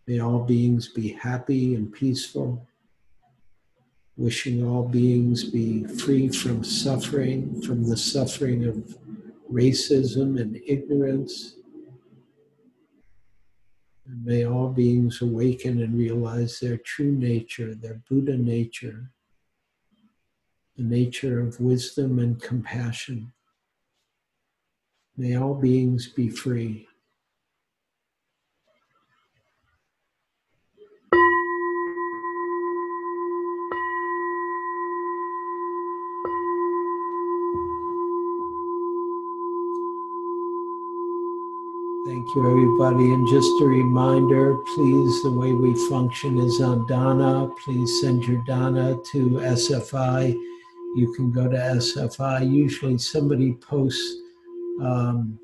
May 0.07 0.19
all 0.19 0.39
beings 0.39 0.89
be 0.89 1.09
happy 1.09 1.75
and 1.75 1.91
peaceful. 1.91 2.67
Wishing 4.17 4.67
all 4.67 4.87
beings 4.87 5.43
be 5.43 5.85
free 5.85 6.29
from 6.29 6.63
suffering, 6.63 7.61
from 7.61 7.87
the 7.87 7.97
suffering 7.97 8.65
of 8.65 8.97
racism 9.51 10.39
and 10.39 10.59
ignorance. 10.67 11.55
And 14.11 14.25
may 14.25 14.45
all 14.45 14.67
beings 14.67 15.21
awaken 15.21 15.81
and 15.81 15.97
realize 15.97 16.59
their 16.59 16.75
true 16.75 17.13
nature, 17.13 17.73
their 17.73 18.01
Buddha 18.09 18.35
nature, 18.35 19.09
the 20.75 20.83
nature 20.83 21.39
of 21.39 21.61
wisdom 21.61 22.19
and 22.19 22.41
compassion. 22.41 23.31
May 25.15 25.35
all 25.35 25.55
beings 25.55 26.09
be 26.09 26.27
free. 26.27 26.89
You, 42.35 42.49
everybody. 42.49 43.13
And 43.13 43.27
just 43.27 43.61
a 43.61 43.65
reminder, 43.65 44.55
please, 44.75 45.23
the 45.23 45.31
way 45.31 45.51
we 45.51 45.73
function 45.89 46.39
is 46.39 46.61
on 46.61 46.87
Dana. 46.87 47.49
Please 47.65 47.99
send 47.99 48.23
your 48.23 48.41
Dana 48.45 48.95
to 49.11 49.31
SFI. 49.31 50.31
You 50.95 51.13
can 51.13 51.29
go 51.31 51.49
to 51.49 51.57
SFI. 51.57 52.49
Usually 52.49 52.97
somebody 52.97 53.51
posts 53.53 54.15
um, 54.81 55.37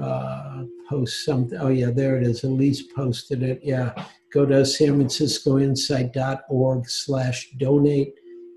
uh, 0.00 0.64
post 0.88 1.26
something. 1.26 1.58
Oh, 1.58 1.68
yeah, 1.68 1.90
there 1.90 2.16
it 2.16 2.22
is. 2.22 2.44
Elise 2.44 2.82
posted 2.82 3.42
it. 3.42 3.60
Yeah. 3.62 3.92
Go 4.32 4.46
to 4.46 4.62
sanfranciscoinsight.org 4.62 6.88
slash 6.88 7.50
donate 7.58 8.14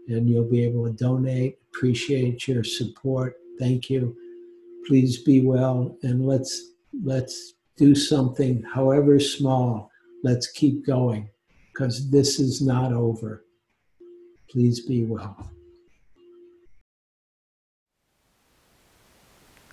and 0.08 0.30
you'll 0.30 0.50
be 0.50 0.64
able 0.64 0.86
to 0.86 0.94
donate. 0.94 1.58
Appreciate 1.74 2.48
your 2.48 2.64
support. 2.64 3.36
Thank 3.60 3.90
you 3.90 4.16
please 4.88 5.24
be 5.24 5.42
well 5.42 5.98
and 6.04 6.26
let's 6.26 6.74
let's 7.04 7.54
do 7.78 7.94
something 7.96 8.64
however 8.74 9.20
small 9.20 9.90
let's 10.24 10.48
keep 10.52 10.86
going 10.86 11.30
because 11.74 12.10
this 12.10 12.40
is 12.40 12.62
not 12.62 12.94
over 12.94 13.46
please 14.50 14.86
be 14.86 15.04
well 15.04 15.52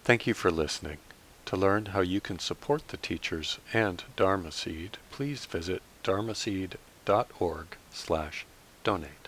Thank 0.04 0.26
you 0.26 0.34
for 0.34 0.50
listening. 0.50 0.98
To 1.46 1.56
learn 1.56 1.86
how 1.86 2.00
you 2.00 2.20
can 2.20 2.40
support 2.40 2.88
the 2.88 2.96
teachers 2.96 3.60
and 3.72 4.02
Dharma 4.16 4.50
Seed, 4.50 4.98
please 5.12 5.44
visit 5.44 5.80
dharma 6.02 6.32
dharmaseed.org 6.32 7.66
slash 7.92 8.44
donate. 8.82 9.21